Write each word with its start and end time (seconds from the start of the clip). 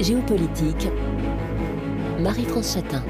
Géopolitique, 0.00 0.88
Marie-France 2.20 2.74
Chatin. 2.74 3.02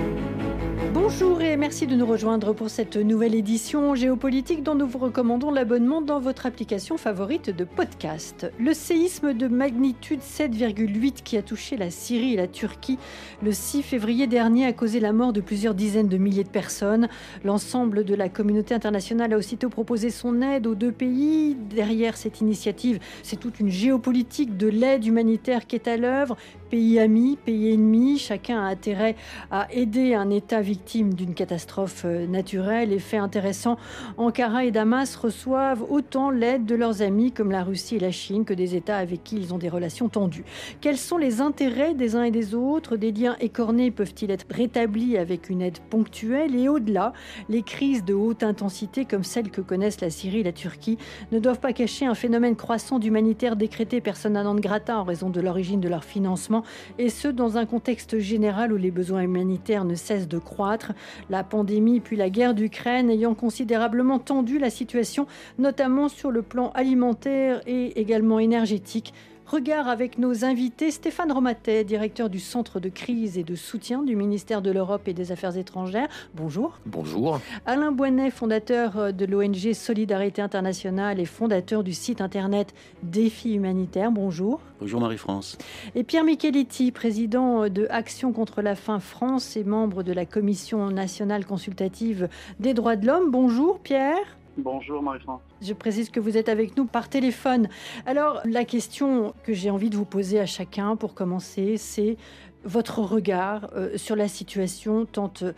Bonjour 0.95 1.43
et 1.43 1.57
merci 1.57 1.87
de 1.87 1.95
nous 1.95 2.07
rejoindre 2.07 2.55
pour 2.55 2.71
cette 2.71 2.97
nouvelle 2.97 3.35
édition 3.35 3.95
géopolitique 3.95 4.63
dont 4.63 4.75
nous 4.75 4.87
vous 4.87 4.99
recommandons 4.99 5.51
l'abonnement 5.51 6.01
dans 6.01 6.19
votre 6.19 6.47
application 6.47 6.97
favorite 6.97 7.51
de 7.51 7.65
podcast. 7.65 8.51
Le 8.59 8.73
séisme 8.73 9.35
de 9.35 9.49
magnitude 9.49 10.21
7,8 10.21 11.23
qui 11.23 11.37
a 11.37 11.43
touché 11.43 11.77
la 11.77 11.91
Syrie 11.91 12.35
et 12.35 12.37
la 12.37 12.47
Turquie 12.47 12.99
le 13.43 13.53
6 13.53 13.83
février 13.83 14.27
dernier 14.27 14.67
a 14.67 14.73
causé 14.73 14.99
la 14.99 15.13
mort 15.13 15.33
de 15.33 15.41
plusieurs 15.41 15.75
dizaines 15.75 16.09
de 16.09 16.17
milliers 16.17 16.45
de 16.45 16.49
personnes. 16.49 17.09
L'ensemble 17.45 18.05
de 18.05 18.15
la 18.15 18.29
communauté 18.29 18.75
internationale 18.75 19.35
a 19.35 19.37
aussitôt 19.37 19.69
proposé 19.69 20.11
son 20.11 20.41
aide 20.41 20.67
aux 20.67 20.75
deux 20.75 20.93
pays. 20.93 21.55
Derrière 21.55 22.17
cette 22.17 22.41
initiative, 22.41 22.99
c'est 23.23 23.39
toute 23.39 23.61
une 23.61 23.71
géopolitique 23.71 24.57
de 24.57 24.69
l'aide 24.69 25.05
humanitaire 25.05 25.67
qui 25.67 25.77
est 25.77 25.87
à 25.87 25.97
l'œuvre. 25.97 26.37
Pays 26.71 26.99
amis, 26.99 27.39
pays 27.43 27.73
ennemis, 27.73 28.19
chacun 28.19 28.59
a 28.59 28.69
intérêt 28.69 29.17
à 29.51 29.69
aider 29.73 30.15
un 30.15 30.29
État 30.29 30.61
victime 30.61 31.15
d'une 31.15 31.33
catastrophe 31.33 32.03
euh, 32.05 32.27
naturelle. 32.27 32.93
Et 32.93 32.99
fait 32.99 33.17
intéressant, 33.17 33.79
Ankara 34.19 34.67
et 34.67 34.71
Damas 34.71 35.17
reçoivent 35.17 35.83
autant 35.89 36.31
l'aide 36.31 36.67
de 36.67 36.75
leurs 36.75 37.01
amis 37.01 37.33
comme 37.33 37.51
la 37.51 37.65
Russie 37.65 37.97
et 37.97 38.01
la 38.01 38.11
Chine 38.11 38.45
que 38.45 38.53
des 38.53 38.75
États 38.77 38.99
avec 38.99 39.25
qui 39.25 39.37
ils 39.37 39.55
ont 39.55 39.59
des 39.59 39.71
relations 39.71 40.11
tendues. 40.11 40.45
Quels 40.83 40.99
sont 40.99 41.17
les 41.17 41.41
intérêts 41.41 41.95
des 41.95 42.17
uns 42.17 42.25
et 42.25 42.31
des 42.31 42.55
autres? 42.55 42.97
Des 42.97 43.13
liens 43.13 43.37
écornés 43.41 43.91
peuvent-ils 43.91 44.31
être 44.31 44.45
rétablis 44.51 45.17
avec 45.17 45.49
une 45.49 45.63
aide 45.63 45.79
ponctuelle? 45.79 46.55
Et 46.55 46.69
au-delà, 46.69 47.15
les 47.49 47.63
crises 47.63 48.05
de 48.05 48.13
haute 48.13 48.43
intensité 48.43 49.07
comme 49.07 49.25
celles 49.25 49.51
que 49.51 49.63
connaissent 49.63 50.03
la 50.03 50.11
Syrie 50.11 50.41
et 50.41 50.45
la 50.45 50.53
Turquie 50.53 50.99
ne 51.33 51.39
doivent 51.39 51.61
pas 51.61 51.73
cacher 51.73 52.05
un 52.05 52.15
phénomène 52.15 52.57
croissant 52.57 52.99
d'humanitaire 52.99 53.57
décrété 53.57 54.03
persona 54.03 54.43
non 54.43 54.55
grata 54.57 54.99
en 54.99 55.05
raison 55.05 55.31
de 55.31 55.41
l'origine 55.41 55.81
de 55.81 55.89
leur 55.89 56.05
financement 56.05 56.58
et 56.99 57.09
ce 57.09 57.29
dans 57.29 57.57
un 57.57 57.67
contexte 57.67 58.19
général 58.19 58.73
où 58.73 58.77
les 58.77 58.91
besoins 58.91 59.23
humanitaires 59.23 59.85
ne 59.85 59.95
cessent 59.95 60.29
de 60.29 60.39
croître, 60.39 60.93
la 61.31 61.45
pandémie 61.45 62.01
puis 62.01 62.17
la 62.17 62.31
guerre 62.31 62.55
d'Ukraine 62.55 63.11
ayant 63.11 63.35
considérablement 63.35 64.19
tendu 64.19 64.59
la 64.59 64.71
situation, 64.71 65.27
notamment 65.59 66.09
sur 66.09 66.31
le 66.31 66.43
plan 66.43 66.71
alimentaire 66.75 67.61
et 67.67 68.01
également 68.01 68.39
énergétique. 68.39 69.13
Regard 69.51 69.89
avec 69.89 70.19
nos 70.19 70.45
invités, 70.45 70.91
Stéphane 70.91 71.33
Romatet, 71.33 71.83
directeur 71.83 72.29
du 72.29 72.39
Centre 72.39 72.81
de 72.81 72.91
crise 72.91 73.39
et 73.39 73.45
de 73.45 73.55
soutien 73.55 74.03
du 74.03 74.15
ministère 74.15 74.61
de 74.61 74.71
l'Europe 74.71 75.09
et 75.09 75.15
des 75.15 75.33
Affaires 75.33 75.57
étrangères. 75.57 76.09
Bonjour. 76.35 76.79
Bonjour. 76.85 77.41
Alain 77.65 77.91
Boinet, 77.91 78.31
fondateur 78.31 79.15
de 79.15 79.25
l'ONG 79.25 79.73
Solidarité 79.73 80.43
Internationale 80.43 81.19
et 81.19 81.25
fondateur 81.25 81.83
du 81.83 81.95
site 81.95 82.21
internet 82.21 82.75
Défi 83.03 83.55
Humanitaire. 83.55 84.11
Bonjour. 84.11 84.61
Bonjour 84.81 85.01
Marie-France. 85.01 85.57
Et 85.95 86.05
Pierre 86.05 86.25
Micheletti, 86.25 86.93
président 86.93 87.71
de 87.71 87.87
Action 87.89 88.35
contre 88.35 88.61
la 88.61 88.75
faim 88.75 89.01
France 89.01 89.57
et 89.57 89.65
membre 89.65 90.03
de 90.03 90.13
la 90.13 90.27
Commission 90.27 90.91
nationale 90.91 91.47
consultative 91.47 92.29
des 92.61 92.75
droits 92.75 92.97
de 92.97 93.07
l'homme. 93.07 93.31
Bonjour 93.31 93.79
Pierre. 93.79 94.38
Bonjour 94.61 95.01
Marie-France. 95.01 95.41
Je 95.63 95.73
précise 95.73 96.11
que 96.11 96.19
vous 96.19 96.37
êtes 96.37 96.49
avec 96.49 96.77
nous 96.77 96.85
par 96.85 97.09
téléphone. 97.09 97.69
Alors 98.07 98.41
la 98.45 98.65
question 98.65 99.33
que 99.45 99.53
j'ai 99.53 99.71
envie 99.71 99.89
de 99.89 99.97
vous 99.97 100.05
poser 100.05 100.41
à 100.41 100.47
chacun 100.47 100.97
pour 100.97 101.15
commencer, 101.15 101.77
c'est 101.77 102.17
votre 102.65 102.99
regard 102.99 103.71
euh, 103.77 103.97
sur 103.97 104.17
la 104.17 104.27
situation 104.27 105.07
tant 105.07 105.33
euh, 105.43 105.53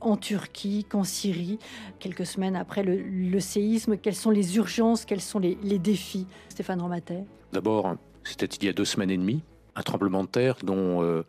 en 0.00 0.16
Turquie 0.16 0.84
qu'en 0.84 1.02
Syrie, 1.02 1.58
quelques 1.98 2.26
semaines 2.26 2.54
après 2.54 2.84
le, 2.84 3.40
séisme. 3.40 3.96
Quelles 3.96 4.14
sont 4.14 4.30
les 4.30 4.56
urgences, 4.56 5.04
quels 5.04 5.20
sont 5.20 5.40
les, 5.40 5.56
défis? 5.80 6.28
Stéphane 6.48 6.80
Romatet 6.80 7.24
D'abord, 7.52 7.96
c'était 8.22 8.46
il 8.46 8.66
y 8.66 8.68
a 8.68 8.72
deux 8.72 8.84
semaines 8.84 9.10
et 9.10 9.18
demie, 9.18 9.42
un 9.74 9.82
tremblement 9.82 10.22
de 10.22 10.28
terre 10.28 10.56
dont... 10.62 11.02
Euh, 11.02 11.24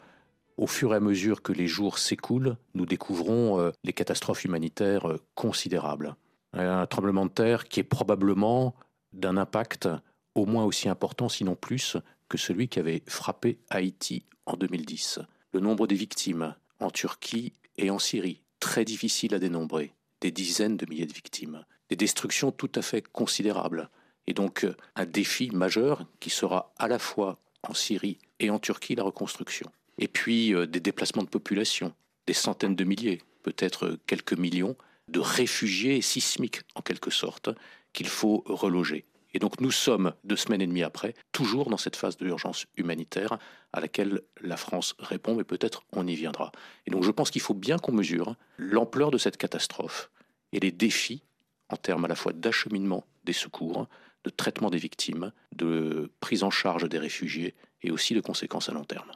au 0.58 0.68
fur 0.68 0.94
et 0.94 0.96
à 0.96 1.02
mesure 1.02 1.42
que 1.42 1.52
les 1.52 1.68
jours 1.68 1.98
s'écoulent, 1.98 2.56
nous 2.76 2.86
découvrons 2.86 3.74
les 3.84 3.92
catastrophes 3.92 4.46
humanitaires 4.46 5.06
considérables 5.34 6.16
un 6.56 6.86
tremblement 6.86 7.26
de 7.26 7.32
terre 7.32 7.66
qui 7.66 7.80
est 7.80 7.84
probablement 7.84 8.76
d'un 9.14 9.38
impact 9.38 9.88
au 10.36 10.46
moins 10.46 10.66
aussi 10.66 10.90
important, 10.90 11.30
sinon 11.30 11.56
plus, 11.56 11.98
que 12.30 12.38
celui 12.38 12.68
qui 12.68 12.80
avait 12.80 13.04
frappé 13.08 13.60
Haïti 13.70 14.26
en 14.46 14.58
2010. 14.58 15.20
Le 15.54 15.60
nombre 15.60 15.88
des 15.88 15.96
victimes 15.96 16.56
en 16.80 16.92
Turquie 16.92 17.54
et 17.78 17.90
en 17.90 18.00
Syrie, 18.00 18.42
très 18.60 18.86
difficile 18.86 19.34
à 19.34 19.40
dénombrer, 19.40 19.94
des 20.22 20.32
dizaines 20.32 20.78
de 20.78 20.86
milliers 20.90 21.06
de 21.06 21.14
victimes, 21.14 21.64
des 21.90 21.96
destructions 21.96 22.52
tout 22.52 22.72
à 22.76 22.82
fait 22.82 23.02
considérables, 23.02 23.90
et 24.28 24.34
donc 24.34 24.66
un 24.96 25.06
défi 25.06 25.52
majeur 25.52 26.06
qui 26.20 26.30
sera 26.30 26.74
à 26.78 26.88
la 26.88 27.00
fois 27.00 27.40
en 27.64 27.74
Syrie 27.74 28.18
et 28.40 28.50
en 28.50 28.60
Turquie 28.60 28.96
la 28.96 29.04
reconstruction. 29.04 29.72
Et 29.98 30.08
puis 30.08 30.54
euh, 30.54 30.66
des 30.66 30.80
déplacements 30.80 31.24
de 31.24 31.30
population, 31.30 31.94
des 32.28 32.34
centaines 32.34 32.76
de 32.76 32.84
milliers, 32.84 33.22
peut-être 33.44 33.98
quelques 34.08 34.34
millions, 34.34 34.76
de 35.08 35.20
réfugiés 35.20 36.02
sismiques, 36.02 36.62
en 36.76 36.82
quelque 36.82 37.12
sorte, 37.12 37.50
qu'il 37.94 38.08
faut 38.08 38.44
reloger. 38.46 39.06
Et 39.34 39.40
donc 39.40 39.60
nous 39.60 39.72
sommes, 39.72 40.14
deux 40.24 40.38
semaines 40.38 40.62
et 40.62 40.68
demie 40.68 40.84
après, 40.84 41.14
toujours 41.34 41.70
dans 41.70 41.78
cette 41.78 41.98
phase 41.98 42.16
d'urgence 42.16 42.68
humanitaire 42.78 43.38
à 43.74 43.82
laquelle 43.82 44.22
la 44.40 44.56
France 44.56 44.96
répond, 44.98 45.36
mais 45.36 45.44
peut-être 45.44 45.84
on 45.92 46.08
y 46.08 46.16
viendra. 46.16 46.54
Et 46.88 46.92
donc 46.92 47.04
je 47.04 47.12
pense 47.12 47.32
qu'il 47.32 47.42
faut 47.42 47.54
bien 47.54 47.78
qu'on 47.78 47.92
mesure 47.92 48.38
l'ampleur 48.58 49.12
de 49.12 49.18
cette 49.18 49.36
catastrophe 49.36 50.10
et 50.54 50.62
les 50.62 50.72
défis 50.72 51.22
en 51.68 51.76
termes 51.76 52.06
à 52.06 52.08
la 52.08 52.16
fois 52.16 52.32
d'acheminement 52.32 53.06
des 53.26 53.34
secours, 53.34 53.90
de 54.24 54.30
traitement 54.30 54.70
des 54.70 54.78
victimes, 54.78 55.34
de 55.54 56.12
prise 56.22 56.44
en 56.44 56.50
charge 56.50 56.88
des 56.88 56.98
réfugiés 56.98 57.56
et 57.82 57.92
aussi 57.92 58.14
de 58.14 58.22
conséquences 58.22 58.70
à 58.70 58.72
long 58.72 58.86
terme. 58.86 59.12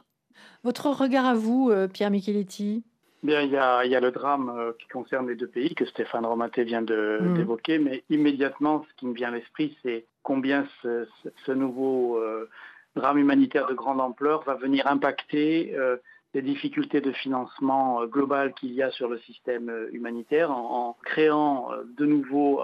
Votre 0.64 0.90
regard 0.90 1.24
à 1.24 1.34
vous, 1.34 1.70
euh, 1.70 1.88
Pierre 1.88 2.10
Micheletti? 2.10 2.84
Bien, 3.22 3.42
il 3.42 3.50
y, 3.50 3.56
a, 3.56 3.84
il 3.84 3.90
y 3.90 3.96
a 3.96 4.00
le 4.00 4.12
drame 4.12 4.48
euh, 4.48 4.72
qui 4.78 4.88
concerne 4.88 5.28
les 5.28 5.36
deux 5.36 5.46
pays 5.46 5.74
que 5.74 5.84
Stéphane 5.84 6.24
Romaté 6.24 6.64
vient 6.64 6.80
mm. 6.80 7.34
d'évoquer, 7.34 7.78
mais 7.78 8.02
immédiatement, 8.08 8.86
ce 8.88 8.94
qui 8.96 9.06
me 9.06 9.12
vient 9.12 9.28
à 9.28 9.32
l'esprit, 9.36 9.76
c'est 9.82 10.06
combien 10.22 10.66
ce, 10.82 11.06
ce, 11.44 11.52
nouveau 11.52 12.16
euh, 12.16 12.48
drame 12.96 13.18
humanitaire 13.18 13.66
de 13.66 13.74
grande 13.74 14.00
ampleur 14.00 14.42
va 14.44 14.54
venir 14.54 14.86
impacter 14.86 15.74
euh, 15.76 15.98
les 16.32 16.40
difficultés 16.40 17.02
de 17.02 17.12
financement 17.12 18.06
global 18.06 18.54
qu'il 18.54 18.72
y 18.72 18.82
a 18.82 18.90
sur 18.92 19.08
le 19.08 19.18
système 19.18 19.70
humanitaire 19.92 20.50
en, 20.50 20.96
créant 21.04 21.70
de 21.98 22.06
nouveau 22.06 22.62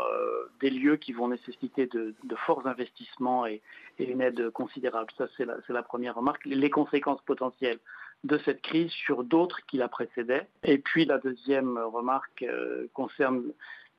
des 0.60 0.70
lieux 0.70 0.94
qui 0.94 1.12
vont 1.12 1.26
nécessiter 1.26 1.86
de, 1.86 2.14
de 2.22 2.34
forts 2.46 2.64
investissements 2.68 3.44
et, 3.44 3.62
et, 3.98 4.08
une 4.08 4.20
aide 4.20 4.50
considérable. 4.50 5.08
Ça, 5.18 5.26
c'est 5.36 5.44
la, 5.44 5.56
la 5.68 5.82
première 5.82 6.14
remarque. 6.14 6.44
Les 6.44 6.70
conséquences 6.70 7.20
potentielles 7.22 7.80
de 8.24 8.38
cette 8.44 8.62
crise 8.62 8.90
sur 8.90 9.24
d'autres 9.24 9.60
qui 9.66 9.76
la 9.76 9.88
précédaient. 9.88 10.48
Et 10.62 10.78
puis 10.78 11.04
la 11.04 11.18
deuxième 11.18 11.78
remarque 11.78 12.42
euh, 12.42 12.86
concerne 12.92 13.42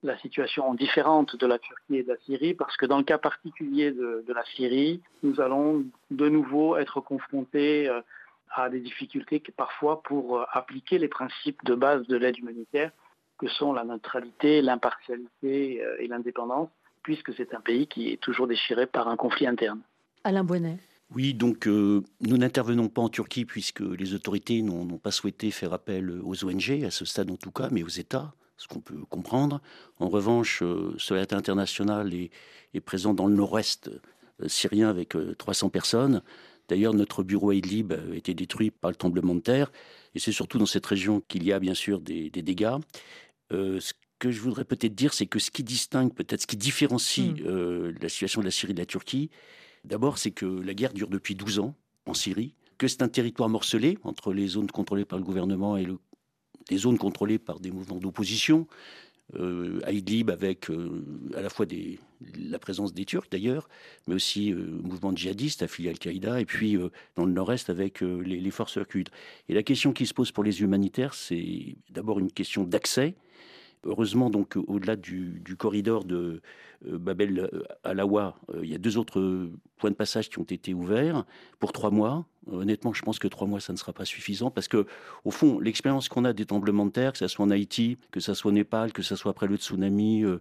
la 0.03 0.17
situation 0.19 0.73
différente 0.73 1.35
de 1.35 1.47
la 1.47 1.57
Turquie 1.57 1.97
et 1.97 2.03
de 2.03 2.09
la 2.09 2.17
Syrie, 2.25 2.53
parce 2.53 2.78
que 2.78 2.85
dans 2.85 2.97
le 2.97 3.03
cas 3.03 3.17
particulier 3.17 3.91
de, 3.91 4.23
la 4.33 4.44
Syrie, 4.55 5.01
nous 5.23 5.41
allons 5.41 5.85
de 6.11 6.29
nouveau 6.29 6.78
être 6.78 7.01
confrontés 7.01 7.89
euh, 7.89 8.01
à 8.51 8.69
des 8.69 8.79
difficultés 8.79 9.41
parfois 9.55 10.03
pour 10.03 10.39
euh, 10.39 10.45
appliquer 10.51 10.99
les 10.99 11.07
principes 11.07 11.63
de 11.63 11.73
base 11.73 12.05
de 12.07 12.16
l'aide 12.16 12.38
humanitaire, 12.38 12.91
que 13.39 13.47
sont 13.47 13.73
la 13.73 13.84
neutralité, 13.84 14.61
l'impartialité 14.61 15.84
et 15.99 16.07
l'indépendance, 16.07 16.69
puisque 17.03 17.35
c'est 17.35 17.53
un 17.53 17.61
pays 17.61 17.85
qui 17.85 18.11
est 18.11 18.17
toujours 18.17 18.47
déchiré 18.47 18.88
par 18.88 19.07
un 19.07 19.16
conflit 19.16 19.45
interne. 19.45 19.81
Alain 20.23 20.44
Bonnet. 20.44 20.79
Oui, 21.16 21.34
donc 21.34 21.68
euh, 21.68 22.01
nous 22.19 22.38
n'intervenons 22.38 22.90
pas 22.90 23.01
en 23.01 23.09
Turquie 23.09 23.45
puisque 23.45 23.79
les 23.79 24.13
autorités 24.13 24.62
n'ont 24.62 24.97
pas 24.97 25.12
souhaité 25.12 25.51
faire 25.51 25.73
appel 25.73 26.12
aux 26.22 26.44
ONG, 26.44 26.84
à 26.85 26.91
ce 26.91 27.06
stade 27.06 27.31
en 27.31 27.38
tout 27.38 27.51
cas, 27.51 27.69
mais 27.72 27.81
aux 27.81 27.88
États, 27.88 28.34
ce 28.57 28.68
qu'on 28.68 28.81
peut 28.81 28.97
comprendre. 29.09 29.62
En 30.00 30.09
revanche, 30.09 30.62
euh, 30.63 30.94
Solidarité 30.97 31.35
internationale 31.35 32.13
est, 32.13 32.29
est, 32.73 32.81
présent 32.81 33.13
dans 33.13 33.28
le 33.28 33.35
nord-est 33.35 33.90
euh, 34.41 34.47
syrien 34.50 34.90
avec 34.90 35.16
300 35.38 35.69
personnes. 35.69 36.22
D'ailleurs, 36.67 36.94
notre 36.94 37.23
bureau 37.23 37.52
à 37.52 37.55
Idlib 37.55 37.93
a 37.93 38.16
été 38.16 38.34
détruit 38.34 38.72
par 38.72 38.91
le 38.91 38.96
tremblement 38.97 39.35
de 39.35 39.40
terre, 39.40 39.72
et 40.14 40.20
c'est 40.20 40.34
surtout 40.34 40.58
dans 40.58 40.66
cette 40.66 40.85
région 40.85 41.22
qu'il 41.29 41.46
y 41.46 41.53
a 41.53 41.59
bien 41.59 41.73
sûr 41.73 42.02
des, 42.02 42.29
dégâts. 42.29 42.76
ce 43.49 43.93
que 44.20 44.32
je 44.32 44.41
voudrais 44.41 44.66
peut-être 44.66 44.93
dire, 44.93 45.14
c'est 45.14 45.28
que 45.28 45.40
ce 45.40 45.49
qui 45.49 45.64
distingue, 45.64 46.14
peut-être 46.14 46.41
ce 46.41 46.47
qui 46.47 46.58
différencie 46.58 47.29
hmm. 47.29 47.93
la 48.02 48.09
situation 48.09 48.41
de 48.41 48.46
la 48.46 48.52
Syrie 48.52 48.73
de 48.73 48.79
la 48.79 48.85
Turquie, 48.85 49.29
D'abord, 49.87 50.17
c'est 50.17 50.31
que 50.31 50.45
la 50.45 50.73
guerre 50.73 50.93
dure 50.93 51.07
depuis 51.07 51.35
12 51.35 51.59
ans 51.59 51.73
en 52.05 52.13
Syrie, 52.13 52.53
que 52.78 52.87
c'est 52.87 53.01
un 53.01 53.07
territoire 53.07 53.49
morcelé 53.49 53.97
entre 54.03 54.34
les 54.34 54.47
zones 54.47 54.69
contrôlées 54.69 55.05
par 55.05 55.17
le 55.17 55.25
gouvernement 55.25 55.78
et 55.78 55.87
les 56.69 56.78
zones 56.78 56.97
contrôlées 56.97 57.39
par 57.39 57.59
des 57.59 57.72
mouvements 57.72 57.97
d'opposition. 57.97 58.67
Euh, 59.35 59.81
à 59.84 59.91
Idlib 59.91 60.29
avec 60.29 60.69
euh, 60.69 61.03
à 61.35 61.41
la 61.41 61.49
fois 61.49 61.66
la 62.37 62.59
présence 62.59 62.93
des 62.93 63.03
Turcs 63.03 63.28
d'ailleurs, 63.29 63.67
mais 64.07 64.16
aussi 64.16 64.53
euh, 64.53 64.79
mouvement 64.81 65.13
djihadiste 65.13 65.63
affilié 65.63 65.89
à 65.89 65.91
Al-Qaïda, 65.91 66.39
et 66.39 66.45
puis 66.45 66.78
dans 67.17 67.25
le 67.25 67.34
nord-est 67.34 67.69
avec 67.69 67.99
les, 67.99 68.51
forces 68.51 68.79
kurdes. 68.87 69.09
Et 69.49 69.53
la 69.53 69.63
question 69.63 69.91
qui 69.91 70.05
se 70.05 70.13
pose 70.13 70.31
pour 70.31 70.45
les 70.45 70.61
humanitaires, 70.61 71.13
c'est 71.13 71.75
d'abord 71.89 72.19
une 72.19 72.31
question 72.31 72.63
d'accès 72.63 73.16
Heureusement, 73.84 74.29
donc, 74.29 74.58
au-delà 74.68 74.96
du, 74.96 75.41
corridor 75.58 76.03
de 76.03 76.41
euh, 76.88 76.97
Babel 76.97 77.50
Alawa, 77.84 78.38
euh, 78.53 78.59
il 78.64 78.70
y 78.70 78.76
a 78.76 78.78
deux 78.78 78.97
autres 78.97 79.50
points 79.78 79.91
de 79.91 79.96
passage 79.96 80.29
qui 80.29 80.40
ont 80.40 80.44
été 80.44 80.74
ouverts 80.74 81.26
pour 81.59 81.72
trois 81.72 81.91
mois. 81.91 82.26
Honnêtement, 82.52 82.94
je 82.94 83.02
pense 83.02 83.20
que 83.20 83.28
trois 83.28 83.47
mois, 83.47 83.59
ça 83.59 83.74
ne 83.74 83.78
sera 83.78 83.94
pas 83.94 84.06
suffisant 84.06 84.52
parce 84.52 84.68
que, 84.68 84.85
au 85.26 85.32
fond, 85.32 85.59
l'expérience 85.59 86.08
qu'on 86.08 86.24
a 86.24 86.34
des 86.34 86.46
tremblements 86.46 86.85
de 86.85 86.91
terre, 86.91 87.12
que 87.12 87.18
ce 87.18 87.28
soit 87.28 87.46
en 87.46 87.50
Haïti, 87.50 87.97
que 88.12 88.20
ce 88.20 88.34
soit 88.34 88.50
au 88.50 88.53
Népal, 88.53 88.94
que 88.94 89.02
ce 89.02 89.16
soit 89.16 89.32
après 89.32 89.47
le 89.47 89.58
tsunami 89.58 90.23
euh, 90.23 90.40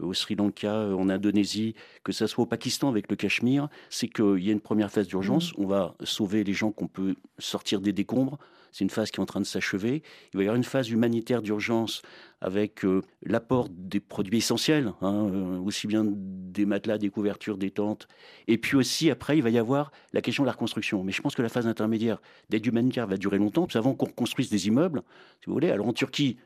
au 0.00 0.14
Sri 0.14 0.36
Lanka, 0.36 0.72
euh, 0.72 0.94
en 0.94 1.08
Indonésie, 1.08 1.74
que 2.04 2.12
ce 2.12 2.26
soit 2.26 2.44
au 2.44 2.46
Pakistan 2.46 2.88
avec 2.88 3.10
le 3.10 3.16
Cachemire, 3.16 3.68
c'est 3.90 4.08
qu'il 4.08 4.38
y 4.38 4.50
a 4.50 4.52
une 4.52 4.60
première 4.60 4.90
phase 4.90 5.08
d'urgence. 5.08 5.52
Mmh. 5.52 5.62
On 5.62 5.66
va 5.66 5.94
sauver 6.04 6.44
les 6.44 6.52
gens 6.52 6.70
qu'on 6.70 6.88
peut 6.88 7.16
sortir 7.38 7.80
des 7.80 7.92
décombres. 7.92 8.38
C'est 8.72 8.84
une 8.84 8.90
phase 8.90 9.10
qui 9.10 9.18
est 9.18 9.22
en 9.22 9.26
train 9.26 9.40
de 9.40 9.46
s'achever. 9.46 10.02
Il 10.32 10.36
va 10.36 10.42
y 10.42 10.46
avoir 10.46 10.56
une 10.56 10.64
phase 10.64 10.90
humanitaire 10.90 11.42
d'urgence 11.42 12.02
avec 12.40 12.84
euh, 12.84 13.02
l'apport 13.22 13.68
des 13.70 14.00
produits 14.00 14.38
essentiels, 14.38 14.92
hein, 15.02 15.28
euh, 15.32 15.58
aussi 15.58 15.86
bien 15.86 16.04
des 16.06 16.66
matelas, 16.66 16.98
des 16.98 17.10
couvertures, 17.10 17.58
des 17.58 17.70
tentes. 17.70 18.06
Et 18.46 18.58
puis 18.58 18.76
aussi, 18.76 19.10
après, 19.10 19.36
il 19.36 19.42
va 19.42 19.50
y 19.50 19.58
avoir 19.58 19.90
la 20.12 20.20
question 20.20 20.44
de 20.44 20.46
la 20.46 20.52
reconstruction. 20.52 21.02
Mais 21.02 21.12
je 21.12 21.20
pense 21.20 21.34
que 21.34 21.42
la 21.42 21.48
phase 21.48 21.66
intermédiaire 21.66 22.20
d'aide 22.48 22.64
humanitaire 22.64 23.06
va 23.06 23.16
durer 23.16 23.38
longtemps, 23.38 23.66
avant 23.74 23.94
qu'on 23.94 24.06
reconstruise 24.06 24.50
des 24.50 24.68
immeubles, 24.68 25.02
si 25.40 25.46
vous 25.46 25.52
voulez. 25.52 25.70
Alors 25.70 25.88
en 25.88 25.92
Turquie, 25.92 26.38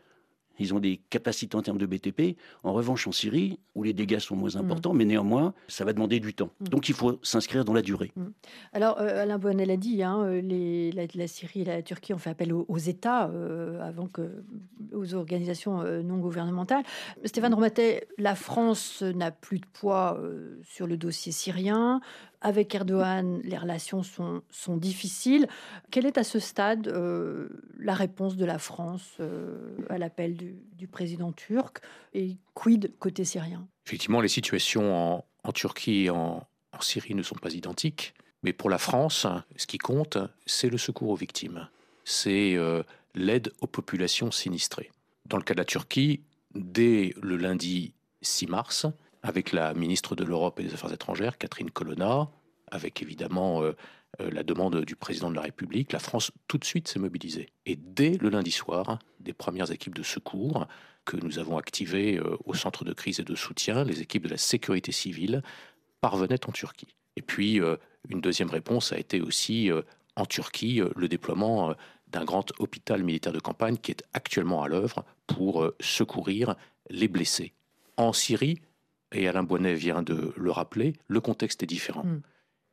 ils 0.58 0.74
ont 0.74 0.80
des 0.80 1.00
capacités 1.10 1.56
en 1.56 1.62
termes 1.62 1.78
de 1.78 1.86
BTP. 1.86 2.36
En 2.62 2.72
revanche, 2.72 3.06
en 3.06 3.12
Syrie, 3.12 3.58
où 3.74 3.82
les 3.82 3.92
dégâts 3.92 4.18
sont 4.18 4.36
moins 4.36 4.56
importants, 4.56 4.92
mm. 4.92 4.96
mais 4.96 5.04
néanmoins, 5.04 5.54
ça 5.68 5.84
va 5.84 5.92
demander 5.92 6.20
du 6.20 6.34
temps. 6.34 6.50
Mm. 6.60 6.64
Donc 6.68 6.88
il 6.88 6.94
faut 6.94 7.18
s'inscrire 7.22 7.64
dans 7.64 7.72
la 7.72 7.82
durée. 7.82 8.12
Mm. 8.16 8.26
Alors, 8.72 9.00
euh, 9.00 9.22
Alain 9.22 9.38
Bonnet 9.38 9.66
l'a 9.66 9.76
dit, 9.76 10.02
hein, 10.02 10.22
euh, 10.24 10.40
les, 10.40 10.92
la, 10.92 11.26
Syrie 11.26 11.62
et 11.62 11.64
la 11.64 11.82
Turquie 11.82 12.14
ont 12.14 12.18
fait 12.18 12.30
appel 12.30 12.52
aux, 12.52 12.78
États 12.78 13.28
euh, 13.28 13.80
avant 13.80 14.06
que 14.06 14.44
aux 14.92 15.14
organisations 15.14 15.82
non 16.02 16.18
gouvernementales. 16.18 16.82
Stéphane 17.24 17.54
Romatet, 17.54 18.08
la 18.18 18.34
France 18.34 19.02
n'a 19.02 19.30
plus 19.30 19.58
de 19.58 19.66
poids 19.72 20.20
sur 20.62 20.86
le 20.86 20.96
dossier 20.96 21.32
syrien. 21.32 22.00
Avec 22.44 22.74
Erdogan, 22.74 23.40
les 23.44 23.56
relations 23.56 24.02
sont, 24.02 24.42
sont 24.50 24.76
difficiles. 24.76 25.46
Quelle 25.92 26.06
est 26.06 26.18
à 26.18 26.24
ce 26.24 26.40
stade 26.40 26.88
euh, 26.88 27.48
la 27.78 27.94
réponse 27.94 28.36
de 28.36 28.44
la 28.44 28.58
France 28.58 29.14
euh, 29.20 29.76
à 29.88 29.96
l'appel 29.96 30.36
du, 30.36 30.88
président 30.88 31.30
turc 31.30 31.80
et 32.14 32.36
quid 32.54 32.92
côté 32.98 33.24
syrien? 33.24 33.68
Effectivement, 33.86 34.20
les 34.20 34.28
situations 34.28 35.24
en, 35.44 35.52
Turquie 35.52 36.06
et 36.06 36.10
en, 36.10 36.44
Syrie 36.80 37.14
ne 37.14 37.22
sont 37.22 37.36
pas 37.36 37.54
identiques. 37.54 38.12
Mais 38.42 38.52
pour 38.52 38.70
la 38.70 38.78
France, 38.78 39.24
ce 39.54 39.68
qui 39.68 39.78
compte, 39.78 40.18
c'est 40.44 40.68
le 40.68 40.78
secours 40.78 41.10
aux 41.10 41.16
victimes. 41.16 41.68
C'est 42.04 42.56
euh, 42.56 42.82
l'aide 43.14 43.52
aux 43.60 43.68
populations 43.68 44.32
sinistrées. 44.32 44.90
Dans 45.26 45.36
le 45.36 45.44
cas 45.44 45.54
de 45.54 45.60
la 45.60 45.64
Turquie, 45.64 46.22
dès 46.56 47.14
le 47.22 47.36
lundi 47.36 47.94
6 48.20 48.48
mars, 48.48 48.86
avec 49.22 49.52
la 49.52 49.72
ministre 49.74 50.16
de 50.16 50.24
l'Europe 50.24 50.58
et 50.60 50.64
des 50.64 50.74
Affaires 50.74 50.92
étrangères, 50.92 51.38
Catherine 51.38 51.70
Colonna, 51.70 52.28
avec 52.70 53.02
évidemment 53.02 53.62
euh, 53.62 53.72
euh, 54.20 54.30
la 54.30 54.42
demande 54.42 54.84
du 54.84 54.96
président 54.96 55.30
de 55.30 55.36
la 55.36 55.42
République, 55.42 55.92
la 55.92 55.98
France 55.98 56.32
tout 56.48 56.58
de 56.58 56.64
suite 56.64 56.88
s'est 56.88 56.98
mobilisée. 56.98 57.50
Et 57.66 57.76
dès 57.76 58.18
le 58.18 58.30
lundi 58.30 58.50
soir, 58.50 58.98
des 59.20 59.32
premières 59.32 59.70
équipes 59.70 59.94
de 59.94 60.02
secours 60.02 60.66
que 61.04 61.16
nous 61.16 61.38
avons 61.38 61.56
activées 61.56 62.18
euh, 62.18 62.36
au 62.44 62.54
centre 62.54 62.84
de 62.84 62.92
crise 62.92 63.20
et 63.20 63.24
de 63.24 63.34
soutien, 63.34 63.84
les 63.84 64.00
équipes 64.00 64.24
de 64.24 64.30
la 64.30 64.36
sécurité 64.36 64.90
civile, 64.90 65.42
parvenaient 66.00 66.44
en 66.48 66.52
Turquie. 66.52 66.96
Et 67.16 67.22
puis, 67.22 67.60
une 68.08 68.20
deuxième 68.20 68.48
réponse 68.50 68.92
a 68.92 68.98
été 68.98 69.20
aussi 69.20 69.70
en 70.16 70.24
Turquie 70.24 70.80
le 70.96 71.08
déploiement 71.08 71.74
d'un 72.08 72.24
grand 72.24 72.52
hôpital 72.58 73.04
militaire 73.04 73.34
de 73.34 73.38
campagne 73.38 73.76
qui 73.76 73.92
est 73.92 74.02
actuellement 74.14 74.64
à 74.64 74.68
l'œuvre 74.68 75.04
pour 75.28 75.70
secourir 75.78 76.56
les 76.90 77.06
blessés. 77.06 77.52
En 77.98 78.12
Syrie, 78.12 78.60
et 79.12 79.28
Alain 79.28 79.42
Bonnet 79.42 79.74
vient 79.74 80.02
de 80.02 80.32
le 80.36 80.50
rappeler, 80.50 80.94
le 81.08 81.20
contexte 81.20 81.62
est 81.62 81.66
différent. 81.66 82.04
Hmm. 82.04 82.20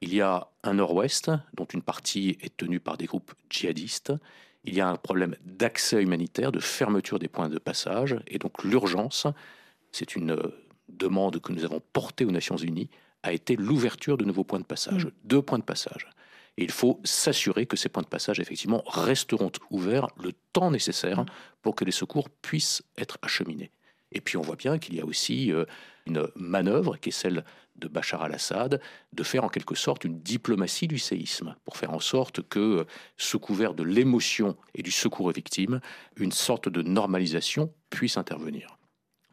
Il 0.02 0.14
y 0.14 0.22
a 0.22 0.48
un 0.64 0.76
nord-ouest 0.76 1.32
dont 1.54 1.66
une 1.66 1.82
partie 1.82 2.38
est 2.42 2.56
tenue 2.56 2.80
par 2.80 2.98
des 2.98 3.06
groupes 3.06 3.34
djihadistes. 3.50 4.14
Il 4.64 4.74
y 4.74 4.82
a 4.82 4.88
un 4.88 4.96
problème 4.96 5.36
d'accès 5.44 6.02
humanitaire, 6.02 6.52
de 6.52 6.60
fermeture 6.60 7.20
des 7.20 7.28
points 7.28 7.50
de 7.50 7.60
passage. 7.60 8.18
Et 8.28 8.38
donc 8.38 8.64
l'urgence, 8.64 9.28
c'est 9.92 10.16
une 10.16 10.38
demande 10.88 11.40
que 11.42 11.52
nous 11.52 11.66
avons 11.66 11.82
portée 11.94 12.26
aux 12.26 12.32
Nations 12.32 12.58
Unies, 12.58 12.90
a 13.24 13.34
été 13.34 13.58
l'ouverture 13.58 14.18
de 14.18 14.24
nouveaux 14.24 14.46
points 14.46 14.60
de 14.60 14.66
passage, 14.66 15.06
hmm. 15.06 15.12
deux 15.26 15.42
points 15.42 15.60
de 15.60 15.64
passage. 15.64 16.08
Et 16.58 16.64
il 16.64 16.72
faut 16.72 17.00
s'assurer 17.04 17.66
que 17.66 17.78
ces 17.78 17.90
points 17.90 18.04
de 18.04 18.08
passage, 18.08 18.40
effectivement, 18.40 18.84
resteront 18.86 19.52
ouverts 19.70 20.08
le 20.22 20.32
temps 20.54 20.72
nécessaire 20.72 21.22
hmm. 21.22 21.26
pour 21.62 21.76
que 21.76 21.84
les 21.84 21.92
secours 21.92 22.30
puissent 22.30 22.84
être 22.98 23.18
acheminés. 23.22 23.72
Et 24.12 24.22
puis 24.22 24.38
on 24.38 24.42
voit 24.42 24.56
bien 24.56 24.80
qu'il 24.80 24.96
y 24.96 25.02
a 25.02 25.06
aussi 25.06 25.52
euh, 25.52 25.66
une 26.06 26.28
manœuvre 26.36 26.98
qui 26.98 27.10
est 27.10 27.14
celle 27.14 27.44
de 27.76 27.88
Bachar 27.88 28.22
al-Assad 28.22 28.82
de 29.14 29.24
faire 29.24 29.44
en 29.44 29.50
quelque 29.50 29.76
sorte 29.76 30.04
une 30.04 30.20
diplomatie 30.22 30.88
du 30.88 31.00
séisme, 31.00 31.56
pour 31.64 31.78
faire 31.78 31.94
en 31.94 32.00
sorte 32.00 32.42
que, 32.42 32.86
sous 33.18 33.40
couvert 33.40 33.74
de 33.74 33.84
l'émotion 33.84 34.58
et 34.76 34.84
du 34.84 34.92
secours 34.92 35.28
aux 35.28 35.32
victimes, 35.32 35.80
une 36.18 36.32
sorte 36.32 36.70
de 36.70 36.82
normalisation 36.82 37.74
puisse 37.90 38.18
intervenir. 38.18 38.80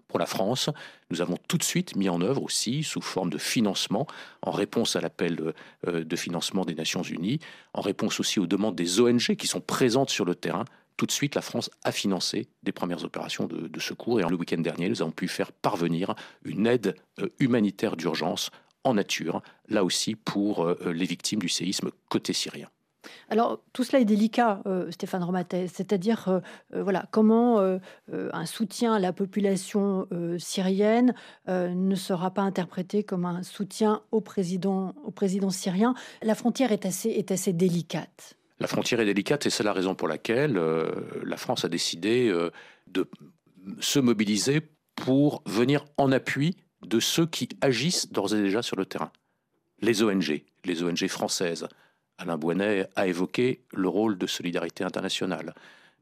Pour 0.08 0.20
la 0.20 0.26
France, 0.26 0.70
nous 1.10 1.20
avons 1.20 1.36
tout 1.48 1.58
de 1.58 1.64
suite 1.64 1.96
mis 1.96 2.08
en 2.08 2.20
œuvre 2.20 2.42
aussi, 2.42 2.84
sous 2.84 3.00
forme 3.00 3.28
de 3.28 3.38
financement, 3.38 4.06
en 4.42 4.52
réponse 4.52 4.94
à 4.94 5.00
l'appel 5.00 5.52
euh, 5.86 6.04
de 6.04 6.16
financement 6.16 6.64
des 6.64 6.74
Nations 6.74 7.02
Unies, 7.02 7.40
en 7.74 7.80
réponse 7.80 8.20
aussi 8.20 8.38
aux 8.38 8.46
demandes 8.46 8.76
des 8.76 9.00
ONG 9.00 9.34
qui 9.34 9.46
sont 9.48 9.60
présentes 9.60 10.10
sur 10.10 10.24
le 10.24 10.36
terrain, 10.36 10.64
tout 10.96 11.06
de 11.06 11.12
suite, 11.12 11.34
la 11.34 11.42
France 11.42 11.70
a 11.84 11.92
financé 11.92 12.48
des 12.62 12.72
premières 12.72 13.04
opérations 13.04 13.46
de, 13.46 13.80
secours. 13.80 14.20
Et 14.20 14.24
le 14.24 14.36
week-end 14.36 14.58
dernier, 14.58 14.88
nous 14.88 15.02
avons 15.02 15.10
pu 15.10 15.28
faire 15.28 15.52
parvenir 15.52 16.14
une 16.44 16.66
aide 16.66 16.96
euh, 17.20 17.28
humanitaire 17.38 17.96
d'urgence 17.96 18.50
en 18.84 18.94
nature, 18.94 19.42
là 19.68 19.84
aussi 19.84 20.14
pour 20.14 20.64
euh, 20.64 20.92
les 20.92 21.04
victimes 21.04 21.40
du 21.40 21.48
séisme 21.48 21.90
côté 22.08 22.32
syrien. 22.32 22.68
Alors, 23.28 23.62
tout 23.72 23.84
cela 23.84 24.00
est 24.00 24.04
délicat, 24.04 24.62
euh, 24.66 24.90
Stéphane 24.90 25.22
Romatet, 25.22 25.68
c'est-à-dire, 25.68 26.40
voilà, 26.72 27.06
comment 27.12 27.78
un 28.10 28.46
soutien 28.46 28.94
à 28.94 28.98
la 28.98 29.12
population 29.12 30.08
syrienne 30.38 31.14
ne 31.46 31.94
sera 31.94 32.32
pas 32.32 32.42
interprété 32.42 33.04
comme 33.04 33.24
un 33.24 33.44
soutien 33.44 34.02
au 34.10 34.20
président, 34.20 34.92
syrien? 35.50 35.94
La 36.22 36.34
frontière 36.34 36.72
est 36.72 36.84
assez 36.84 37.52
délicate. 37.52 38.36
La 38.58 38.66
frontière 38.66 39.00
est 39.00 39.04
délicate 39.04 39.46
et 39.46 39.50
c'est 39.50 39.64
la 39.64 39.72
raison 39.72 39.94
pour 39.94 40.08
laquelle 40.08 40.56
euh, 40.56 40.90
la 41.24 41.36
France 41.36 41.64
a 41.64 41.68
décidé 41.68 42.28
euh, 42.28 42.50
de 42.86 43.06
se 43.80 43.98
mobiliser 43.98 44.62
pour 44.94 45.42
venir 45.44 45.84
en 45.98 46.10
appui 46.10 46.56
de 46.82 47.00
ceux 47.00 47.26
qui 47.26 47.48
agissent 47.60 48.10
d'ores 48.12 48.34
et 48.34 48.40
déjà 48.40 48.62
sur 48.62 48.76
le 48.76 48.86
terrain. 48.86 49.10
Les 49.80 50.02
ONG, 50.02 50.42
les 50.64 50.82
ONG 50.82 51.06
françaises. 51.08 51.68
Alain 52.18 52.38
Boinet 52.38 52.88
a 52.96 53.06
évoqué 53.06 53.62
le 53.74 53.88
rôle 53.88 54.16
de 54.16 54.26
solidarité 54.26 54.84
internationale. 54.84 55.54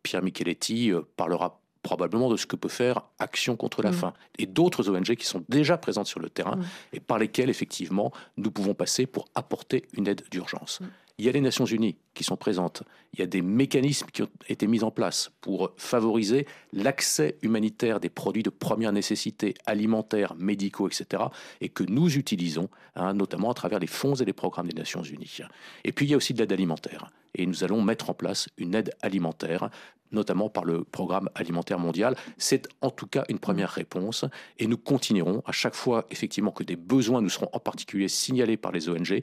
Pierre 0.04 0.22
Micheletti 0.22 0.92
euh, 0.92 1.02
parlera 1.16 1.60
probablement 1.82 2.30
de 2.30 2.36
ce 2.36 2.46
que 2.46 2.56
peut 2.56 2.68
faire 2.68 3.02
Action 3.18 3.56
contre 3.56 3.82
la 3.82 3.90
mm. 3.90 3.94
faim 3.94 4.12
et 4.38 4.46
d'autres 4.46 4.88
ONG 4.88 5.16
qui 5.16 5.26
sont 5.26 5.44
déjà 5.48 5.76
présentes 5.76 6.06
sur 6.06 6.20
le 6.20 6.30
terrain 6.30 6.56
mm. 6.56 6.64
et 6.94 7.00
par 7.00 7.18
lesquelles 7.18 7.50
effectivement 7.50 8.12
nous 8.36 8.50
pouvons 8.50 8.74
passer 8.74 9.06
pour 9.06 9.26
apporter 9.34 9.86
une 9.92 10.06
aide 10.06 10.22
d'urgence. 10.30 10.80
Mm. 10.80 10.86
Il 11.18 11.24
y 11.24 11.28
a 11.28 11.32
les 11.32 11.40
Nations 11.40 11.64
Unies 11.64 11.96
qui 12.12 12.24
sont 12.24 12.36
présentes. 12.36 12.82
Il 13.12 13.20
y 13.20 13.22
a 13.22 13.26
des 13.26 13.40
mécanismes 13.40 14.08
qui 14.12 14.22
ont 14.22 14.30
été 14.48 14.66
mis 14.66 14.82
en 14.82 14.90
place 14.90 15.30
pour 15.40 15.70
favoriser 15.76 16.46
l'accès 16.72 17.36
humanitaire 17.42 18.00
des 18.00 18.08
produits 18.08 18.42
de 18.42 18.50
première 18.50 18.92
nécessité, 18.92 19.54
alimentaires, 19.64 20.34
médicaux, 20.34 20.88
etc., 20.88 21.22
et 21.60 21.68
que 21.68 21.84
nous 21.84 22.16
utilisons, 22.16 22.68
hein, 22.96 23.14
notamment 23.14 23.52
à 23.52 23.54
travers 23.54 23.78
les 23.78 23.86
fonds 23.86 24.16
et 24.16 24.24
les 24.24 24.32
programmes 24.32 24.66
des 24.66 24.74
Nations 24.74 25.02
Unies. 25.02 25.38
Et 25.84 25.92
puis 25.92 26.06
il 26.06 26.10
y 26.10 26.14
a 26.14 26.16
aussi 26.16 26.34
de 26.34 26.40
l'aide 26.40 26.52
alimentaire. 26.52 27.12
Et 27.34 27.46
nous 27.46 27.64
allons 27.64 27.82
mettre 27.82 28.10
en 28.10 28.14
place 28.14 28.48
une 28.56 28.74
aide 28.74 28.92
alimentaire 29.02 29.70
notamment 30.12 30.48
par 30.48 30.64
le 30.64 30.84
programme 30.84 31.28
alimentaire 31.34 31.78
mondial. 31.78 32.14
C'est 32.38 32.68
en 32.80 32.90
tout 32.90 33.06
cas 33.06 33.24
une 33.28 33.40
première 33.40 33.70
réponse 33.70 34.24
et 34.58 34.66
nous 34.68 34.78
continuerons 34.78 35.42
à 35.44 35.52
chaque 35.52 35.74
fois 35.74 36.06
effectivement 36.10 36.52
que 36.52 36.62
des 36.62 36.76
besoins 36.76 37.20
nous 37.20 37.28
seront 37.28 37.48
en 37.52 37.58
particulier 37.58 38.08
signalés 38.08 38.56
par 38.56 38.70
les 38.70 38.88
ONG 38.88 39.20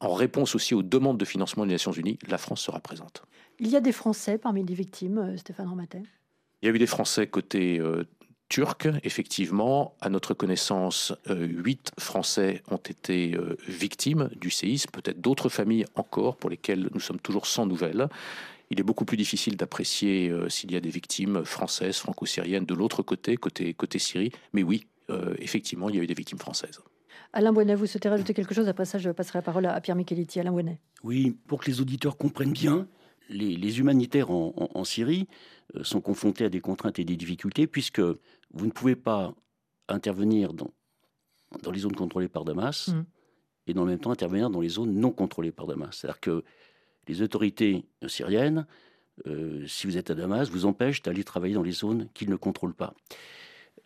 en 0.00 0.14
réponse 0.14 0.54
aussi 0.54 0.74
aux 0.74 0.82
demandes 0.82 1.18
de 1.18 1.24
financement 1.24 1.64
des 1.64 1.72
Nations 1.72 1.92
Unies, 1.92 2.18
la 2.26 2.38
France 2.38 2.60
sera 2.60 2.80
présente. 2.80 3.22
Il 3.60 3.68
y 3.68 3.76
a 3.76 3.80
des 3.80 3.92
Français 3.92 4.36
parmi 4.36 4.64
les 4.64 4.74
victimes, 4.74 5.18
euh, 5.18 5.36
Stéphane 5.36 5.68
Romatet 5.68 6.02
Il 6.60 6.68
y 6.68 6.72
a 6.72 6.74
eu 6.74 6.78
des 6.78 6.86
Français 6.86 7.28
côté 7.28 7.78
euh, 7.78 8.04
turc, 8.52 8.86
effectivement. 9.02 9.96
À 10.02 10.10
notre 10.10 10.34
connaissance, 10.34 11.14
euh, 11.30 11.46
huit 11.46 11.90
Français 11.98 12.62
ont 12.70 12.76
été 12.76 13.34
victimes 13.66 14.28
du 14.36 14.50
séisme, 14.50 14.90
peut-être 14.90 15.22
d'autres 15.22 15.48
familles 15.48 15.86
encore 15.94 16.36
pour 16.36 16.50
lesquelles 16.50 16.90
nous 16.92 17.00
sommes 17.00 17.18
toujours 17.18 17.46
sans 17.46 17.64
nouvelles. 17.64 18.08
Il 18.68 18.78
est 18.78 18.82
beaucoup 18.82 19.06
plus 19.06 19.16
difficile 19.16 19.56
d'apprécier 19.56 20.30
s'il 20.48 20.70
y 20.70 20.76
a 20.76 20.80
des 20.80 20.90
victimes 20.90 21.44
françaises, 21.44 21.96
franco-syriennes 21.96 22.66
de 22.66 22.74
l'autre 22.74 23.02
côté, 23.02 23.36
côté, 23.36 23.72
côté 23.72 23.98
Syrie. 23.98 24.32
Mais 24.52 24.62
oui, 24.62 24.86
effectivement, 25.38 25.88
il 25.88 25.96
y 25.96 26.00
a 26.00 26.02
eu 26.02 26.06
des 26.06 26.14
victimes 26.14 26.38
françaises. 26.38 26.78
Alain 27.32 27.52
Bonnet, 27.52 27.74
vous 27.74 27.86
souhaitez 27.86 28.10
rajouter 28.10 28.34
quelque 28.34 28.54
chose? 28.54 28.68
Après 28.68 28.84
ça, 28.84 28.98
je 28.98 29.10
passerai 29.10 29.38
la 29.38 29.42
parole 29.42 29.66
à 29.66 29.80
Pierre 29.80 29.96
Micheletti. 29.96 30.40
Alain 30.40 30.52
Bonnet. 30.52 30.78
Oui, 31.02 31.36
pour 31.46 31.60
que 31.60 31.70
les 31.70 31.80
auditeurs 31.80 32.18
comprennent 32.18 32.52
bien, 32.52 32.86
les, 33.32 33.78
humanitaires 33.78 34.30
en, 34.30 34.84
Syrie 34.84 35.28
euh, 35.76 35.84
sont 35.84 36.00
confrontés 36.00 36.44
à 36.44 36.48
des 36.48 36.60
contraintes 36.60 36.98
et 36.98 37.04
des 37.04 37.16
difficultés, 37.16 37.66
puisque 37.66 38.00
vous 38.00 38.66
ne 38.66 38.70
pouvez 38.70 38.96
pas 38.96 39.34
intervenir 39.88 40.52
dans, 40.52 40.70
dans 41.62 41.70
les 41.70 41.80
zones 41.80 41.96
contrôlées 41.96 42.28
par 42.28 42.44
Damas 42.44 42.88
mmh. 42.88 43.02
et 43.68 43.74
dans 43.74 43.84
le 43.84 43.90
même 43.90 44.00
temps 44.00 44.10
intervenir 44.10 44.50
dans 44.50 44.60
les 44.60 44.68
zones 44.68 44.94
non 44.94 45.10
contrôlées 45.10 45.52
par 45.52 45.66
Damas. 45.66 45.96
C'est-à-dire 45.96 46.20
que 46.20 46.44
les 47.08 47.22
autorités 47.22 47.84
syriennes, 48.06 48.66
euh, 49.26 49.66
si 49.66 49.86
vous 49.86 49.96
êtes 49.96 50.10
à 50.10 50.14
Damas, 50.14 50.48
vous 50.50 50.66
empêchent 50.66 51.02
d'aller 51.02 51.24
travailler 51.24 51.54
dans 51.54 51.62
les 51.62 51.72
zones 51.72 52.08
qu'ils 52.14 52.30
ne 52.30 52.36
contrôlent 52.36 52.74
pas. 52.74 52.94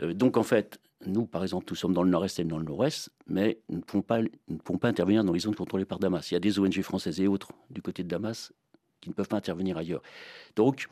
Euh, 0.03 0.15
donc 0.15 0.37
en 0.37 0.43
fait, 0.43 0.81
nous, 1.05 1.27
par 1.27 1.43
exemple, 1.43 1.67
nous 1.71 1.77
sommes 1.77 1.93
dans 1.93 2.03
le 2.03 2.11
nord-est 2.11 2.39
et 2.39 2.45
dans 2.45 2.59
le 2.59 2.65
nord-ouest, 2.65 3.11
mais 3.27 3.61
nous 3.69 3.79
ne, 3.79 3.83
pouvons 3.83 4.03
pas, 4.03 4.21
ne 4.23 4.57
pouvons 4.63 4.79
pas 4.79 4.89
intervenir 4.89 5.25
dans 5.25 5.33
les 5.33 5.41
zones 5.41 5.55
contrôlées 5.55 5.85
par 5.85 5.99
Damas. 5.99 6.31
Il 6.31 6.35
y 6.35 6.37
a 6.37 6.41
des 6.41 6.59
ONG 6.59 6.81
françaises 6.83 7.21
et 7.21 7.29
autres 7.29 7.53
du 7.71 7.83
côté 7.83 8.03
de 8.03 8.09
Damas 8.09 8.53
qui 9.07 9.11
ne 9.11 9.15
peuvent 9.15 9.29
pas 9.29 9.37
intervenir 9.37 9.79
ailleurs. 9.79 10.03
Donc, 10.57 10.89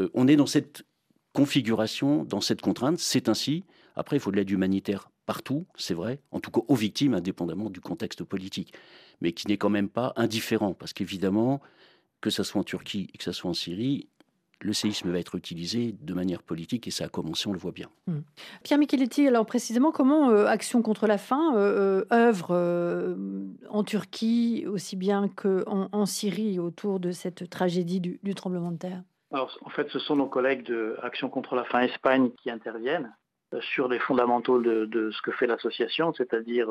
euh, 0.00 0.10
on 0.12 0.26
est 0.26 0.34
dans 0.34 0.46
cette 0.46 0.84
configuration, 1.32 2.24
dans 2.24 2.40
cette 2.40 2.60
contrainte. 2.60 2.98
C'est 2.98 3.28
ainsi. 3.28 3.62
Après, 3.94 4.16
il 4.16 4.20
faut 4.20 4.32
de 4.32 4.36
l'aide 4.36 4.50
humanitaire 4.50 5.08
partout, 5.24 5.66
c'est 5.76 5.94
vrai, 5.94 6.20
en 6.32 6.40
tout 6.40 6.50
cas 6.50 6.60
aux 6.68 6.74
victimes, 6.74 7.14
indépendamment 7.14 7.70
du 7.70 7.80
contexte 7.80 8.24
politique, 8.24 8.74
mais 9.20 9.32
qui 9.32 9.46
n'est 9.46 9.56
quand 9.56 9.70
même 9.70 9.88
pas 9.88 10.12
indifférent, 10.16 10.74
parce 10.74 10.92
qu'évidemment, 10.92 11.62
que 12.20 12.28
ce 12.28 12.42
soit 12.42 12.60
en 12.60 12.64
Turquie 12.64 13.08
et 13.14 13.18
que 13.18 13.24
ce 13.24 13.32
soit 13.32 13.48
en 13.48 13.54
Syrie, 13.54 14.08
le 14.60 14.72
séisme 14.72 15.10
va 15.10 15.18
être 15.18 15.34
utilisé 15.34 15.94
de 16.00 16.14
manière 16.14 16.42
politique 16.42 16.86
et 16.86 16.90
ça 16.90 17.04
a 17.04 17.08
commencé, 17.08 17.48
on 17.48 17.52
le 17.52 17.58
voit 17.58 17.72
bien. 17.72 17.88
Hmm. 18.06 18.20
Pierre 18.62 18.78
Micheletti, 18.78 19.26
alors 19.26 19.46
précisément, 19.46 19.92
comment 19.92 20.30
euh, 20.30 20.46
Action 20.46 20.82
contre 20.82 21.06
la 21.06 21.18
faim 21.18 21.54
euh, 21.56 22.04
euh, 22.12 22.28
œuvre 22.28 23.16
en 23.68 23.84
Turquie 23.84 24.64
aussi 24.68 24.96
bien 24.96 25.28
qu'en 25.28 25.88
en 25.92 26.06
Syrie 26.06 26.58
autour 26.58 27.00
de 27.00 27.10
cette 27.10 27.48
tragédie 27.50 28.00
du, 28.00 28.34
tremblement 28.34 28.72
de 28.72 28.78
terre? 28.78 29.02
Alors, 29.32 29.56
en 29.64 29.70
fait, 29.70 29.88
ce 29.90 29.98
sont 29.98 30.16
nos 30.16 30.28
collègues 30.28 30.64
de 30.64 30.96
Action 31.02 31.28
contre 31.28 31.56
la 31.56 31.64
faim 31.64 31.80
Espagne 31.80 32.30
qui 32.42 32.50
interviennent 32.50 33.12
sur 33.60 33.88
les 33.88 33.98
fondamentaux 33.98 34.60
de, 34.60 34.84
de 34.86 35.10
ce 35.10 35.22
que 35.22 35.30
fait 35.30 35.46
l'association, 35.46 36.12
c'est-à-dire 36.14 36.68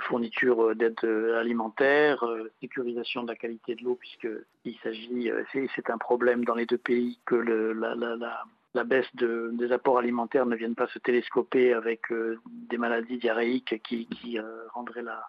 fourniture 0.00 0.62
euh, 0.62 0.74
d'aide 0.74 0.98
euh, 1.04 1.40
alimentaire, 1.40 2.22
euh, 2.24 2.50
sécurisation 2.60 3.22
de 3.22 3.28
la 3.28 3.36
qualité 3.36 3.74
de 3.74 3.84
l'eau, 3.84 3.94
puisqu'il 3.94 4.76
s'agit, 4.82 5.30
c'est 5.74 5.90
un 5.90 5.98
problème 5.98 6.44
dans 6.44 6.54
les 6.54 6.66
deux 6.66 6.78
pays 6.78 7.18
que 7.24 7.34
la, 7.34 8.84
baisse 8.84 9.14
de, 9.14 9.50
des 9.54 9.72
apports 9.72 9.98
alimentaires 9.98 10.46
ne 10.46 10.56
vienne 10.56 10.74
pas 10.74 10.88
se 10.88 10.98
télescoper 10.98 11.72
avec 11.72 12.02
des 12.46 12.78
maladies 12.78 13.18
diarrhéiques 13.18 13.80
qui, 13.82 14.38
rendraient 14.72 15.02
la, 15.02 15.28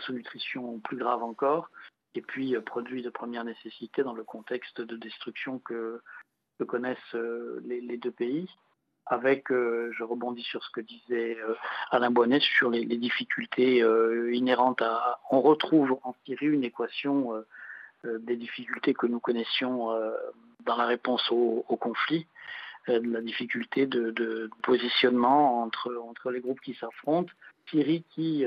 sous-nutrition 0.00 0.78
plus 0.80 0.96
grave 0.96 1.22
encore, 1.22 1.70
et 2.14 2.20
puis 2.20 2.54
produits 2.60 3.02
de 3.02 3.10
première 3.10 3.44
nécessité 3.44 4.02
dans 4.02 4.12
le 4.12 4.24
contexte 4.24 4.80
de 4.80 4.96
destruction 4.96 5.58
que, 5.60 6.00
connaissent 6.66 7.16
les 7.64 7.96
deux 7.96 8.10
pays 8.10 8.46
avec, 9.10 9.50
euh, 9.50 9.92
je 9.96 10.04
rebondis 10.04 10.42
sur 10.42 10.62
ce 10.64 10.70
que 10.70 10.80
disait 10.80 11.36
euh, 11.40 11.54
Alain 11.90 12.10
Bonnet, 12.10 12.40
sur 12.40 12.70
les, 12.70 12.84
difficultés 12.84 13.82
euh, 13.82 14.32
inhérentes 14.32 14.82
à... 14.82 15.18
On 15.30 15.40
retrouve 15.40 15.98
en 16.04 16.14
Syrie 16.24 16.46
une 16.46 16.64
équation 16.64 17.32
des 18.04 18.36
difficultés 18.36 18.94
que 18.94 19.06
nous 19.06 19.20
connaissions 19.20 19.88
dans 20.64 20.76
la 20.76 20.86
réponse 20.86 21.30
au, 21.30 21.62
conflit, 21.78 22.26
la 22.86 23.20
difficulté 23.20 23.86
de, 23.86 24.48
positionnement 24.62 25.62
entre, 25.62 25.94
entre 26.08 26.30
les 26.30 26.40
groupes 26.40 26.60
qui 26.62 26.74
s'affrontent. 26.74 27.30
Syrie 27.68 28.04
qui 28.10 28.46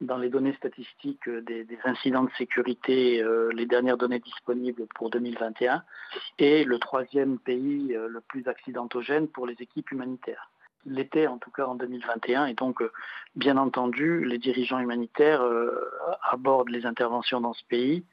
dans 0.00 0.18
les 0.18 0.28
données 0.28 0.54
statistiques 0.54 1.28
des, 1.28 1.66
incidents 1.84 2.24
de 2.24 2.30
sécurité, 2.36 3.22
euh, 3.22 3.50
les 3.52 3.66
dernières 3.66 3.96
données 3.96 4.18
disponibles 4.18 4.86
pour 4.94 5.10
2021, 5.10 5.82
et 6.38 6.64
le 6.64 6.78
troisième 6.78 7.38
pays 7.38 7.94
euh, 7.94 8.08
le 8.08 8.20
plus 8.20 8.46
accidentogène 8.46 9.28
pour 9.28 9.46
les 9.46 9.54
équipes 9.60 9.90
humanitaires. 9.90 10.50
L'était 10.84 11.26
en 11.26 11.38
tout 11.38 11.50
cas 11.50 11.66
en 11.66 11.74
2021, 11.74 12.46
et 12.46 12.54
donc 12.54 12.82
euh, 12.82 12.92
bien 13.34 13.56
entendu, 13.56 14.24
les 14.24 14.38
dirigeants 14.38 14.78
humanitaires 14.78 15.42
abordent 16.30 16.68
les 16.68 16.86
interventions 16.86 17.40
dans 17.40 17.54
ce 17.54 17.64
pays 17.64 18.04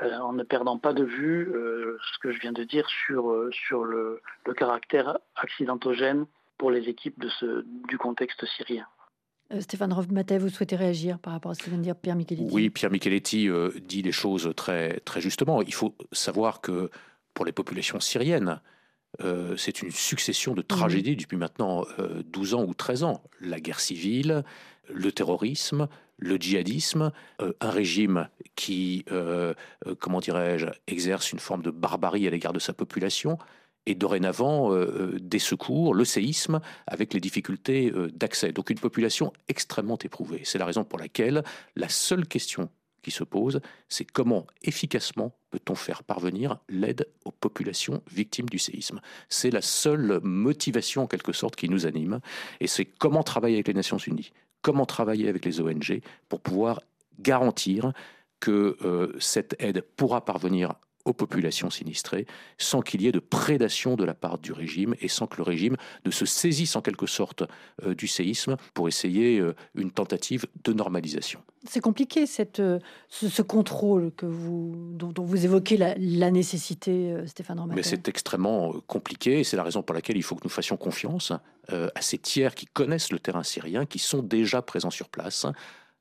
en 0.00 0.32
ne 0.32 0.44
perdant 0.44 0.78
pas 0.78 0.92
de 0.92 1.02
vue 1.02 1.48
ce 1.52 2.18
que 2.20 2.30
je 2.30 2.38
viens 2.38 2.52
de 2.52 2.62
dire 2.62 2.88
sur, 2.88 3.48
sur 3.50 3.84
le, 3.84 4.22
caractère 4.56 5.18
accidentogène 5.34 6.26
pour 6.56 6.70
les 6.70 6.88
équipes 6.88 7.24
du 7.88 7.98
contexte 7.98 8.44
syrien. 8.46 8.86
Euh, 9.52 9.60
Stéphane 9.60 9.92
Rovmatet, 9.92 10.38
vous 10.38 10.50
souhaitez 10.50 10.76
réagir 10.76 11.18
par 11.18 11.32
rapport 11.32 11.50
à 11.50 11.54
ce 11.54 11.62
que 11.62 11.70
vient 11.70 11.78
de 11.78 11.82
dire 11.82 11.96
Pierre 11.96 12.16
Micheletti 12.16 12.48
Oui, 12.52 12.70
Pierre 12.70 12.90
Micheletti 12.90 13.48
euh, 13.48 13.70
dit 13.82 14.02
les 14.02 14.12
choses 14.12 14.52
très, 14.56 15.00
très 15.00 15.20
justement. 15.20 15.62
Il 15.62 15.74
faut 15.74 15.94
savoir 16.12 16.60
que 16.60 16.90
pour 17.32 17.44
les 17.44 17.52
populations 17.52 18.00
syriennes, 18.00 18.60
euh, 19.22 19.56
c'est 19.56 19.80
une 19.80 19.90
succession 19.90 20.54
de 20.54 20.60
tragédies 20.60 21.16
depuis 21.16 21.38
maintenant 21.38 21.84
12 22.26 22.54
ans 22.54 22.64
ou 22.64 22.74
13 22.74 23.04
ans. 23.04 23.22
La 23.40 23.58
guerre 23.58 23.80
civile, 23.80 24.44
le 24.92 25.12
terrorisme, 25.12 25.88
le 26.18 26.36
djihadisme, 26.36 27.12
un 27.38 27.70
régime 27.70 28.28
qui, 28.54 29.04
comment 30.00 30.20
dirais-je, 30.20 30.66
exerce 30.88 31.32
une 31.32 31.38
forme 31.38 31.62
de 31.62 31.70
barbarie 31.70 32.26
à 32.26 32.30
l'égard 32.30 32.52
de 32.52 32.58
sa 32.58 32.72
population, 32.72 33.38
et 33.88 33.94
dorénavant 33.94 34.70
euh, 34.70 34.76
euh, 34.76 35.18
des 35.18 35.38
secours, 35.38 35.94
le 35.94 36.04
séisme, 36.04 36.60
avec 36.86 37.14
les 37.14 37.20
difficultés 37.20 37.90
euh, 37.90 38.10
d'accès. 38.14 38.52
Donc 38.52 38.68
une 38.68 38.78
population 38.78 39.32
extrêmement 39.48 39.98
éprouvée. 40.04 40.42
C'est 40.44 40.58
la 40.58 40.66
raison 40.66 40.84
pour 40.84 40.98
laquelle 40.98 41.42
la 41.74 41.88
seule 41.88 42.26
question 42.26 42.68
qui 43.00 43.10
se 43.10 43.24
pose, 43.24 43.60
c'est 43.88 44.04
comment 44.04 44.46
efficacement 44.62 45.34
peut-on 45.50 45.74
faire 45.74 46.02
parvenir 46.02 46.58
l'aide 46.68 47.08
aux 47.24 47.30
populations 47.30 48.02
victimes 48.12 48.48
du 48.50 48.58
séisme. 48.58 49.00
C'est 49.30 49.50
la 49.50 49.62
seule 49.62 50.20
motivation 50.22 51.04
en 51.04 51.06
quelque 51.06 51.32
sorte 51.32 51.56
qui 51.56 51.70
nous 51.70 51.86
anime, 51.86 52.20
et 52.60 52.66
c'est 52.66 52.84
comment 52.84 53.22
travailler 53.22 53.54
avec 53.56 53.68
les 53.68 53.74
Nations 53.74 53.96
Unies, 53.96 54.32
comment 54.60 54.84
travailler 54.84 55.28
avec 55.28 55.46
les 55.46 55.60
ONG 55.60 56.02
pour 56.28 56.40
pouvoir 56.40 56.82
garantir 57.20 57.92
que 58.40 58.76
cette 59.18 59.56
aide 59.58 59.80
pourra 59.96 60.24
parvenir 60.24 60.74
aux 61.08 61.12
populations 61.12 61.70
sinistrées, 61.70 62.26
sans 62.58 62.80
qu'il 62.80 63.02
y 63.02 63.06
ait 63.06 63.12
de 63.12 63.18
prédation 63.18 63.96
de 63.96 64.04
la 64.04 64.14
part 64.14 64.38
du 64.38 64.52
régime 64.52 64.94
et 65.00 65.08
sans 65.08 65.26
que 65.26 65.38
le 65.38 65.42
régime 65.42 65.76
ne 66.04 66.10
se 66.10 66.26
saisisse 66.26 66.76
en 66.76 66.82
quelque 66.82 67.06
sorte 67.06 67.44
euh, 67.84 67.94
du 67.94 68.06
séisme 68.06 68.56
pour 68.74 68.88
essayer 68.88 69.38
euh, 69.38 69.54
une 69.74 69.90
tentative 69.90 70.46
de 70.64 70.72
normalisation. 70.72 71.40
C'est 71.66 71.80
compliqué 71.80 72.26
cette, 72.26 72.60
euh, 72.60 72.78
ce, 73.08 73.42
contrôle 73.42 74.12
que 74.16 74.26
vous, 74.26 74.92
dont, 74.92 75.12
vous 75.24 75.44
évoquez 75.44 75.76
la, 75.76 76.30
nécessité, 76.30 77.14
Stéphane 77.26 77.60
Mais 77.74 77.82
c'est 77.82 78.08
extrêmement 78.08 78.74
compliqué 78.86 79.40
et 79.40 79.44
c'est 79.44 79.56
la 79.56 79.64
raison 79.64 79.82
pour 79.82 79.94
laquelle 79.94 80.16
il 80.16 80.22
faut 80.22 80.36
que 80.36 80.44
nous 80.44 80.50
fassions 80.50 80.76
confiance 80.76 81.32
à 81.70 82.00
ces 82.00 82.16
tiers 82.18 82.54
qui 82.54 82.66
connaissent 82.66 83.12
le 83.12 83.18
terrain 83.18 83.42
syrien, 83.42 83.84
qui 83.84 83.98
sont 83.98 84.22
déjà 84.22 84.62
présents 84.62 84.90
sur 84.90 85.08
place 85.08 85.46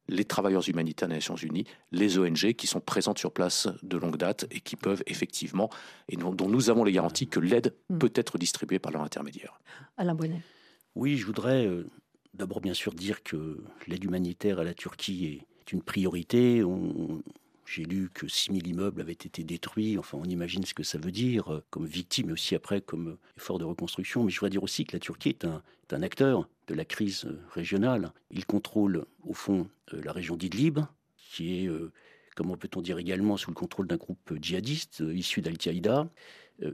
les 0.07 0.25
travailleurs 0.25 0.67
humanitaires 0.67 1.07
des 1.07 1.15
Nations 1.15 1.35
Unies, 1.35 1.65
les 1.91 2.17
ONG 2.17 2.53
qui 2.53 2.67
sont 2.67 2.79
présentes 2.79 3.17
sur 3.17 3.31
place 3.31 3.67
de 3.83 3.97
longue 3.97 4.17
date 4.17 4.45
et 4.51 4.59
qui 4.59 4.75
peuvent 4.75 5.03
effectivement, 5.05 5.69
et 6.09 6.15
dont, 6.15 6.33
nous 6.47 6.69
avons 6.69 6.83
les 6.83 6.91
garanties 6.91 7.27
que 7.27 7.39
l'aide 7.39 7.73
hmm. 7.89 7.97
peut 7.97 8.11
être 8.15 8.37
distribuée 8.37 8.79
par 8.79 8.91
leur 8.91 9.01
intermédiaire. 9.01 9.59
Alain 9.97 10.15
Bonnet. 10.15 10.41
Oui, 10.95 11.17
je 11.17 11.25
voudrais 11.25 11.65
euh, 11.65 11.85
d'abord 12.33 12.61
bien 12.61 12.73
sûr 12.73 12.93
dire 12.93 13.23
que 13.23 13.63
l'aide 13.87 14.03
humanitaire 14.03 14.59
à 14.59 14.63
la 14.63 14.73
Turquie 14.73 15.41
est 15.61 15.71
une 15.71 15.81
priorité. 15.81 16.63
On, 16.63 17.21
j'ai 17.65 17.83
lu 17.83 18.09
que 18.13 18.27
6000 18.27 18.65
immeubles 18.67 19.01
avaient 19.01 19.11
été 19.11 19.43
détruits. 19.43 19.97
Enfin, 19.97 20.17
on 20.21 20.25
imagine 20.25 20.63
ce 20.63 20.73
que 20.73 20.83
ça 20.83 20.97
veut 20.97 21.11
dire 21.11 21.53
euh, 21.53 21.63
comme 21.69 21.85
victime, 21.85 22.27
mais 22.27 22.33
aussi 22.33 22.55
après 22.55 22.81
comme 22.81 23.17
effort 23.37 23.59
de 23.59 23.65
reconstruction. 23.65 24.23
Mais 24.23 24.31
je 24.31 24.39
voudrais 24.39 24.51
dire 24.51 24.63
aussi 24.63 24.85
que 24.85 24.95
la 24.95 24.99
Turquie 24.99 25.29
est 25.29 25.45
un, 25.45 25.61
un 25.91 26.01
acteur 26.01 26.47
de 26.67 26.75
la 26.75 26.86
crise 26.86 27.25
euh, 27.25 27.39
régionale. 27.51 28.12
Il 28.31 28.45
contrôle, 28.45 29.05
au 29.24 29.33
fond, 29.33 29.67
euh, 29.93 30.01
la 30.03 30.12
région 30.12 30.36
d'Idlib, 30.36 30.79
qui 31.17 31.65
est, 31.65 31.69
comment 32.36 32.55
peut-on 32.55 32.81
dire 32.81 32.97
également, 33.00 33.36
sous 33.36 33.51
le 33.51 33.55
contrôle 33.55 33.86
d'un 33.86 33.97
groupe 33.97 34.33
djihadiste 34.41 35.03
issu 35.13 35.41
d'Al-Qaïda. 35.41 36.09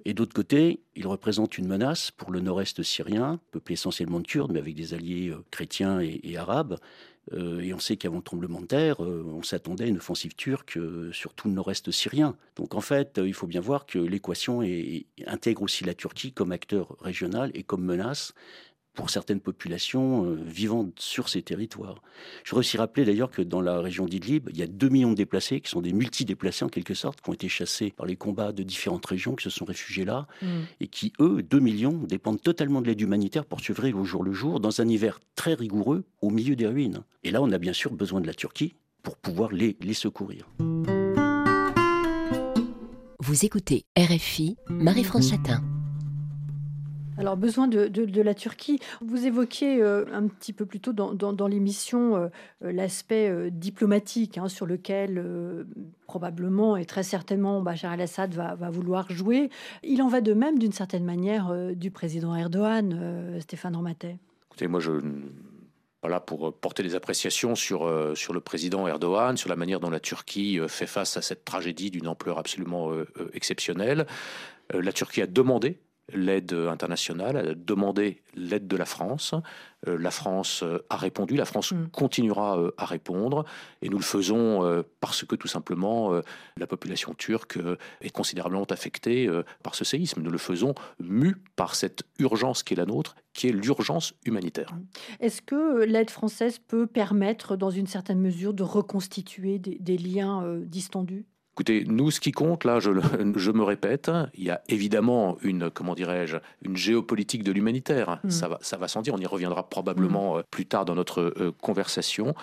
Et 0.06 0.14
d'autre 0.14 0.34
côté, 0.34 0.80
il 0.96 1.08
représente 1.08 1.58
une 1.58 1.68
menace 1.68 2.12
pour 2.12 2.32
le 2.32 2.40
nord-est 2.40 2.84
syrien, 2.84 3.40
peuplé 3.52 3.74
essentiellement 3.74 4.20
de 4.20 4.28
Kurdes, 4.28 4.52
mais 4.52 4.60
avec 4.60 4.76
des 4.76 4.94
alliés 4.94 5.34
chrétiens 5.50 6.00
et 6.02 6.38
arabes, 6.38 6.78
euh, 7.32 7.62
et 7.62 7.74
on 7.74 7.80
sait 7.80 7.96
qu'avant 7.96 8.18
le 8.18 8.24
tremblement 8.24 8.62
de 8.62 8.66
terre, 8.66 9.04
euh, 9.04 9.24
on 9.26 9.44
s'attendait 9.44 9.86
à 9.86 9.88
une 9.88 9.98
offensive 9.98 10.36
turque 10.36 10.78
euh, 10.78 11.12
sur 11.14 11.34
tout 11.34 11.48
le 11.48 11.54
nord-est 11.54 11.90
syrien. 11.92 12.36
Donc 12.56 12.76
en 12.76 12.82
fait, 12.82 13.20
il 13.24 13.34
faut 13.34 13.48
bien 13.48 13.62
voir 13.62 13.86
que 13.86 13.98
l'équation 13.98 14.62
intègre 15.26 15.62
aussi 15.62 15.84
la 15.86 15.94
Turquie 15.94 16.34
comme 16.34 16.52
acteur 16.52 16.98
régional 17.00 17.52
et 17.54 17.64
comme 17.64 17.84
menace 17.84 18.34
pour 18.94 19.10
certaines 19.10 19.40
populations 19.40 20.26
euh, 20.26 20.36
vivant 20.46 20.90
sur 20.98 21.30
ces 21.30 21.42
territoires. 21.42 22.02
Je 22.44 22.52
voudrais 22.52 22.60
aussi 22.60 22.78
rappeler 22.78 23.06
d'ailleurs 23.06 23.32
que 23.32 23.42
dans 23.42 23.62
la 23.62 23.80
région 23.80 24.06
d'Idlib, 24.06 24.50
il 24.52 24.58
y 24.58 24.62
a 24.62 24.68
2 24.68 24.90
millions 24.90 25.12
de 25.12 25.16
déplacés, 25.16 25.62
qui 25.62 25.70
sont 25.70 25.82
des 25.82 25.94
multi-déplacés 25.94 26.66
en 26.66 26.70
quelque 26.70 26.94
sorte, 26.94 27.22
qui 27.22 27.30
ont 27.30 27.34
été 27.34 27.50
chassés 27.50 27.92
par 27.92 28.06
les 28.06 28.16
combats 28.16 28.52
de 28.52 28.64
différentes 28.64 29.06
régions, 29.06 29.36
qui 29.36 29.44
se 29.44 29.50
sont 29.50 29.66
réfugiés 29.66 30.06
là, 30.06 30.28
mm. 30.42 30.48
et 30.80 30.88
qui, 30.88 31.14
eux, 31.20 31.42
2 31.42 31.60
millions, 31.60 31.98
dépendent 32.08 32.42
totalement 32.42 32.82
de 32.82 32.88
l'aide 32.88 33.02
humanitaire 33.02 33.46
pour 33.46 33.62
survivre 33.62 34.00
au 34.00 34.06
jour 34.06 34.24
le 34.24 34.34
jour, 34.34 34.60
dans 34.60 34.82
un 34.82 34.88
hiver 34.88 35.20
très 35.36 35.56
rigoureux, 35.56 36.04
au 36.22 36.30
milieu 36.30 36.56
des 36.56 36.68
ruines. 36.68 37.04
Et 37.24 37.32
là, 37.32 37.42
on 37.42 37.52
a 37.52 37.58
bien 37.58 37.74
sûr 37.74 37.92
besoin 37.92 38.22
de 38.22 38.28
la 38.28 38.34
Turquie 38.34 38.76
pour 39.02 39.18
pouvoir 39.18 39.52
les, 39.52 39.76
les 39.82 39.94
secourir. 39.94 40.48
Vous 43.20 43.46
écoutez 43.46 43.86
RFI, 43.98 44.58
Marie-France 44.70 45.30
Chatin. 45.30 45.64
Alors, 47.18 47.38
besoin 47.38 47.68
de, 47.68 48.22
la 48.22 48.34
Turquie. 48.34 48.80
Vous 49.02 49.26
évoquiez 49.26 49.82
euh, 49.82 50.06
un 50.12 50.28
petit 50.28 50.54
peu 50.54 50.66
plus 50.66 50.80
tôt 50.80 50.94
dans, 50.94 51.48
l'émission 51.48 52.16
euh, 52.16 52.28
euh, 52.64 52.72
l'aspect 52.72 53.52
diplomatique 53.52 54.38
hein, 54.38 54.48
sur 54.48 54.66
lequel 54.66 55.24
probablement 56.08 56.78
et 56.78 56.86
très 56.86 57.04
certainement 57.04 57.62
Bachar 57.62 57.94
el-Assad 57.94 58.34
va, 58.34 58.56
vouloir 58.70 59.12
jouer. 59.12 59.50
Il 59.84 60.02
en 60.02 60.08
va 60.08 60.22
de 60.22 60.34
même 60.34 60.58
d'une 60.58 60.72
certaine 60.72 61.04
manière 61.04 61.54
du 61.76 61.92
président 61.92 62.36
Erdogan, 62.36 63.40
Stéphane 63.40 63.76
Romatet. 63.76 64.18
Écoutez, 64.48 64.68
moi 64.68 64.80
je 64.80 64.92
pas 66.02 66.10
là 66.10 66.20
pour 66.20 66.54
porter 66.54 66.84
des 66.84 66.96
appréciations 66.96 67.56
sur, 67.56 67.90
sur 68.16 68.34
le 68.34 68.42
président 68.42 68.88
Erdogan, 68.88 69.38
sur 69.38 69.50
la 69.50 69.56
manière 69.56 69.80
dont 69.80 69.90
la 69.90 70.00
Turquie 70.00 70.60
fait 70.68 70.88
face 70.88 71.18
à 71.18 71.22
cette 71.22 71.46
tragédie 71.46 71.92
d'une 71.92 72.08
ampleur 72.08 72.38
absolument 72.38 72.92
exceptionnelle. 73.34 74.06
La 74.74 74.92
Turquie 74.92 75.22
a 75.22 75.28
demandé 75.28 75.80
l'aide 76.12 76.54
internationale, 76.54 77.38
a 77.38 77.54
demandé 77.56 78.22
l'aide 78.36 78.68
de 78.68 78.76
la 78.76 78.86
France. 78.86 79.34
Euh, 79.88 79.98
la 79.98 80.12
France 80.12 80.64
euh, 80.64 80.80
a 80.90 80.98
répondu, 80.98 81.36
la 81.36 81.46
France 81.46 81.72
mm. 81.72 81.90
continuera 81.90 82.58
euh, 82.58 82.72
à 82.78 82.86
répondre, 82.86 83.46
et 83.82 83.90
nous 83.90 83.98
le 83.98 84.04
faisons 84.04 84.84
parce 85.00 85.26
que 85.26 85.36
tout 85.36 85.48
simplement 85.48 86.22
la 86.58 86.68
population 86.68 87.14
turque 87.14 87.58
est 88.02 88.10
considérablement 88.10 88.64
affectée 88.66 89.30
par 89.62 89.76
ce 89.76 89.84
séisme. 89.84 90.22
Nous 90.22 90.32
le 90.32 90.38
faisons 90.38 90.74
mu 91.00 91.36
par 91.56 91.76
cette 91.76 92.04
urgence 92.20 92.64
qui 92.64 92.74
est 92.74 92.78
la 92.78 92.86
nôtre, 92.86 93.16
qui 93.34 93.48
est 93.48 93.52
l'urgence 93.52 94.14
humanitaire. 94.26 94.70
Est-ce 95.20 95.42
que 95.42 95.84
l'aide 95.84 96.10
française 96.10 96.60
peut 96.60 96.88
permettre, 96.88 97.56
dans 97.56 97.72
une 97.72 97.88
certaine 97.88 98.20
mesure, 98.20 98.54
de 98.54 98.64
reconstituer 98.64 99.60
des, 99.60 99.98
liens 99.98 100.60
distendus? 100.64 101.26
Écoutez, 101.56 101.84
nous, 101.86 102.10
ce 102.10 102.20
qui 102.20 102.32
compte, 102.32 102.64
là, 102.64 102.80
je, 102.80 102.90
je, 103.36 103.52
me 103.52 103.62
répète, 103.62 104.10
il 104.34 104.44
y 104.44 104.50
a 104.50 104.64
évidemment 104.70 105.38
une, 105.44 105.70
comment 105.70 105.94
dirais-je, 105.94 106.38
une 106.64 106.76
géopolitique 106.76 107.44
de 107.44 107.52
l'humanitaire. 107.52 108.20
Mm. 108.24 108.30
Ça 108.32 108.48
va, 108.48 108.58
ça 108.62 108.78
va 108.78 108.88
sans 108.88 109.04
dire. 109.04 109.14
On 109.14 109.20
y 109.20 109.28
reviendra 109.28 109.70
probablement 109.70 110.34
mm. 110.34 110.38
euh, 110.40 110.44
plus 110.50 110.66
tard 110.66 110.84
dans 110.84 110.96
notre 110.96 111.22
euh, 111.22 111.52
conversation. 111.62 112.34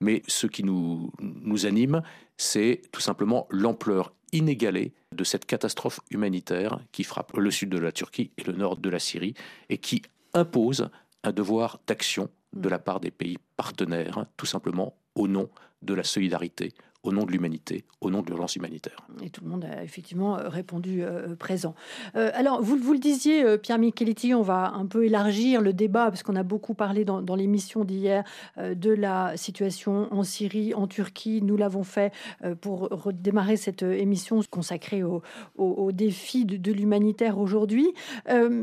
Mais 0.00 0.22
ce 0.28 0.46
qui 0.46 0.62
nous, 0.62 1.10
nous 1.20 1.66
anime, 1.66 2.02
c'est 2.36 2.82
tout 2.92 3.00
simplement 3.00 3.48
l'ampleur 3.50 4.12
inégalée 4.32 4.92
de 5.10 5.24
cette 5.24 5.46
catastrophe 5.46 5.98
humanitaire 6.12 6.78
qui 6.92 7.02
frappe 7.02 7.36
le 7.36 7.50
sud 7.50 7.70
de 7.70 7.78
la 7.78 7.90
Turquie 7.90 8.30
et 8.38 8.44
le 8.44 8.52
nord 8.52 8.76
de 8.76 8.88
la 8.88 9.00
Syrie 9.00 9.34
et 9.68 9.78
qui 9.78 10.02
impose 10.32 10.90
un 11.24 11.32
devoir 11.32 11.80
d'action 11.88 12.28
de 12.52 12.68
mm. 12.68 12.70
la 12.70 12.78
part 12.78 13.00
des 13.00 13.10
pays 13.10 13.38
partenaires, 13.56 14.26
tout 14.36 14.46
simplement 14.46 14.94
au 15.16 15.26
nom 15.26 15.50
de 15.82 15.94
la 15.94 16.04
solidarité, 16.04 16.72
au 17.02 17.12
nom 17.12 17.24
de 17.24 17.32
l'humanité, 17.32 17.84
au 18.02 18.10
nom 18.10 18.20
de 18.20 18.26
l'urgence 18.26 18.56
humanitaire. 18.56 19.06
Et 19.22 19.30
tout 19.30 19.42
le 19.42 19.50
monde 19.50 19.64
a 19.64 19.82
effectivement 19.82 20.36
euh, 20.36 20.48
répondu 20.48 21.02
euh, 21.02 21.34
présent. 21.34 21.74
Euh, 22.14 22.30
alors, 22.34 22.62
vous, 22.62 22.92
le 22.92 22.98
disiez, 22.98 23.58
Pierre 23.58 23.78
Micheletti, 23.78 24.34
on 24.34 24.42
va 24.42 24.72
un 24.74 24.86
peu 24.86 25.06
élargir 25.06 25.62
le 25.62 25.72
débat, 25.72 26.10
parce 26.10 26.22
qu'on 26.22 26.36
a 26.36 26.42
beaucoup 26.42 26.74
parlé 26.74 27.04
dans, 27.04 27.20
l'émission 27.34 27.84
d'hier 27.84 28.24
de 28.58 28.90
la 28.90 29.36
situation 29.36 30.12
en 30.12 30.24
Syrie, 30.24 30.74
en 30.74 30.86
Turquie. 30.86 31.40
Nous 31.42 31.56
l'avons 31.56 31.84
fait 31.84 32.12
pour 32.60 32.88
redémarrer 32.90 33.56
cette 33.56 33.82
émission 33.82 34.40
consacrée 34.50 35.02
aux 35.02 35.22
au, 35.56 35.92
défis 35.92 36.44
de, 36.44 36.72
l'humanitaire 36.72 37.38
aujourd'hui. 37.38 37.88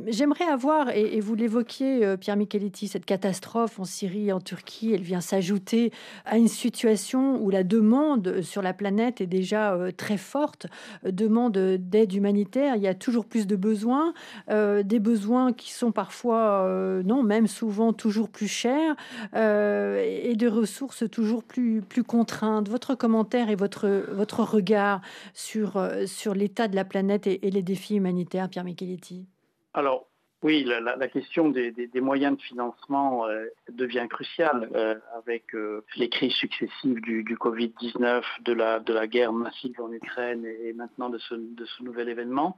J'aimerais 0.07 0.45
avoir, 0.45 0.89
et, 0.89 1.19
vous 1.21 1.35
l'évoquiez, 1.35 2.17
Pierre 2.17 2.35
Micheletti, 2.35 2.87
cette 2.87 3.05
catastrophe 3.05 3.79
en 3.79 3.85
Syrie, 3.85 4.31
en 4.31 4.41
Turquie, 4.41 4.93
elle 4.93 5.01
vient 5.01 5.21
s'ajouter 5.21 5.91
à 6.25 6.37
une 6.37 6.49
situation 6.49 7.41
où 7.41 7.49
la 7.49 7.63
demande 7.63 8.26
sur 8.41 8.61
la 8.61 8.73
planète 8.73 9.21
est 9.21 9.27
déjà 9.27 9.73
euh, 9.73 9.91
très 9.91 10.17
forte, 10.17 10.67
euh, 11.05 11.11
demande 11.11 11.57
d'aide 11.57 12.13
humanitaire. 12.13 12.75
Il 12.75 12.81
y 12.81 12.87
a 12.87 12.93
toujours 12.93 13.25
plus 13.25 13.47
de 13.47 13.55
besoins, 13.55 14.13
euh, 14.49 14.83
des 14.83 14.99
besoins 14.99 15.53
qui 15.53 15.71
sont 15.71 15.91
parfois, 15.91 16.67
non, 17.03 17.23
même 17.23 17.47
souvent 17.47 17.93
toujours 17.93 18.29
plus 18.29 18.47
chers 18.47 18.95
et 19.33 20.35
de 20.35 20.47
ressources 20.47 21.09
toujours 21.09 21.43
plus, 21.43 21.81
plus 21.81 22.03
contraintes. 22.03 22.69
Votre 22.69 22.95
commentaire 22.95 23.49
et 23.49 23.55
votre, 23.55 23.87
votre 24.11 24.43
regard 24.43 25.01
sur, 25.33 25.81
sur 26.05 26.33
l'état 26.33 26.67
de 26.67 26.75
la 26.75 26.85
planète 26.85 27.27
et, 27.27 27.39
les 27.49 27.61
défis 27.61 27.95
humanitaires, 27.95 28.49
Pierre 28.49 28.63
Micheletti? 28.63 29.25
Alors, 29.73 30.07
oui, 30.43 30.63
la, 30.65 31.07
question 31.07 31.49
des, 31.49 31.89
moyens 31.95 32.37
de 32.37 32.41
financement 32.43 33.25
euh, 33.25 33.47
devient 33.69 34.05
cruciale 34.07 34.69
euh, 34.75 34.93
avec 35.15 35.55
euh, 35.55 35.83
les 35.95 36.09
crises 36.09 36.33
successives 36.33 37.01
du, 37.01 37.23
Covid-19, 37.23 38.21
de 38.41 38.53
la, 38.53 39.07
guerre 39.07 39.33
massive 39.33 39.81
en 39.81 39.91
Ukraine 39.91 40.45
et, 40.45 40.73
maintenant 40.73 41.09
de 41.09 41.17
ce, 41.17 41.33
nouvel 41.81 42.09
événement. 42.09 42.55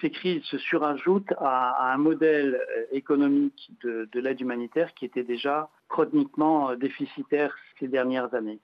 Ces 0.00 0.10
crises 0.10 0.42
se 0.42 0.58
surajoutent 0.58 1.32
à, 1.38 1.92
un 1.92 1.98
modèle 1.98 2.60
économique 2.90 3.70
de, 3.84 4.08
de 4.10 4.20
l'aide 4.20 4.40
humanitaire 4.40 4.92
qui 4.94 5.04
était 5.04 5.22
déjà 5.22 5.68
chroniquement 5.88 6.74
déficitaire 6.74 7.56
ces 7.78 7.86
dernières 7.86 8.34
années. 8.34 8.58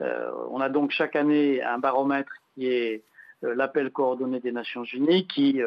on 0.00 0.60
a 0.60 0.68
donc 0.68 0.90
chaque 0.90 1.14
année 1.14 1.62
un 1.62 1.78
baromètre 1.78 2.32
qui 2.54 2.66
est 2.66 3.04
l'appel 3.42 3.90
coordonné 3.90 4.40
des 4.40 4.52
Nations 4.52 4.84
Unies 4.84 5.28
qui 5.28 5.62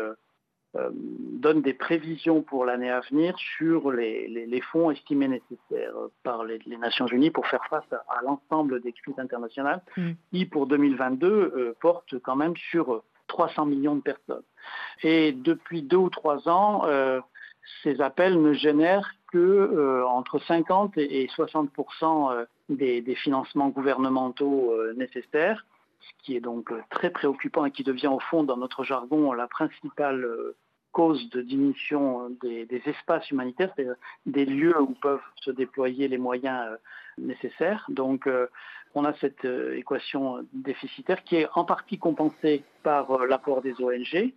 donne 0.94 1.62
des 1.62 1.74
prévisions 1.74 2.42
pour 2.42 2.66
l'année 2.66 2.90
à 2.90 3.02
venir 3.02 3.36
sur 3.58 3.92
les, 3.92 4.62
fonds 4.72 4.90
estimés 4.90 5.28
nécessaires 5.28 5.94
par 6.24 6.44
les, 6.44 6.60
Nations 6.78 7.06
Unies 7.06 7.30
pour 7.30 7.48
faire 7.48 7.64
face 7.70 7.86
à, 7.92 8.22
l'ensemble 8.24 8.82
des 8.82 8.92
crises 8.92 9.20
internationales, 9.20 9.82
mm. 9.98 10.12
qui 10.32 10.46
pour 10.46 10.66
2022 10.66 11.28
euh, 11.28 11.76
portent 11.80 12.18
quand 12.20 12.36
même 12.36 12.56
sur 12.56 13.04
300 13.28 13.68
millions 13.68 13.96
de 13.96 14.02
personnes. 14.02 14.44
Et 15.04 15.32
depuis 15.32 15.84
deux 15.84 15.98
ou 15.98 16.10
trois 16.10 16.50
ans, 16.50 16.86
euh, 16.86 17.22
ces 17.84 18.02
appels 18.02 18.42
ne 18.42 18.54
génèrent 18.54 19.12
que 19.32 20.04
entre 20.06 20.40
50 20.40 20.98
et 20.98 21.28
60 21.34 21.70
des, 22.70 23.02
des, 23.02 23.16
financements 23.16 23.70
gouvernementaux 23.70 24.76
nécessaires 24.96 25.66
ce 26.02 26.26
qui 26.26 26.36
est 26.36 26.42
donc 26.42 26.72
très 26.92 27.10
préoccupant 27.10 27.66
et 27.66 27.72
qui 27.72 27.84
devient 27.84 28.08
au 28.08 28.20
fond 28.20 28.44
dans 28.44 28.58
notre 28.58 28.84
jargon 28.84 29.32
la 29.34 29.48
principale 29.48 30.28
cause 30.94 31.30
de 31.32 31.42
diminution 31.42 32.30
des, 32.42 32.82
espaces 32.86 33.30
humanitaires, 33.32 33.72
c'est-à-dire 33.76 33.96
des 34.26 34.46
lieux 34.46 34.80
où 34.80 34.94
peuvent 35.02 35.28
se 35.42 35.52
déployer 35.52 36.08
les 36.08 36.18
moyens 36.18 36.66
euh, 36.68 36.78
nécessaires. 37.18 37.86
Donc 37.90 38.28
euh, 38.28 38.48
on 38.96 39.04
a 39.04 39.14
cette 39.16 39.44
euh, 39.44 39.76
équation 39.76 40.46
déficitaire 40.54 41.24
qui 41.24 41.36
est 41.38 41.48
en 41.56 41.66
partie 41.66 41.98
compensée 41.98 42.64
par 42.84 43.26
l'apport 43.26 43.62
des 43.62 43.74
ONG, 43.82 44.34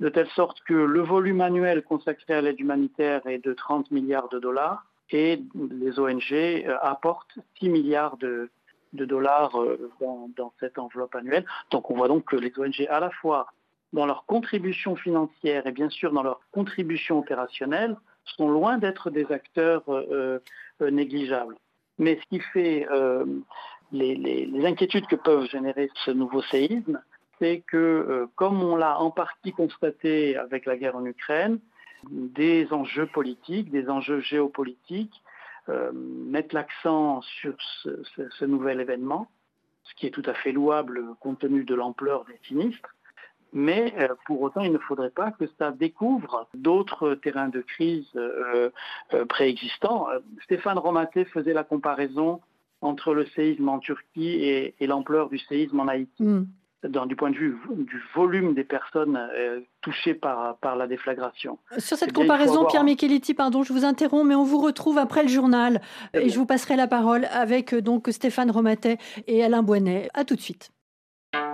de 0.00 0.08
telle 0.08 0.28
sorte 0.30 0.60
que 0.64 0.74
le 0.74 1.00
volume 1.00 1.40
annuel 1.40 1.82
consacré 1.82 2.34
à 2.34 2.42
l'aide 2.42 2.60
humanitaire 2.60 3.26
est 3.26 3.44
de 3.44 3.54
30 3.54 3.90
milliards 3.90 4.28
de 4.28 4.38
dollars 4.38 4.84
et 5.10 5.42
les 5.54 5.98
ONG 5.98 6.64
apportent 6.82 7.38
6 7.58 7.68
milliards 7.68 8.16
de, 8.16 8.48
dollars 8.92 9.52
dans, 10.00 10.30
dans, 10.36 10.52
cette 10.58 10.78
enveloppe 10.78 11.14
annuelle. 11.14 11.44
Donc 11.70 11.90
on 11.90 11.96
voit 11.96 12.08
donc 12.08 12.24
que 12.24 12.36
les 12.36 12.52
ONG 12.58 12.86
à 12.88 13.00
la 13.00 13.10
fois 13.10 13.52
dans 13.92 14.06
leur 14.06 14.24
contribution 14.26 14.96
financière 14.96 15.66
et 15.66 15.72
bien 15.72 15.90
sûr 15.90 16.12
dans 16.12 16.22
leur 16.22 16.40
contribution 16.52 17.18
opérationnelle, 17.18 17.96
sont 18.36 18.48
loin 18.48 18.78
d'être 18.78 19.10
des 19.10 19.30
acteurs 19.32 19.82
euh, 19.88 20.38
euh, 20.82 20.90
négligeables. 20.90 21.56
Mais 21.98 22.18
ce 22.22 22.28
qui 22.28 22.40
fait 22.40 22.86
euh, 22.90 23.24
les, 23.92 24.48
inquiétudes 24.64 25.06
que 25.06 25.16
peuvent 25.16 25.46
générer 25.46 25.90
ce 26.04 26.10
nouveau 26.10 26.42
séisme, 26.42 27.02
c'est 27.38 27.62
que, 27.66 28.28
comme 28.36 28.62
on 28.62 28.76
l'a 28.76 29.00
en 29.00 29.10
partie 29.10 29.52
constaté 29.52 30.36
avec 30.36 30.66
la 30.66 30.76
guerre 30.76 30.96
en 30.96 31.04
Ukraine, 31.06 31.58
des 32.10 32.68
enjeux 32.70 33.06
politiques, 33.06 33.70
des 33.70 33.88
enjeux 33.88 34.20
géopolitiques 34.20 35.22
mettent 35.94 36.52
l'accent 36.52 37.22
sur 37.22 37.54
ce 37.60 38.44
nouvel 38.44 38.80
événement, 38.80 39.30
ce 39.84 39.94
qui 39.94 40.06
est 40.06 40.10
tout 40.10 40.22
à 40.26 40.34
fait 40.34 40.52
louable 40.52 41.02
compte 41.20 41.38
tenu 41.38 41.64
de 41.64 41.74
l'ampleur 41.74 42.26
des 42.26 42.38
sinistres 42.46 42.94
mais 43.52 43.94
euh, 43.98 44.08
pour 44.26 44.40
autant, 44.42 44.60
il 44.60 44.72
ne 44.72 44.78
faudrait 44.78 45.10
pas 45.10 45.32
que 45.32 45.44
ça 45.58 45.70
découvre 45.70 46.48
d'autres 46.54 47.14
terrains 47.14 47.48
de 47.48 47.60
crise 47.60 48.06
euh, 48.16 48.70
euh, 49.14 49.24
préexistants. 49.24 50.06
Stéphane 50.44 50.78
Romaté 50.78 51.24
faisait 51.24 51.52
la 51.52 51.64
comparaison 51.64 52.40
entre 52.80 53.12
le 53.12 53.26
séisme 53.26 53.68
en 53.68 53.78
Turquie 53.78 54.44
et, 54.44 54.86
l'ampleur 54.86 55.28
du 55.28 55.38
séisme 55.38 55.80
en 55.80 55.88
Haïti. 55.88 56.22
Mm. 56.22 56.46
du 56.82 57.14
point 57.14 57.30
de 57.30 57.36
vue 57.36 57.58
du 57.76 58.02
volume 58.14 58.54
des 58.54 58.64
personnes 58.64 59.20
touchées 59.82 60.14
par, 60.14 60.56
par 60.56 60.76
la 60.76 60.86
déflagration. 60.86 61.58
Sur 61.76 61.98
cette 61.98 62.08
eh 62.10 62.12
comparaison, 62.12 62.64
Pierre 62.64 62.84
Micheletti, 62.84 63.34
pardon, 63.34 63.62
je 63.62 63.74
vous 63.74 63.84
interromps, 63.84 64.26
mais 64.26 64.34
on 64.34 64.44
vous 64.44 64.62
retrouve 64.62 64.96
après 64.96 65.22
le 65.22 65.28
journal 65.28 65.82
et 66.14 66.30
je 66.30 66.38
vous 66.38 66.46
passerai 66.46 66.76
la 66.76 66.86
parole 66.86 67.26
avec 67.32 67.74
donc 67.74 68.08
Stéphane 68.08 68.50
Romatet 68.50 68.96
et 69.26 69.44
Alain 69.44 69.62
Boinet. 69.62 70.08
À 70.14 70.24
tout 70.24 70.36
de 70.36 70.40
suite. 70.40 70.70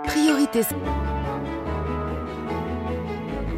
Priorité. 0.05 0.61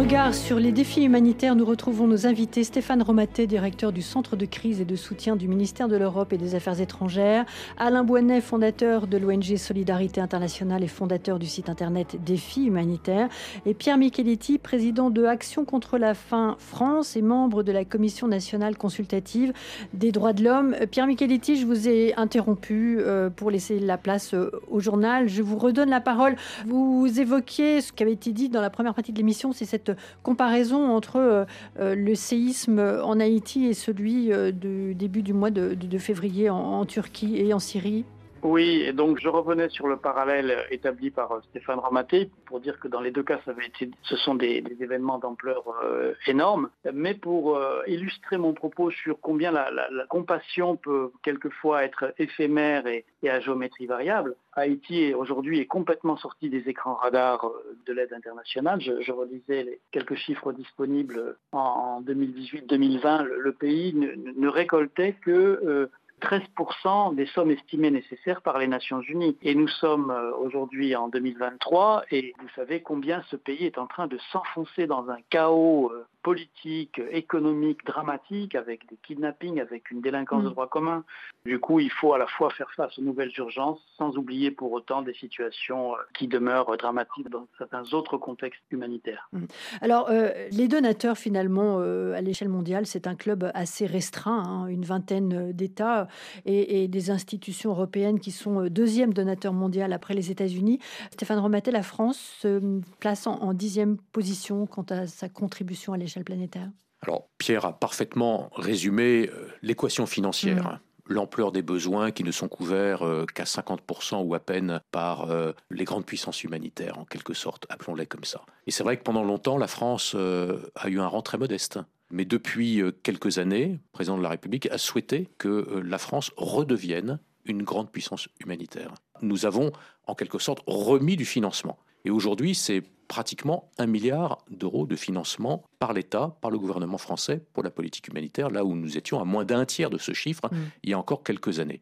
Regard 0.00 0.34
sur 0.34 0.58
les 0.58 0.72
défis 0.72 1.04
humanitaires, 1.04 1.54
nous 1.54 1.66
retrouvons 1.66 2.06
nos 2.06 2.26
invités 2.26 2.64
Stéphane 2.64 3.02
Romaté, 3.02 3.46
directeur 3.46 3.92
du 3.92 4.00
Centre 4.00 4.34
de 4.34 4.46
crise 4.46 4.80
et 4.80 4.86
de 4.86 4.96
soutien 4.96 5.36
du 5.36 5.46
ministère 5.46 5.88
de 5.88 5.96
l'Europe 5.98 6.32
et 6.32 6.38
des 6.38 6.54
Affaires 6.54 6.80
étrangères, 6.80 7.44
Alain 7.76 8.02
Boinet, 8.02 8.40
fondateur 8.40 9.06
de 9.06 9.18
l'ONG 9.18 9.58
Solidarité 9.58 10.22
Internationale 10.22 10.82
et 10.82 10.88
fondateur 10.88 11.38
du 11.38 11.44
site 11.44 11.68
internet 11.68 12.16
Défis 12.24 12.64
humanitaires, 12.64 13.28
et 13.66 13.74
Pierre 13.74 13.98
Micheletti, 13.98 14.56
président 14.56 15.10
de 15.10 15.26
Action 15.26 15.66
contre 15.66 15.98
la 15.98 16.14
faim 16.14 16.56
France 16.58 17.14
et 17.14 17.22
membre 17.22 17.62
de 17.62 17.70
la 17.70 17.84
Commission 17.84 18.26
nationale 18.26 18.78
consultative 18.78 19.52
des 19.92 20.12
droits 20.12 20.32
de 20.32 20.42
l'homme. 20.42 20.76
Pierre 20.90 21.08
Micheletti, 21.08 21.56
je 21.56 21.66
vous 21.66 21.88
ai 21.88 22.14
interrompu 22.14 23.00
euh, 23.00 23.28
pour 23.28 23.50
laisser 23.50 23.78
la 23.78 23.98
place 23.98 24.32
euh, 24.32 24.50
au 24.70 24.80
journal. 24.80 25.28
Je 25.28 25.42
vous 25.42 25.58
redonne 25.58 25.90
la 25.90 26.00
parole. 26.00 26.36
Vous 26.64 27.20
évoquiez 27.20 27.82
ce 27.82 27.92
qui 27.92 28.02
avait 28.02 28.14
été 28.14 28.32
dit 28.32 28.48
dans 28.48 28.62
la 28.62 28.70
première 28.70 28.94
partie 28.94 29.12
de 29.12 29.18
l'émission, 29.18 29.52
c'est 29.52 29.66
cette 29.66 29.89
comparaison 30.22 30.94
entre 30.94 31.16
euh, 31.16 31.44
euh, 31.78 31.94
le 31.94 32.14
séisme 32.14 32.78
en 32.78 33.20
Haïti 33.20 33.66
et 33.66 33.74
celui 33.74 34.32
euh, 34.32 34.52
du 34.52 34.94
début 34.94 35.22
du 35.22 35.32
mois 35.32 35.50
de, 35.50 35.98
février 35.98 36.48
en 36.48 36.84
Turquie 36.86 37.36
et 37.36 37.52
en 37.52 37.58
Syrie? 37.58 38.04
Oui, 38.42 38.82
et 38.86 38.92
donc 38.94 39.18
je 39.20 39.28
revenais 39.28 39.68
sur 39.68 39.86
le 39.86 39.96
parallèle 39.96 40.64
établi 40.70 41.10
par 41.10 41.30
euh, 41.32 41.40
Stéphane 41.50 41.78
Ramaté 41.78 42.30
pour 42.46 42.60
dire 42.60 42.80
que 42.80 42.88
dans 42.88 43.00
les 43.00 43.10
deux 43.10 43.22
cas, 43.22 43.38
ça 43.44 43.50
avait 43.50 43.66
été, 43.66 43.90
ce 44.02 44.16
sont 44.16 44.34
des, 44.34 44.64
événements 44.80 45.18
d'ampleur 45.18 45.62
euh, 45.84 46.14
énorme, 46.26 46.70
mais 46.92 47.12
pour 47.12 47.56
euh, 47.56 47.82
illustrer 47.86 48.38
mon 48.38 48.54
propos 48.54 48.90
sur 48.90 49.20
combien 49.20 49.52
la, 49.52 49.70
compassion 50.08 50.76
peut 50.76 51.12
quelquefois 51.22 51.84
être 51.84 52.14
éphémère 52.18 52.86
et, 52.86 53.04
à 53.28 53.40
géométrie 53.40 53.86
variable, 53.86 54.34
Haïti 54.54 55.12
aujourd'hui 55.14 55.60
est 55.60 55.66
complètement 55.66 56.16
sorti 56.16 56.48
des 56.48 56.68
écrans 56.68 56.94
radars 56.94 57.48
de 57.86 57.92
l'aide 57.92 58.12
internationale. 58.12 58.80
Je, 58.80 59.12
relisais 59.12 59.64
les 59.64 59.80
quelques 59.92 60.16
chiffres 60.16 60.52
disponibles 60.52 61.36
en, 61.52 62.02
2018-2020. 62.02 63.22
Le, 63.22 63.52
pays 63.52 63.94
ne, 63.94 64.48
récoltait 64.48 65.14
que 65.22 65.88
13% 66.20 67.14
des 67.14 67.26
sommes 67.26 67.50
estimées 67.50 67.90
nécessaires 67.90 68.42
par 68.42 68.58
les 68.58 68.68
Nations 68.68 69.00
Unies. 69.00 69.36
Et 69.42 69.54
nous 69.54 69.68
sommes 69.68 70.10
euh, 70.10 70.32
aujourd'hui 70.36 70.94
en 70.94 71.08
2023 71.08 72.04
et 72.10 72.34
vous 72.38 72.48
savez 72.54 72.80
combien 72.80 73.22
ce 73.30 73.36
pays 73.36 73.64
est 73.66 73.78
en 73.78 73.86
train 73.86 74.06
de 74.06 74.18
s'enfoncer 74.30 74.86
dans 74.86 75.08
un 75.10 75.18
chaos 75.30 75.90
euh, 75.92 76.06
politique, 76.22 77.00
économique 77.10 77.84
dramatique, 77.84 78.54
avec 78.54 78.86
des 78.88 78.96
kidnappings, 79.02 79.60
avec 79.60 79.90
une 79.90 80.00
délinquance 80.00 80.44
de 80.44 80.48
mm. 80.48 80.52
droit 80.52 80.68
commun. 80.68 81.04
Du 81.46 81.58
coup, 81.58 81.80
il 81.80 81.90
faut 81.90 82.12
à 82.12 82.18
la 82.18 82.26
fois 82.26 82.50
faire 82.50 82.70
face 82.76 82.98
aux 82.98 83.02
nouvelles 83.02 83.32
urgences, 83.38 83.80
sans 83.96 84.16
oublier 84.18 84.50
pour 84.50 84.72
autant 84.72 85.00
des 85.02 85.14
situations 85.14 85.94
euh, 85.94 85.98
qui 86.14 86.28
demeurent 86.28 86.76
dramatiques 86.76 87.30
dans 87.30 87.46
certains 87.56 87.84
autres 87.94 88.18
contextes 88.18 88.60
humanitaires. 88.70 89.28
Mm. 89.32 89.44
Alors, 89.80 90.08
euh, 90.10 90.30
les 90.52 90.68
donateurs, 90.68 91.16
finalement, 91.16 91.78
euh, 91.80 92.12
à 92.14 92.20
l'échelle 92.20 92.50
mondiale, 92.50 92.84
c'est 92.86 93.06
un 93.06 93.14
club 93.14 93.50
assez 93.54 93.86
restreint, 93.86 94.42
hein, 94.44 94.66
une 94.66 94.84
vingtaine 94.84 95.52
d'États 95.52 96.08
et, 96.44 96.88
des 96.88 97.10
institutions 97.10 97.70
européennes 97.70 98.20
qui 98.20 98.30
sont 98.30 98.66
deuxième 98.66 99.12
donateur 99.12 99.52
mondial 99.52 99.92
après 99.92 100.14
les 100.14 100.30
États-Unis. 100.30 100.78
Stéphane 101.10 101.38
Romatet, 101.38 101.70
la 101.70 101.82
France 101.82 102.18
se 102.40 102.80
place 102.98 103.26
en, 103.26 103.34
en 103.40 103.54
dixième 103.54 103.96
position 104.12 104.66
quant 104.66 104.84
à 104.90 105.06
sa 105.06 105.28
contribution 105.28 105.92
à 105.92 105.96
l'échelle 105.96 106.09
planétaire 106.18 106.70
Alors, 107.02 107.28
Pierre 107.38 107.64
a 107.64 107.78
parfaitement 107.78 108.50
résumé 108.54 109.28
euh, 109.32 109.48
l'équation 109.62 110.06
financière. 110.06 110.80
Mm. 111.08 111.14
l'ampleur 111.14 111.50
des 111.50 111.62
besoins 111.62 112.12
qui 112.12 112.22
ne 112.22 112.30
sont 112.30 112.48
couverts 112.48 113.02
euh, 113.04 113.26
qu'à 113.26 113.44
50% 113.44 114.22
ou 114.24 114.34
à 114.34 114.40
peine 114.40 114.80
par 114.92 115.30
euh, 115.30 115.52
les 115.70 115.84
grandes 115.84 116.06
puissances 116.06 116.44
humanitaires, 116.44 116.98
en 116.98 117.04
quelque 117.04 117.34
sorte, 117.34 117.66
appelons-les 117.68 118.06
comme 118.06 118.24
ça. 118.24 118.42
Et 118.66 118.70
c'est 118.70 118.84
vrai 118.84 118.96
que 118.96 119.02
pendant 119.02 119.24
longtemps, 119.24 119.58
la 119.58 119.66
France 119.66 120.14
a 120.14 120.88
eu 120.88 121.00
un 121.00 121.06
rang 121.06 121.22
très 121.22 121.38
modeste. 121.38 121.78
Mais 122.12 122.24
depuis 122.24 122.82
quelques 123.04 123.38
années, 123.38 123.66
le 123.68 123.78
président 123.92 124.18
de 124.18 124.22
la 124.22 124.30
République 124.30 124.66
a 124.70 124.78
souhaité 124.78 125.28
que 125.38 125.80
la 125.84 125.98
France 125.98 126.32
redevienne 126.36 127.20
une 127.44 127.62
grande 127.62 127.90
puissance 127.90 128.28
humanitaire. 128.40 128.94
Nous 129.22 129.46
avons, 129.46 129.72
en 130.06 130.14
quelque 130.14 130.38
sorte, 130.38 130.62
remis 130.66 131.16
du 131.16 131.24
financement. 131.24 131.78
Et 132.04 132.10
aujourd'hui, 132.10 132.54
c'est 132.54 132.82
pratiquement 133.10 133.68
un 133.76 133.86
milliard 133.86 134.38
d'euros 134.50 134.86
de 134.86 134.94
financement 134.94 135.64
par 135.80 135.92
l'État, 135.92 136.36
par 136.40 136.52
le 136.52 136.60
gouvernement 136.60 136.96
français 136.96 137.42
pour 137.52 137.64
la 137.64 137.70
politique 137.70 138.06
humanitaire, 138.06 138.50
là 138.50 138.64
où 138.64 138.76
nous 138.76 138.96
étions 138.96 139.20
à 139.20 139.24
moins 139.24 139.44
d'un 139.44 139.64
tiers 139.64 139.90
de 139.90 139.98
ce 139.98 140.12
chiffre 140.12 140.48
mm. 140.52 140.56
il 140.84 140.90
y 140.90 140.92
a 140.92 140.98
encore 140.98 141.24
quelques 141.24 141.58
années. 141.58 141.80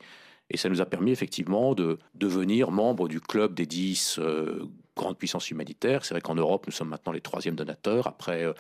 Et 0.49 0.57
ça 0.57 0.71
nous 0.71 0.81
a 0.81 0.87
permis 0.87 1.11
effectivement 1.11 1.75
de 1.75 1.99
devenir 2.15 2.71
membre 2.71 3.09
du 3.09 3.21
club 3.21 3.53
des 3.53 3.67
dix 3.67 4.19
euh, 4.19 4.65
grande 4.99 5.17
puissance 5.17 5.51
humanitaire. 5.51 6.05
C'est 6.05 6.13
vrai 6.13 6.21
qu'en 6.21 6.35
Europe, 6.35 6.67
nous 6.67 6.73
sommes 6.73 6.91
maintenant 6.91 7.13
les 7.13 7.23
troisièmes 7.23 7.57
donateurs, 7.57 8.07
après 8.07 8.45
euh, 8.45 8.53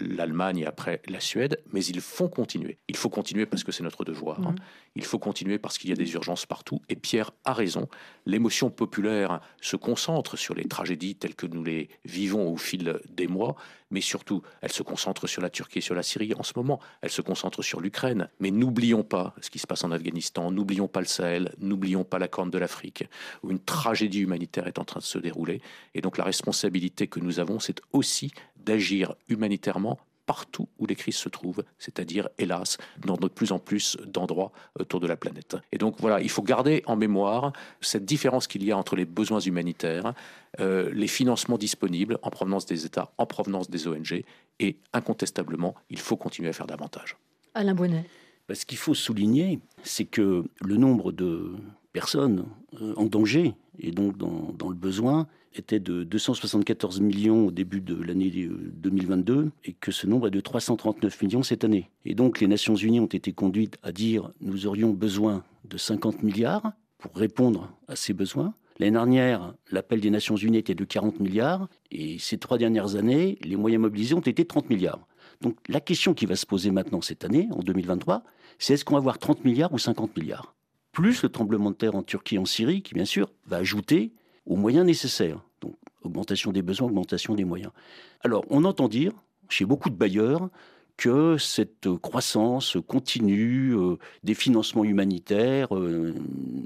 l'Allemagne 0.00 0.58
et 0.58 0.66
après 0.66 1.00
la 1.08 1.20
Suède, 1.20 1.62
mais 1.72 1.82
ils 1.84 2.00
font 2.02 2.28
continuer. 2.28 2.78
Il 2.88 2.96
faut 2.96 3.08
continuer 3.08 3.46
parce 3.46 3.64
que 3.64 3.72
c'est 3.72 3.82
notre 3.82 4.04
devoir. 4.04 4.40
Hein. 4.40 4.52
Mm. 4.52 4.62
Il 4.96 5.04
faut 5.04 5.18
continuer 5.18 5.58
parce 5.58 5.78
qu'il 5.78 5.90
y 5.90 5.92
a 5.92 5.96
des 5.96 6.12
urgences 6.12 6.44
partout. 6.44 6.82
Et 6.88 6.96
Pierre 6.96 7.30
a 7.44 7.54
raison. 7.54 7.88
L'émotion 8.26 8.70
populaire 8.70 9.40
se 9.60 9.76
concentre 9.76 10.36
sur 10.36 10.54
les 10.54 10.66
tragédies 10.66 11.16
telles 11.16 11.34
que 11.34 11.46
nous 11.46 11.64
les 11.64 11.88
vivons 12.04 12.52
au 12.52 12.56
fil 12.56 13.00
des 13.08 13.26
mois, 13.26 13.56
mais 13.94 14.00
surtout, 14.00 14.42
elle 14.60 14.72
se 14.72 14.82
concentre 14.82 15.28
sur 15.28 15.40
la 15.40 15.50
Turquie 15.50 15.78
et 15.78 15.80
sur 15.80 15.94
la 15.94 16.02
Syrie 16.02 16.34
en 16.34 16.42
ce 16.42 16.52
moment. 16.56 16.80
Elle 17.00 17.10
se 17.10 17.22
concentre 17.22 17.62
sur 17.62 17.80
l'Ukraine. 17.80 18.28
Mais 18.40 18.50
n'oublions 18.50 19.04
pas 19.04 19.36
ce 19.40 19.50
qui 19.50 19.60
se 19.60 19.68
passe 19.68 19.84
en 19.84 19.92
Afghanistan. 19.92 20.50
N'oublions 20.50 20.88
pas 20.88 20.98
le 20.98 21.06
Sahel. 21.06 21.54
N'oublions 21.58 22.02
pas 22.02 22.18
la 22.18 22.26
Corne 22.26 22.50
de 22.50 22.58
l'Afrique, 22.58 23.04
où 23.44 23.52
une 23.52 23.60
tragédie 23.60 24.18
humanitaire 24.18 24.66
est 24.66 24.80
en 24.80 24.84
train 24.84 24.98
de 24.98 25.04
se 25.04 25.18
dérouler. 25.18 25.62
Et 25.94 26.00
donc 26.00 26.18
la 26.18 26.24
responsabilité 26.24 27.06
que 27.06 27.20
nous 27.20 27.38
avons, 27.38 27.60
c'est 27.60 27.80
aussi 27.92 28.32
d'agir 28.56 29.14
humanitairement 29.28 30.00
partout 30.26 30.68
où 30.78 30.86
les 30.86 30.94
crises 30.94 31.16
se 31.16 31.28
trouvent, 31.28 31.62
c'est-à-dire, 31.78 32.28
hélas, 32.38 32.78
dans 33.04 33.16
de 33.16 33.28
plus 33.28 33.52
en 33.52 33.58
plus 33.58 33.96
d'endroits 34.06 34.52
autour 34.78 35.00
de 35.00 35.06
la 35.06 35.16
planète. 35.16 35.56
Et 35.72 35.78
donc 35.78 35.96
voilà, 35.98 36.20
il 36.20 36.30
faut 36.30 36.42
garder 36.42 36.82
en 36.86 36.96
mémoire 36.96 37.52
cette 37.80 38.04
différence 38.04 38.46
qu'il 38.46 38.64
y 38.64 38.72
a 38.72 38.76
entre 38.76 38.96
les 38.96 39.04
besoins 39.04 39.40
humanitaires, 39.40 40.14
euh, 40.60 40.90
les 40.92 41.08
financements 41.08 41.58
disponibles 41.58 42.18
en 42.22 42.30
provenance 42.30 42.66
des 42.66 42.86
États, 42.86 43.12
en 43.18 43.26
provenance 43.26 43.70
des 43.70 43.86
ONG, 43.86 44.24
et 44.60 44.76
incontestablement, 44.92 45.74
il 45.90 45.98
faut 45.98 46.16
continuer 46.16 46.48
à 46.48 46.52
faire 46.52 46.66
davantage. 46.66 47.16
Alain 47.54 47.74
Bonnet. 47.74 48.04
Ce 48.52 48.66
qu'il 48.66 48.78
faut 48.78 48.94
souligner, 48.94 49.58
c'est 49.82 50.04
que 50.04 50.44
le 50.60 50.76
nombre 50.76 51.12
de 51.12 51.54
personnes 51.92 52.44
euh, 52.80 52.92
en 52.96 53.06
danger 53.06 53.54
et 53.78 53.90
donc 53.90 54.16
dans 54.16 54.68
le 54.68 54.74
besoin 54.74 55.26
était 55.54 55.80
de 55.80 56.04
274 56.04 57.00
millions 57.00 57.46
au 57.46 57.50
début 57.50 57.80
de 57.80 57.94
l'année 57.94 58.30
2022 58.30 59.34
euh, 59.34 59.50
et 59.64 59.72
que 59.72 59.92
ce 59.92 60.06
nombre 60.06 60.28
est 60.28 60.30
de 60.30 60.40
339 60.40 61.22
millions 61.22 61.42
cette 61.42 61.64
année. 61.64 61.90
Et 62.04 62.14
donc 62.14 62.40
les 62.40 62.46
Nations 62.46 62.74
Unies 62.74 63.00
ont 63.00 63.06
été 63.06 63.32
conduites 63.32 63.76
à 63.82 63.92
dire 63.92 64.30
nous 64.40 64.66
aurions 64.66 64.90
besoin 64.90 65.44
de 65.64 65.76
50 65.76 66.22
milliards 66.22 66.72
pour 66.98 67.14
répondre 67.14 67.70
à 67.88 67.96
ces 67.96 68.12
besoins. 68.12 68.54
L'année 68.78 68.92
dernière, 68.92 69.54
l'appel 69.70 70.00
des 70.00 70.10
Nations 70.10 70.36
Unies 70.36 70.58
était 70.58 70.74
de 70.74 70.84
40 70.84 71.20
milliards 71.20 71.68
et 71.90 72.18
ces 72.18 72.38
trois 72.38 72.58
dernières 72.58 72.96
années, 72.96 73.38
les 73.42 73.56
moyens 73.56 73.82
mobilisés 73.82 74.14
ont 74.14 74.20
été 74.20 74.44
30 74.44 74.68
milliards. 74.68 75.06
Donc 75.40 75.56
la 75.68 75.80
question 75.80 76.14
qui 76.14 76.26
va 76.26 76.36
se 76.36 76.46
poser 76.46 76.70
maintenant 76.70 77.00
cette 77.00 77.24
année, 77.24 77.48
en 77.52 77.60
2023, 77.60 78.24
c'est 78.58 78.74
est-ce 78.74 78.84
qu'on 78.84 78.94
va 78.94 78.98
avoir 78.98 79.18
30 79.18 79.44
milliards 79.44 79.72
ou 79.72 79.78
50 79.78 80.16
milliards? 80.16 80.54
Plus 80.92 81.22
le 81.22 81.28
tremblement 81.28 81.70
de 81.70 81.76
terre 81.76 81.94
en 81.94 82.02
Turquie 82.02 82.36
et 82.36 82.38
en 82.38 82.44
Syrie, 82.44 82.82
qui 82.82 82.94
bien 82.94 83.04
sûr 83.04 83.30
va 83.46 83.56
ajouter 83.56 84.12
aux 84.46 84.56
moyens 84.56 84.86
nécessaires. 84.86 85.40
Donc, 85.60 85.76
augmentation 86.02 86.52
des 86.52 86.62
besoins, 86.62 86.88
augmentation 86.88 87.34
des 87.34 87.44
moyens. 87.44 87.72
Alors, 88.20 88.44
on 88.50 88.64
entend 88.64 88.88
dire, 88.88 89.12
chez 89.48 89.64
beaucoup 89.64 89.90
de 89.90 89.96
bailleurs, 89.96 90.48
que 90.96 91.38
cette 91.38 91.88
croissance 91.98 92.76
continue 92.86 93.74
euh, 93.76 93.96
des 94.22 94.34
financements 94.34 94.84
humanitaires 94.84 95.74
euh, 95.76 96.14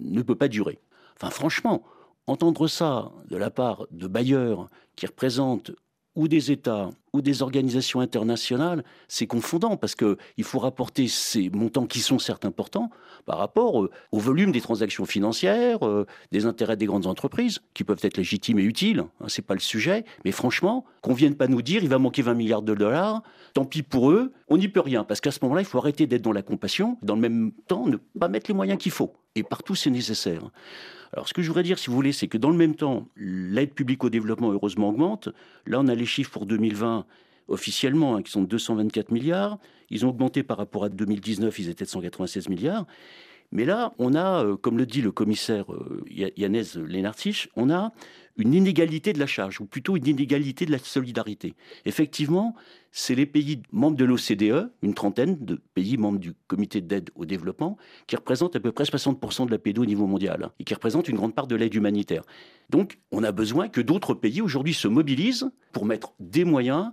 ne 0.02 0.22
peut 0.22 0.34
pas 0.34 0.48
durer. 0.48 0.78
Enfin, 1.16 1.30
franchement, 1.30 1.82
entendre 2.26 2.68
ça 2.68 3.10
de 3.28 3.36
la 3.36 3.50
part 3.50 3.86
de 3.90 4.06
bailleurs 4.06 4.68
qui 4.96 5.06
représentent 5.06 5.72
ou 6.18 6.26
des 6.26 6.50
États 6.50 6.90
ou 7.12 7.22
des 7.22 7.42
organisations 7.42 8.00
internationales, 8.00 8.84
c'est 9.06 9.28
confondant 9.28 9.76
parce 9.76 9.94
qu'il 9.94 10.16
faut 10.42 10.58
rapporter 10.58 11.06
ces 11.06 11.48
montants 11.48 11.86
qui 11.86 12.00
sont 12.00 12.18
certes 12.18 12.44
importants 12.44 12.90
par 13.24 13.38
rapport 13.38 13.84
euh, 13.84 13.90
au 14.10 14.18
volume 14.18 14.50
des 14.50 14.60
transactions 14.60 15.06
financières, 15.06 15.86
euh, 15.86 16.06
des 16.32 16.44
intérêts 16.44 16.76
des 16.76 16.86
grandes 16.86 17.06
entreprises, 17.06 17.60
qui 17.72 17.84
peuvent 17.84 18.00
être 18.02 18.16
légitimes 18.16 18.58
et 18.58 18.64
utiles, 18.64 19.04
hein, 19.20 19.26
c'est 19.28 19.46
pas 19.46 19.54
le 19.54 19.60
sujet, 19.60 20.04
mais 20.24 20.32
franchement, 20.32 20.84
qu'on 21.00 21.14
vienne 21.14 21.36
pas 21.36 21.46
nous 21.46 21.62
dire 21.62 21.82
il 21.84 21.88
va 21.88 21.98
manquer 21.98 22.22
20 22.22 22.34
milliards 22.34 22.62
de 22.62 22.74
dollars, 22.74 23.22
tant 23.54 23.64
pis 23.64 23.82
pour 23.82 24.10
eux, 24.10 24.32
on 24.48 24.58
n'y 24.58 24.68
peut 24.68 24.80
rien, 24.80 25.04
parce 25.04 25.20
qu'à 25.20 25.30
ce 25.30 25.38
moment-là, 25.42 25.62
il 25.62 25.66
faut 25.66 25.78
arrêter 25.78 26.08
d'être 26.08 26.22
dans 26.22 26.32
la 26.32 26.42
compassion, 26.42 26.98
dans 27.02 27.14
le 27.14 27.20
même 27.20 27.52
temps, 27.68 27.86
ne 27.86 27.96
pas 28.18 28.28
mettre 28.28 28.50
les 28.50 28.54
moyens 28.54 28.78
qu'il 28.78 28.92
faut. 28.92 29.14
Et 29.36 29.44
partout, 29.44 29.76
c'est 29.76 29.90
nécessaire. 29.90 30.50
Alors, 31.12 31.28
ce 31.28 31.34
que 31.34 31.42
je 31.42 31.48
voudrais 31.48 31.62
dire, 31.62 31.78
si 31.78 31.88
vous 31.88 31.94
voulez, 31.94 32.12
c'est 32.12 32.28
que 32.28 32.38
dans 32.38 32.50
le 32.50 32.56
même 32.56 32.74
temps, 32.74 33.06
l'aide 33.16 33.72
publique 33.72 34.04
au 34.04 34.10
développement, 34.10 34.52
heureusement, 34.52 34.90
augmente. 34.90 35.28
Là, 35.66 35.80
on 35.80 35.88
a 35.88 35.94
les 35.94 36.06
chiffres 36.06 36.30
pour 36.30 36.46
2020 36.46 37.06
officiellement, 37.48 38.16
hein, 38.16 38.22
qui 38.22 38.30
sont 38.30 38.42
de 38.42 38.46
224 38.46 39.10
milliards. 39.10 39.58
Ils 39.90 40.04
ont 40.04 40.10
augmenté 40.10 40.42
par 40.42 40.58
rapport 40.58 40.84
à 40.84 40.88
2019, 40.90 41.58
ils 41.58 41.70
étaient 41.70 41.84
de 41.84 41.90
196 41.90 42.48
milliards. 42.48 42.86
Mais 43.50 43.64
là, 43.64 43.94
on 43.98 44.14
a, 44.14 44.44
euh, 44.44 44.56
comme 44.56 44.76
le 44.76 44.86
dit 44.86 45.00
le 45.00 45.10
commissaire 45.10 45.72
euh, 45.72 46.02
Yannès 46.36 46.76
Lenartich, 46.76 47.48
on 47.56 47.70
a 47.70 47.92
une 48.36 48.54
inégalité 48.54 49.12
de 49.12 49.18
la 49.18 49.26
charge, 49.26 49.60
ou 49.60 49.66
plutôt 49.66 49.96
une 49.96 50.06
inégalité 50.06 50.64
de 50.64 50.70
la 50.70 50.78
solidarité. 50.78 51.54
Effectivement, 51.84 52.54
c'est 52.92 53.14
les 53.14 53.26
pays 53.26 53.62
membres 53.72 53.96
de 53.96 54.04
l'OCDE, 54.04 54.70
une 54.82 54.94
trentaine 54.94 55.36
de 55.40 55.60
pays 55.74 55.96
membres 55.96 56.20
du 56.20 56.34
comité 56.46 56.80
d'aide 56.80 57.10
au 57.16 57.24
développement, 57.24 57.76
qui 58.06 58.16
représentent 58.16 58.54
à 58.54 58.60
peu 58.60 58.70
près 58.70 58.84
60% 58.84 59.46
de 59.46 59.50
la 59.50 59.58
PDO 59.58 59.82
au 59.82 59.86
niveau 59.86 60.06
mondial, 60.06 60.44
hein, 60.44 60.52
et 60.60 60.64
qui 60.64 60.72
représentent 60.74 61.08
une 61.08 61.16
grande 61.16 61.34
part 61.34 61.48
de 61.48 61.56
l'aide 61.56 61.74
humanitaire. 61.74 62.22
Donc, 62.70 62.98
on 63.10 63.24
a 63.24 63.32
besoin 63.32 63.68
que 63.68 63.80
d'autres 63.80 64.14
pays 64.14 64.40
aujourd'hui 64.40 64.74
se 64.74 64.88
mobilisent 64.88 65.50
pour 65.72 65.84
mettre 65.84 66.12
des 66.20 66.44
moyens 66.44 66.92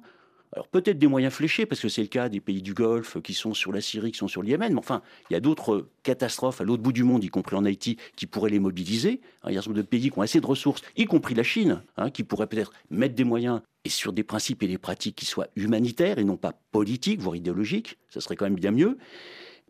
alors 0.56 0.68
peut-être 0.70 0.98
des 0.98 1.08
moyens 1.08 1.34
fléchés, 1.34 1.66
parce 1.66 1.82
que 1.82 1.90
c'est 1.90 2.02
le 2.02 2.08
cas 2.08 2.30
des 2.30 2.40
pays 2.40 2.62
du 2.62 2.74
Golfe 2.74 3.22
qui 3.22 3.34
sont 3.34 3.54
sur 3.54 3.74
la 3.74 3.82
Syrie, 3.82 4.14
qui 4.14 4.18
sont 4.18 4.30
sur 4.30 4.42
le 4.42 4.48
Yémen, 4.48 4.72
mais 4.72 4.80
enfin, 4.80 5.02
il 5.30 5.34
y 5.34 5.36
a 5.36 5.42
d'autres 5.42 5.90
catastrophes 6.04 6.62
à 6.62 6.64
l'autre 6.64 6.82
bout 6.82 6.94
du 6.94 7.04
monde, 7.04 7.24
y 7.26 7.28
compris 7.28 7.58
en 7.58 7.66
Haïti, 7.66 7.98
qui 8.16 8.26
pourraient 8.26 8.50
les 8.50 8.60
mobiliser. 8.60 9.20
Il 9.48 9.52
y 9.52 9.58
a 9.58 9.60
un 9.60 9.62
certain 9.62 9.72
nombre 9.72 9.82
de 9.82 9.88
pays 9.88 10.10
qui 10.10 10.18
ont 10.18 10.22
assez 10.22 10.40
de 10.40 10.46
ressources, 10.46 10.82
y 10.96 11.06
compris 11.06 11.36
la 11.36 11.44
Chine, 11.44 11.84
hein, 11.98 12.10
qui 12.10 12.24
pourraient 12.24 12.48
peut-être 12.48 12.72
mettre 12.90 13.16
des 13.16 13.26
moyens 13.26 13.62
et 13.84 13.90
sur 13.90 14.14
des 14.14 14.24
principes 14.24 14.64
et 14.64 14.68
des 14.68 14.78
pratiques 14.78 15.18
qui 15.18 15.26
soient 15.26 15.48
humanitaires 15.58 16.20
et 16.20 16.24
non 16.24 16.38
pas 16.38 16.54
politiques, 16.72 17.20
voire 17.20 17.36
idéologiques. 17.36 17.98
Ça 18.10 18.22
serait 18.22 18.38
quand 18.38 18.46
même 18.46 18.56
bien 18.56 18.72
mieux. 18.72 18.98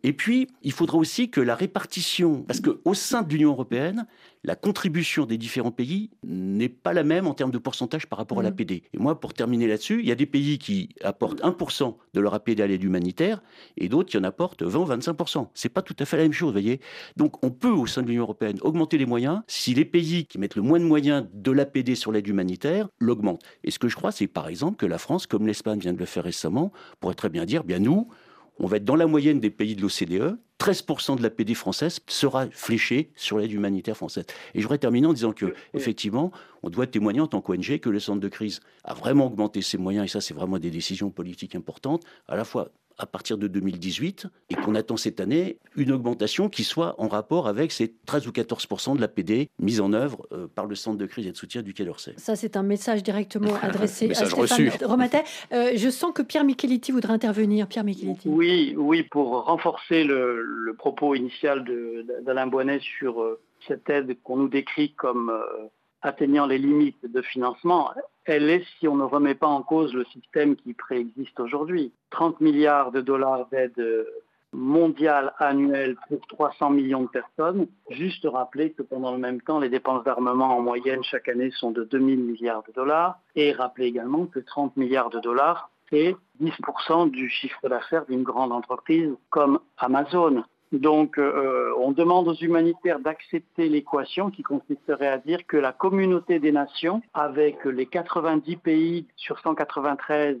Et 0.06 0.12
puis, 0.12 0.46
il 0.62 0.70
faudra 0.70 0.98
aussi 0.98 1.30
que 1.30 1.40
la 1.40 1.56
répartition, 1.56 2.44
parce 2.44 2.60
qu'au 2.60 2.94
sein 2.94 3.22
de 3.22 3.32
l'Union 3.32 3.50
européenne, 3.50 4.06
la 4.44 4.54
contribution 4.54 5.26
des 5.26 5.36
différents 5.36 5.72
pays 5.72 6.10
n'est 6.22 6.68
pas 6.68 6.92
la 6.92 7.02
même 7.02 7.26
en 7.26 7.34
termes 7.34 7.50
de 7.50 7.58
pourcentage 7.58 8.06
par 8.06 8.16
rapport 8.16 8.38
à 8.38 8.44
l'APD. 8.44 8.84
Et 8.94 8.98
moi, 8.98 9.18
pour 9.18 9.34
terminer 9.34 9.66
là-dessus, 9.66 9.98
il 9.98 10.06
y 10.06 10.12
a 10.12 10.14
des 10.14 10.26
pays 10.26 10.58
qui 10.58 10.90
apportent 11.02 11.42
1% 11.42 11.96
de 12.14 12.20
leur 12.20 12.34
APD 12.34 12.62
à 12.62 12.68
l'aide 12.68 12.84
humanitaire 12.84 13.42
et 13.76 13.88
d'autres 13.88 14.08
qui 14.08 14.16
en 14.16 14.22
apportent 14.22 14.62
20 14.62 14.78
ou 14.78 14.84
25%. 14.84 15.48
C'est 15.54 15.70
pas 15.70 15.82
tout 15.82 15.96
à 15.98 16.04
fait 16.04 16.18
la 16.18 16.22
même 16.22 16.32
chose, 16.32 16.50
vous 16.50 16.52
voyez. 16.52 16.80
Donc, 17.16 17.44
on 17.44 17.50
peut, 17.50 17.72
au 17.72 17.88
sein 17.88 18.02
de 18.02 18.06
l'Union 18.06 18.22
européenne, 18.22 18.58
augmenter 18.62 18.98
les 18.98 19.06
moyens 19.06 19.40
si 19.48 19.74
les 19.74 19.84
pays 19.84 20.26
qui 20.26 20.38
mettent 20.38 20.54
le 20.54 20.62
moins 20.62 20.78
de 20.78 20.84
moyens 20.84 21.26
de 21.34 21.50
l'APD 21.50 21.96
sur 21.96 22.12
l'aide 22.12 22.28
humanitaire 22.28 22.88
l'augmentent. 23.00 23.42
Et 23.64 23.72
ce 23.72 23.80
que 23.80 23.88
je 23.88 23.96
crois, 23.96 24.12
c'est 24.12 24.28
par 24.28 24.46
exemple 24.46 24.76
que 24.76 24.86
la 24.86 24.98
France, 24.98 25.26
comme 25.26 25.48
l'Espagne 25.48 25.80
vient 25.80 25.92
de 25.92 25.98
le 25.98 26.06
faire 26.06 26.22
récemment, 26.22 26.70
pourrait 27.00 27.14
très 27.14 27.28
bien 27.28 27.44
dire, 27.44 27.64
bien 27.64 27.80
nous, 27.80 28.06
on 28.58 28.66
va 28.66 28.76
être 28.78 28.84
dans 28.84 28.96
la 28.96 29.06
moyenne 29.06 29.40
des 29.40 29.50
pays 29.50 29.74
de 29.76 29.82
l'OCDE. 29.82 30.38
13% 30.58 31.18
de 31.18 31.22
la 31.22 31.28
PD 31.28 31.54
française 31.54 32.00
sera 32.06 32.46
fléchée 32.50 33.10
sur 33.14 33.38
l'aide 33.38 33.52
humanitaire 33.52 33.96
française. 33.96 34.24
Et 34.54 34.60
je 34.60 34.62
voudrais 34.62 34.78
terminer 34.78 35.06
en 35.06 35.12
disant 35.12 35.32
que, 35.32 35.54
effectivement, 35.74 36.32
on 36.62 36.70
doit 36.70 36.86
témoigner 36.86 37.20
en 37.20 37.26
tant 37.26 37.42
qu'ONG 37.42 37.78
que 37.78 37.90
le 37.90 38.00
centre 38.00 38.20
de 38.20 38.28
crise 38.28 38.60
a 38.82 38.94
vraiment 38.94 39.26
augmenté 39.26 39.60
ses 39.60 39.76
moyens, 39.76 40.06
et 40.06 40.08
ça, 40.08 40.22
c'est 40.22 40.32
vraiment 40.32 40.58
des 40.58 40.70
décisions 40.70 41.10
politiques 41.10 41.54
importantes, 41.54 42.04
à 42.26 42.36
la 42.36 42.44
fois 42.44 42.70
à 42.98 43.06
partir 43.06 43.38
de 43.38 43.46
2018 43.46 44.26
et 44.50 44.54
qu'on 44.54 44.74
attend 44.74 44.96
cette 44.96 45.20
année 45.20 45.58
une 45.76 45.92
augmentation 45.92 46.48
qui 46.48 46.64
soit 46.64 46.94
en 46.98 47.08
rapport 47.08 47.48
avec 47.48 47.72
ces 47.72 47.94
13 48.06 48.26
ou 48.26 48.30
14% 48.30 48.96
de 48.96 49.00
l'APD 49.00 49.48
mise 49.58 49.80
en 49.80 49.92
œuvre 49.92 50.26
euh, 50.32 50.46
par 50.46 50.66
le 50.66 50.74
Centre 50.74 50.98
de 50.98 51.06
crise 51.06 51.26
et 51.26 51.32
de 51.32 51.36
soutien 51.36 51.62
du 51.62 51.74
Quai 51.74 51.84
d'Orsay. 51.84 52.14
Ça, 52.16 52.36
c'est 52.36 52.56
un 52.56 52.62
message 52.62 53.02
directement 53.02 53.54
adressé 53.62 54.10
à 54.10 54.14
Stéphane 54.14 54.70
Romatet. 54.84 55.24
Euh, 55.52 55.72
je 55.74 55.90
sens 55.90 56.12
que 56.12 56.22
Pierre 56.22 56.44
Micheletti 56.44 56.92
voudrait 56.92 57.12
intervenir. 57.12 57.66
Pierre 57.66 57.84
Micheletti. 57.84 58.28
Oui, 58.28 58.74
oui, 58.76 59.02
pour 59.02 59.44
renforcer 59.44 60.04
le, 60.04 60.74
propos 60.78 61.14
initial 61.14 61.64
d'Alain 62.24 62.46
Bonnet 62.46 62.80
sur 62.80 63.22
euh, 63.22 63.40
cette 63.66 63.88
aide 63.88 64.16
qu'on 64.22 64.36
nous 64.36 64.48
décrit 64.48 64.92
comme 64.92 65.32
atteignant 66.02 66.46
les 66.46 66.58
limites 66.58 67.10
de 67.10 67.22
financement, 67.22 67.92
elle 68.24 68.50
est 68.50 68.64
si 68.78 68.88
on 68.88 68.96
ne 68.96 69.04
remet 69.04 69.34
pas 69.34 69.46
en 69.46 69.62
cause 69.62 69.92
le 69.94 70.04
système 70.06 70.56
qui 70.56 70.74
préexiste 70.74 71.38
aujourd'hui. 71.40 71.92
30 72.10 72.40
milliards 72.40 72.92
de 72.92 73.00
dollars 73.00 73.46
d'aide 73.50 74.06
mondiale 74.52 75.32
annuelle 75.38 75.96
pour 76.08 76.26
300 76.28 76.70
millions 76.70 77.02
de 77.02 77.08
personnes. 77.08 77.68
Juste 77.90 78.26
rappeler 78.30 78.72
que 78.72 78.82
pendant 78.82 79.12
le 79.12 79.18
même 79.18 79.40
temps, 79.40 79.60
les 79.60 79.68
dépenses 79.68 80.04
d'armement 80.04 80.56
en 80.56 80.62
moyenne 80.62 81.04
chaque 81.04 81.28
année 81.28 81.50
sont 81.52 81.70
de 81.70 81.84
2000 81.84 82.20
milliards 82.20 82.62
de 82.66 82.72
dollars. 82.72 83.18
Et 83.34 83.52
rappeler 83.52 83.86
également 83.86 84.26
que 84.26 84.40
30 84.40 84.76
milliards 84.76 85.10
de 85.10 85.20
dollars, 85.20 85.70
c'est 85.90 86.16
10% 86.42 87.10
du 87.10 87.28
chiffre 87.28 87.68
d'affaires 87.68 88.06
d'une 88.06 88.22
grande 88.22 88.52
entreprise 88.52 89.14
comme 89.30 89.60
Amazon. 89.78 90.42
Donc, 90.76 91.18
euh, 91.18 91.72
on 91.78 91.92
demande 91.92 92.28
aux 92.28 92.34
humanitaires 92.34 93.00
d'accepter 93.00 93.68
l'équation 93.68 94.30
qui 94.30 94.42
consisterait 94.42 95.08
à 95.08 95.18
dire 95.18 95.46
que 95.46 95.56
la 95.56 95.72
communauté 95.72 96.38
des 96.38 96.52
nations, 96.52 97.00
avec 97.14 97.64
les 97.64 97.86
90 97.86 98.56
pays 98.56 99.06
sur 99.16 99.38
193 99.38 100.38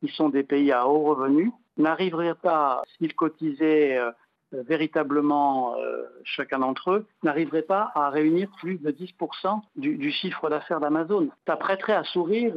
qui 0.00 0.08
sont 0.08 0.28
des 0.28 0.44
pays 0.44 0.70
à 0.70 0.86
haut 0.86 1.02
revenu, 1.02 1.50
n'arriverait 1.78 2.36
pas, 2.36 2.82
s'ils 2.96 3.14
cotisaient 3.14 3.98
euh, 3.98 4.12
véritablement 4.52 5.74
euh, 5.78 6.04
chacun 6.22 6.60
d'entre 6.60 6.92
eux, 6.92 7.06
n'arriverait 7.24 7.62
pas 7.62 7.90
à 7.96 8.10
réunir 8.10 8.48
plus 8.60 8.78
de 8.78 8.92
10% 8.92 9.62
du, 9.76 10.12
chiffre 10.12 10.48
d'affaires 10.48 10.78
d'Amazon. 10.78 11.28
Ça 11.46 11.56
prêterait 11.56 11.94
à 11.94 12.04
sourire 12.04 12.54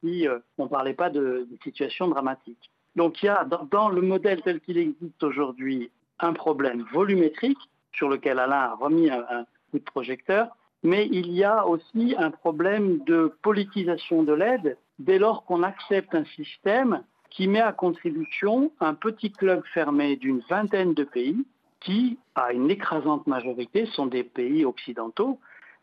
si 0.00 0.26
on 0.58 0.64
ne 0.64 0.68
parlait 0.68 0.94
pas 0.94 1.08
de, 1.08 1.46
situation 1.62 2.08
dramatique. 2.08 2.70
Donc 2.96 3.22
il 3.22 3.26
y 3.26 3.28
a 3.28 3.46
dans 3.70 3.88
le 3.88 4.02
modèle 4.02 4.42
tel 4.42 4.60
qu'il 4.60 4.76
existe 4.76 5.22
aujourd'hui 5.22 5.90
un 6.24 6.32
problème 6.32 6.84
volumétrique 6.92 7.58
sur 7.92 8.08
lequel 8.08 8.38
Alain 8.38 8.60
a 8.60 8.74
remis 8.74 9.10
un, 9.10 9.44
coup 9.70 9.78
de 9.78 9.84
projecteur, 9.84 10.48
mais 10.82 11.08
il 11.12 11.30
y 11.30 11.44
a 11.44 11.66
aussi 11.66 12.14
un 12.18 12.30
problème 12.30 13.04
de 13.04 13.32
politisation 13.42 14.22
de 14.22 14.32
l'aide 14.32 14.76
dès 14.98 15.18
lors 15.18 15.44
qu'on 15.44 15.62
accepte 15.62 16.14
un 16.14 16.24
système 16.24 17.02
qui 17.30 17.46
met 17.46 17.60
à 17.60 17.72
contribution 17.72 18.72
un 18.80 18.94
petit 18.94 19.30
club 19.30 19.62
fermé 19.72 20.16
d'une 20.16 20.40
vingtaine 20.48 20.94
de 20.94 21.04
pays 21.04 21.44
qui, 21.80 22.18
à 22.34 22.52
une 22.52 22.70
écrasante 22.70 23.26
majorité, 23.26 23.86
sont 23.86 24.06
des 24.06 24.24
pays 24.24 24.64
occidentaux, 24.64 25.38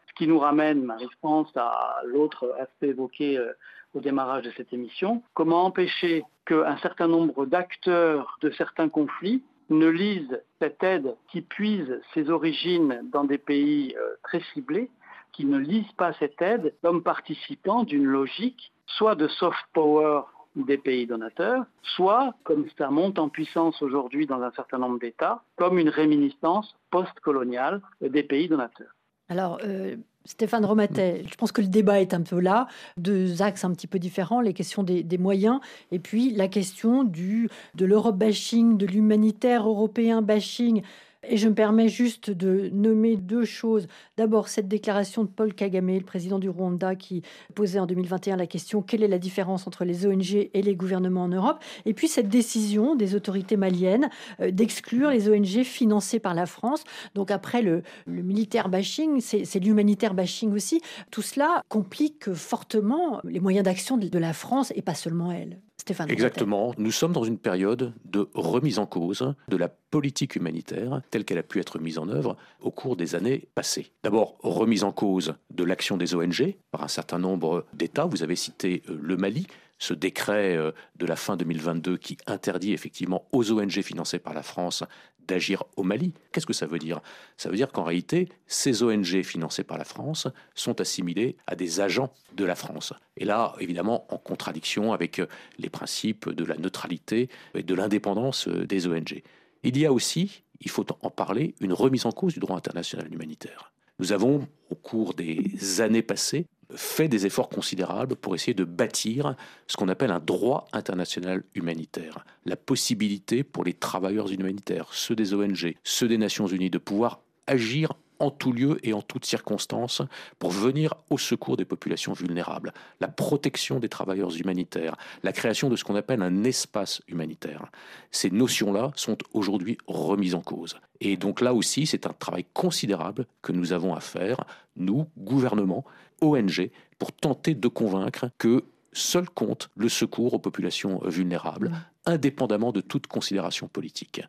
ce 0.07 0.13
qui 0.13 0.27
nous 0.27 0.39
ramène, 0.39 0.83
Marie-France, 0.83 1.51
à 1.55 2.01
l'autre 2.05 2.53
aspect 2.59 2.89
évoqué 2.89 3.37
euh, 3.37 3.53
au 3.93 3.99
démarrage 3.99 4.43
de 4.43 4.51
cette 4.57 4.73
émission, 4.73 5.23
comment 5.33 5.65
empêcher 5.65 6.23
qu'un 6.45 6.77
certain 6.77 7.07
nombre 7.07 7.45
d'acteurs 7.45 8.37
de 8.41 8.51
certains 8.51 8.89
conflits 8.89 9.43
ne 9.69 9.87
lisent 9.87 10.41
cette 10.59 10.81
aide 10.83 11.15
qui 11.29 11.41
puise 11.41 12.01
ses 12.13 12.29
origines 12.29 13.01
dans 13.11 13.23
des 13.23 13.37
pays 13.37 13.95
euh, 13.97 14.15
très 14.23 14.41
ciblés, 14.53 14.89
qui 15.33 15.45
ne 15.45 15.57
lisent 15.57 15.91
pas 15.97 16.13
cette 16.13 16.41
aide 16.41 16.73
comme 16.81 17.03
participant 17.03 17.83
d'une 17.83 18.05
logique 18.05 18.71
soit 18.85 19.15
de 19.15 19.27
soft 19.27 19.65
power 19.73 20.21
des 20.55 20.77
pays 20.77 21.05
donateurs, 21.05 21.65
soit, 21.83 22.33
comme 22.43 22.65
ça 22.77 22.89
monte 22.89 23.19
en 23.19 23.29
puissance 23.29 23.81
aujourd'hui 23.81 24.25
dans 24.25 24.41
un 24.41 24.51
certain 24.51 24.79
nombre 24.79 24.99
d'États, 24.99 25.43
comme 25.55 25.77
une 25.77 25.89
réminiscence 25.89 26.75
post-coloniale 26.89 27.81
des 28.01 28.23
pays 28.23 28.47
donateurs. 28.47 28.91
Alors, 29.29 29.59
euh, 29.63 29.97
Stéphane 30.27 30.65
Romatet, 30.65 31.23
je 31.29 31.35
pense 31.35 31.53
que 31.53 31.61
le 31.61 31.67
débat 31.67 32.01
est 32.01 32.13
un 32.13 32.21
peu 32.21 32.39
là, 32.39 32.67
deux 32.97 33.41
axes 33.41 33.63
un 33.63 33.71
petit 33.71 33.87
peu 33.87 33.97
différents, 33.97 34.41
les 34.41 34.53
questions 34.53 34.83
des, 34.83 35.17
moyens 35.17 35.61
et 35.91 35.99
puis 35.99 36.31
la 36.31 36.49
question 36.49 37.05
du, 37.05 37.49
de 37.75 37.85
l'Europe 37.85 38.17
bashing, 38.17 38.77
de 38.77 38.85
l'humanitaire 38.85 39.67
européen 39.67 40.21
bashing. 40.21 40.83
Et 41.29 41.37
je 41.37 41.49
me 41.49 41.53
permets 41.53 41.89
juste 41.89 42.29
de 42.29 42.69
nommer 42.71 43.17
deux 43.17 43.43
choses. 43.43 43.87
D'abord, 44.15 44.47
cette 44.47 44.67
déclaration 44.67 45.23
de 45.23 45.27
Paul 45.27 45.53
Kagame, 45.53 45.87
le 45.87 46.01
président 46.01 46.39
du 46.39 46.49
Rwanda, 46.49 46.95
qui 46.95 47.21
posait 47.53 47.79
en 47.79 47.85
2021 47.85 48.37
la 48.37 48.47
question 48.47 48.81
quelle 48.81 49.03
est 49.03 49.09
la 49.09 49.19
différence 49.19 49.67
entre 49.67 49.83
les 49.83 50.05
ONG 50.05 50.49
et 50.53 50.61
les 50.61 50.75
gouvernements 50.75 51.23
en 51.23 51.27
Europe? 51.27 51.61
Et 51.85 51.93
puis 51.93 52.07
cette 52.07 52.29
décision 52.29 52.95
des 52.95 53.13
autorités 53.13 53.57
maliennes 53.57 54.09
euh, 54.39 54.51
d'exclure 54.51 55.09
les 55.09 55.29
ONG 55.29 55.63
financées 55.63 56.19
par 56.19 56.33
la 56.33 56.45
France. 56.45 56.83
Donc 57.13 57.29
après 57.29 57.61
le, 57.61 57.83
militaire 58.07 58.69
bashing, 58.69 59.19
c'est 59.21 59.59
l'humanitaire 59.59 60.13
bashing 60.13 60.53
aussi. 60.53 60.81
Tout 61.11 61.21
cela 61.21 61.61
complique 61.67 62.33
fortement 62.33 63.19
les 63.23 63.39
moyens 63.39 63.65
d'action 63.65 63.97
de 63.97 64.19
la 64.19 64.33
France 64.33 64.71
et 64.75 64.81
pas 64.81 64.95
seulement 64.95 65.31
elle. 65.31 65.59
Exactement. 66.07 66.73
Nous 66.77 66.91
sommes 66.91 67.13
dans 67.13 67.23
une 67.23 67.37
période 67.37 67.93
de 68.05 68.29
remise 68.33 68.79
en 68.79 68.85
cause 68.85 69.33
de 69.47 69.57
la 69.57 69.67
politique 69.67 70.35
humanitaire 70.35 71.01
telle 71.11 71.25
qu'elle 71.25 71.37
a 71.37 71.43
pu 71.43 71.59
être 71.59 71.79
mise 71.79 71.97
en 71.97 72.09
œuvre 72.09 72.37
au 72.61 72.71
cours 72.71 72.95
des 72.95 73.15
années 73.15 73.47
passées. 73.55 73.91
D'abord, 74.03 74.37
remise 74.41 74.83
en 74.83 74.91
cause 74.91 75.35
de 75.51 75.63
l'action 75.63 75.97
des 75.97 76.15
ONG 76.15 76.55
par 76.71 76.83
un 76.83 76.87
certain 76.87 77.19
nombre 77.19 77.65
d'États. 77.73 78.05
Vous 78.05 78.23
avez 78.23 78.35
cité 78.35 78.83
euh, 78.89 78.97
le 79.01 79.17
Mali, 79.17 79.47
ce 79.79 79.93
décret 79.93 80.55
euh, 80.55 80.71
de 80.95 81.05
la 81.05 81.15
fin 81.15 81.37
2022 81.37 81.97
qui 81.97 82.17
interdit 82.27 82.73
effectivement 82.73 83.27
aux 83.31 83.51
ONG 83.51 83.81
financées 83.81 84.19
par 84.19 84.33
la 84.33 84.43
France 84.43 84.83
d'agir 85.27 85.63
au 85.75 85.83
Mali. 85.83 86.13
Qu'est-ce 86.31 86.45
que 86.45 86.53
ça 86.53 86.65
veut 86.65 86.79
dire? 86.79 87.01
Ça 87.37 87.49
veut 87.49 87.55
dire 87.55 87.71
qu'en 87.71 87.83
réalité, 87.83 88.29
ces 88.47 88.83
ONG 88.83 89.21
financées 89.23 89.63
par 89.63 89.77
la 89.77 89.83
France 89.83 90.27
sont 90.55 90.79
assimilées 90.81 91.35
à 91.45 91.55
des 91.55 91.79
agents 91.79 92.11
de 92.35 92.45
la 92.45 92.55
France. 92.55 92.93
Et 93.15 93.25
là, 93.25 93.53
évidemment, 93.59 94.07
en 94.13 94.17
contradiction 94.17 94.93
avec 94.93 95.21
les 95.59 95.69
principes 95.69 96.29
de 96.29 96.43
la 96.43 96.57
neutralité 96.57 97.29
et 97.53 97.63
de 97.63 97.73
l'indépendance 97.73 98.47
des 98.47 98.87
ONG. 98.87 99.21
Il 99.63 99.77
y 99.77 99.85
a 99.85 99.91
aussi, 99.91 100.43
il 100.61 100.69
faut 100.69 100.85
en 101.01 101.09
parler, 101.09 101.55
une 101.59 101.73
remise 101.73 102.05
en 102.05 102.11
cause 102.11 102.33
du 102.33 102.39
droit 102.39 102.57
international 102.57 103.11
humanitaire. 103.13 103.71
Nous 103.99 104.11
avons, 104.11 104.47
au 104.69 104.75
cours 104.75 105.13
des 105.13 105.81
années 105.81 106.03
passées, 106.03 106.45
fait 106.75 107.07
des 107.07 107.25
efforts 107.25 107.49
considérables 107.49 108.15
pour 108.15 108.35
essayer 108.35 108.53
de 108.53 108.63
bâtir 108.63 109.35
ce 109.67 109.77
qu'on 109.77 109.87
appelle 109.87 110.11
un 110.11 110.19
droit 110.19 110.67
international 110.73 111.43
humanitaire. 111.55 112.25
La 112.45 112.55
possibilité 112.55 113.43
pour 113.43 113.63
les 113.63 113.73
travailleurs 113.73 114.31
humanitaires, 114.31 114.87
ceux 114.91 115.15
des 115.15 115.33
ONG, 115.33 115.75
ceux 115.83 116.07
des 116.07 116.17
Nations 116.17 116.47
Unies, 116.47 116.69
de 116.69 116.77
pouvoir 116.77 117.21
agir 117.47 117.93
en 118.19 118.31
tout 118.31 118.51
lieu 118.51 118.79
et 118.83 118.93
en 118.93 119.01
toutes 119.01 119.25
circonstances 119.25 120.01
pour 120.39 120.51
venir 120.51 120.95
au 121.09 121.17
secours 121.17 121.57
des 121.57 121.65
populations 121.65 122.13
vulnérables, 122.13 122.73
la 122.99 123.07
protection 123.07 123.79
des 123.79 123.89
travailleurs 123.89 124.35
humanitaires, 124.35 124.95
la 125.23 125.31
création 125.31 125.69
de 125.69 125.75
ce 125.75 125.83
qu'on 125.83 125.95
appelle 125.95 126.21
un 126.21 126.43
espace 126.43 127.01
humanitaire. 127.07 127.65
Ces 128.11 128.31
notions-là 128.31 128.91
sont 128.95 129.17
aujourd'hui 129.33 129.77
remises 129.87 130.35
en 130.35 130.41
cause. 130.41 130.77
Et 130.99 131.17
donc 131.17 131.41
là 131.41 131.53
aussi, 131.53 131.85
c'est 131.85 132.07
un 132.07 132.13
travail 132.13 132.45
considérable 132.53 133.27
que 133.41 133.51
nous 133.51 133.71
avons 133.71 133.93
à 133.93 133.99
faire, 133.99 134.43
nous, 134.75 135.05
gouvernement, 135.17 135.85
ONG, 136.21 136.71
pour 136.99 137.11
tenter 137.11 137.53
de 137.53 137.67
convaincre 137.67 138.29
que 138.37 138.63
seul 138.93 139.29
compte 139.29 139.69
le 139.75 139.89
secours 139.89 140.33
aux 140.33 140.39
populations 140.39 140.99
vulnérables, 141.05 141.71
indépendamment 142.05 142.71
de 142.71 142.81
toute 142.81 143.07
considération 143.07 143.67
politique 143.67 144.21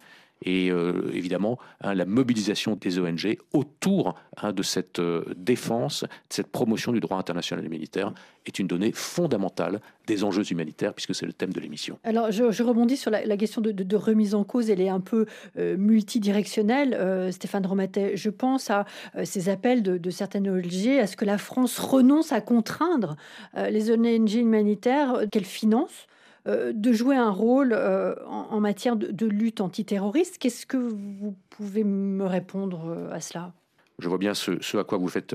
et 0.42 0.70
euh, 0.70 1.10
évidemment 1.12 1.58
hein, 1.80 1.94
la 1.94 2.04
mobilisation 2.04 2.76
des 2.76 2.98
ONG 2.98 3.38
autour 3.52 4.14
hein, 4.36 4.52
de 4.52 4.62
cette 4.62 4.98
euh, 4.98 5.24
défense, 5.36 6.02
de 6.04 6.08
cette 6.30 6.48
promotion 6.48 6.92
du 6.92 7.00
droit 7.00 7.18
international 7.18 7.64
humanitaire 7.64 8.12
est 8.46 8.58
une 8.58 8.66
donnée 8.66 8.92
fondamentale 8.92 9.80
des 10.06 10.24
enjeux 10.24 10.44
humanitaires 10.50 10.94
puisque 10.94 11.14
c'est 11.14 11.26
le 11.26 11.32
thème 11.32 11.52
de 11.52 11.60
l'émission. 11.60 11.98
Alors 12.04 12.30
je, 12.30 12.62
rebondis 12.62 12.96
sur 12.96 13.10
la, 13.10 13.36
question 13.36 13.60
de, 13.60 13.96
remise 13.96 14.34
en 14.34 14.44
cause, 14.44 14.70
elle 14.70 14.80
est 14.80 14.88
un 14.88 15.00
peu 15.00 15.26
euh, 15.58 15.76
multidirectionnelle. 15.76 17.32
Stéphane 17.32 17.66
Romatet, 17.66 18.16
je 18.16 18.30
pense 18.30 18.70
à 18.70 18.86
ces 19.24 19.48
appels 19.48 19.82
de, 19.82 20.10
certaines 20.10 20.48
ONG 20.48 20.98
à 21.00 21.06
ce 21.06 21.16
que 21.16 21.24
la 21.24 21.38
France 21.38 21.78
renonce 21.78 22.32
à 22.32 22.40
contraindre 22.40 23.16
les 23.54 23.90
ONG 23.90 24.34
humanitaires 24.34 25.24
qu'elle 25.30 25.44
finance 25.44 26.06
de 26.48 26.92
jouer 26.92 27.16
un 27.16 27.30
rôle 27.30 27.72
euh, 27.72 28.14
en, 28.26 28.60
matière 28.60 28.96
de, 28.96 29.26
lutte 29.26 29.60
antiterroriste. 29.60 30.38
Qu'est-ce 30.38 30.66
que 30.66 30.76
vous 30.76 31.34
pouvez 31.50 31.84
me 31.84 32.24
répondre 32.24 32.86
euh, 32.88 33.12
à 33.12 33.20
cela? 33.20 33.52
Je 33.98 34.08
vois 34.08 34.18
bien 34.18 34.34
ce, 34.34 34.76
à 34.76 34.84
quoi 34.84 34.96
vous 34.98 35.08
faites 35.08 35.34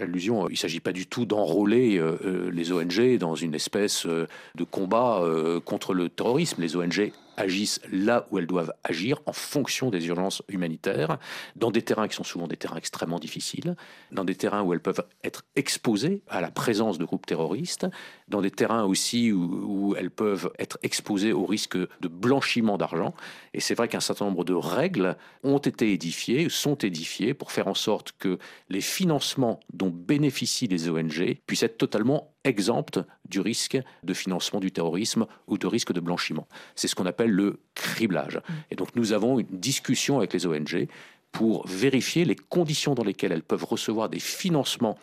allusion. 0.00 0.48
Il 0.48 0.52
ne 0.52 0.56
s'agit 0.56 0.80
pas 0.80 0.92
du 0.92 1.06
tout 1.06 1.26
d'enrôler 1.26 2.02
les 2.50 2.72
ONG 2.72 3.18
dans 3.18 3.34
une 3.34 3.54
espèce 3.54 4.06
de 4.06 4.64
combat 4.64 5.22
contre 5.66 5.92
le 5.92 6.08
terrorisme. 6.08 6.62
Les 6.62 6.76
ONG 6.76 7.12
agissent 7.36 7.80
là 7.90 8.26
où 8.30 8.38
elles 8.38 8.46
doivent 8.46 8.72
agir 8.84 9.20
en 9.26 9.32
fonction 9.32 9.90
des 9.90 10.06
urgences 10.08 10.42
humanitaires, 10.48 11.18
dans 11.56 11.70
des 11.70 11.82
terrains 11.82 12.08
qui 12.08 12.16
sont 12.16 12.24
souvent 12.24 12.46
des 12.46 12.56
terrains 12.56 12.76
extrêmement 12.76 13.18
difficiles, 13.18 13.76
dans 14.12 14.24
des 14.24 14.34
terrains 14.34 14.62
où 14.62 14.72
elles 14.72 14.80
peuvent 14.80 15.04
être 15.24 15.44
exposées 15.56 16.22
à 16.28 16.40
la 16.40 16.50
présence 16.50 16.98
de 16.98 17.04
groupes 17.04 17.26
terroristes, 17.26 17.86
dans 18.28 18.40
des 18.40 18.50
terrains 18.50 18.84
aussi 18.84 19.32
où, 19.32 19.94
elles 19.96 20.10
peuvent 20.10 20.50
être 20.58 20.78
exposées 20.82 21.32
au 21.32 21.44
risque 21.44 21.76
de 21.76 22.08
blanchiment 22.08 22.78
d'argent. 22.78 23.14
Et 23.54 23.60
c'est 23.60 23.74
vrai 23.74 23.88
qu'un 23.88 24.00
certain 24.00 24.26
nombre 24.26 24.44
de 24.44 24.54
règles 24.54 25.16
ont 25.42 25.58
été 25.58 25.92
édifiées, 25.92 26.48
sont 26.48 26.76
édifiées 26.76 27.34
pour 27.34 27.52
faire 27.52 27.66
en 27.66 27.74
sorte 27.74 28.12
que 28.18 28.38
les 28.68 28.80
financements 28.80 29.60
dont 29.72 29.90
bénéficient 29.90 30.68
les 30.68 30.88
ONG 30.88 31.38
puissent 31.46 31.62
être 31.62 31.78
totalement 31.78 32.29
exemptes 32.44 33.00
du 33.28 33.40
risque 33.40 33.78
de 34.02 34.14
financement 34.14 34.60
du 34.60 34.72
terrorisme 34.72 35.26
ou 35.46 35.58
de 35.58 35.66
risque 35.66 35.92
de 35.92 36.00
blanchiment. 36.00 36.46
C'est 36.74 36.88
ce 36.88 36.94
qu'on 36.94 37.06
appelle 37.06 37.30
le 37.30 37.60
criblage. 37.74 38.36
Mm. 38.36 38.52
Et 38.70 38.74
donc 38.76 38.88
nous 38.96 39.12
avons 39.12 39.38
une 39.38 39.58
discussion 39.58 40.18
avec 40.18 40.32
les 40.32 40.46
ONG 40.46 40.88
pour 41.32 41.66
vérifier 41.66 42.24
les 42.24 42.36
conditions 42.36 42.94
dans 42.94 43.04
lesquelles 43.04 43.32
elles 43.32 43.42
peuvent 43.42 43.64
recevoir 43.64 44.08
des 44.08 44.18
financements 44.18 44.98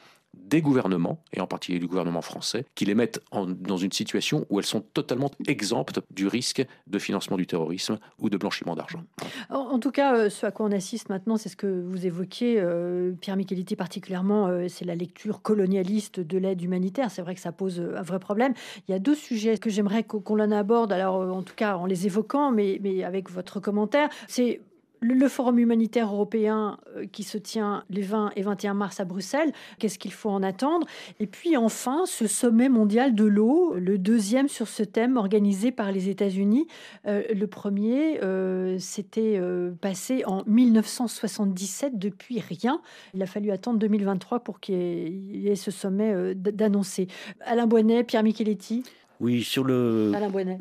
des 0.45 0.61
gouvernements, 0.61 1.19
et 1.33 1.41
en 1.41 1.47
particulier 1.47 1.79
du 1.79 1.87
gouvernement 1.87 2.21
français, 2.21 2.65
qui 2.75 2.85
les 2.85 2.95
mettent 2.95 3.21
dans 3.31 3.77
une 3.77 3.91
situation 3.91 4.45
où 4.49 4.59
elles 4.59 4.65
sont 4.65 4.81
totalement 4.81 5.31
exemptes 5.47 5.99
du 6.11 6.27
risque 6.27 6.65
de 6.87 6.99
financement 6.99 7.37
du 7.37 7.47
terrorisme 7.47 7.97
ou 8.19 8.29
de 8.29 8.37
blanchiment 8.37 8.75
d'argent. 8.75 9.03
En, 9.49 9.79
tout 9.79 9.91
cas, 9.91 10.15
euh, 10.15 10.29
ce 10.29 10.45
à 10.45 10.51
quoi 10.51 10.65
on 10.65 10.71
assiste 10.71 11.09
maintenant, 11.09 11.37
c'est 11.37 11.49
ce 11.49 11.55
que 11.55 11.67
vous 11.67 12.05
évoquiez, 12.05 12.59
euh, 12.59 13.11
Pierre 13.19 13.35
Micheliti 13.35 13.75
particulièrement, 13.75 14.47
euh, 14.47 14.67
c'est 14.67 14.85
la 14.85 14.95
lecture 14.95 15.41
colonialiste 15.41 16.19
de 16.19 16.37
l'aide 16.37 16.61
humanitaire. 16.61 17.11
C'est 17.11 17.21
vrai 17.21 17.35
que 17.35 17.41
ça 17.41 17.51
pose 17.51 17.79
un 17.79 18.01
vrai 18.01 18.19
problème. 18.19 18.53
Il 18.87 18.91
y 18.91 18.95
a 18.95 18.99
deux 18.99 19.15
sujets 19.15 19.57
que 19.57 19.69
j'aimerais 19.69 20.03
qu'on 20.03 20.39
en 20.39 20.51
aborde, 20.51 20.91
alors 20.91 21.15
en 21.35 21.43
tout 21.43 21.55
cas 21.55 21.77
en 21.77 21.85
les 21.85 22.05
évoquant, 22.05 22.51
mais, 22.51 22.79
mais 22.81 23.03
avec 23.03 23.29
votre 23.29 23.59
commentaire. 23.59 24.09
C'est 24.27 24.61
le 24.99 25.27
Forum 25.27 25.59
humanitaire 25.59 26.07
européen 26.13 26.77
euh, 26.95 27.05
qui 27.11 27.23
se 27.23 27.37
tient 27.37 27.83
les 27.89 28.01
20 28.01 28.31
et 28.35 28.41
21 28.41 28.73
mars 28.73 28.99
à 28.99 29.05
Bruxelles, 29.05 29.51
qu'est-ce 29.79 29.99
qu'il 29.99 30.13
faut 30.13 30.29
en 30.29 30.43
attendre? 30.43 30.87
Et 31.19 31.27
puis 31.27 31.57
enfin, 31.57 32.03
ce 32.05 32.27
sommet 32.27 32.69
mondial 32.69 33.15
de 33.15 33.25
l'eau, 33.25 33.75
le 33.75 33.97
deuxième 33.97 34.47
sur 34.47 34.67
ce 34.67 34.83
thème 34.83 35.17
organisé 35.17 35.71
par 35.71 35.91
les 35.91 36.09
États-Unis. 36.09 36.67
Euh, 37.05 37.23
le 37.33 37.47
premier, 37.47 38.23
euh, 38.23 38.77
s'était 38.79 39.39
passé 39.81 40.23
en 40.25 40.43
1977, 40.45 41.97
depuis 41.97 42.39
rien. 42.39 42.81
Il 43.13 43.21
a 43.21 43.25
fallu 43.25 43.51
attendre 43.51 43.79
2023 43.79 44.39
pour 44.41 44.59
qu'il 44.59 45.35
y 45.35 45.47
ait 45.47 45.55
ce 45.55 45.71
sommet 45.71 46.35
d'annoncer. 46.35 47.07
Alain 47.41 47.67
Bonnet, 47.67 48.03
Pierre 48.03 48.23
Micheletti? 48.23 48.83
Oui, 49.19 49.43
sur, 49.43 49.63
le, 49.63 50.11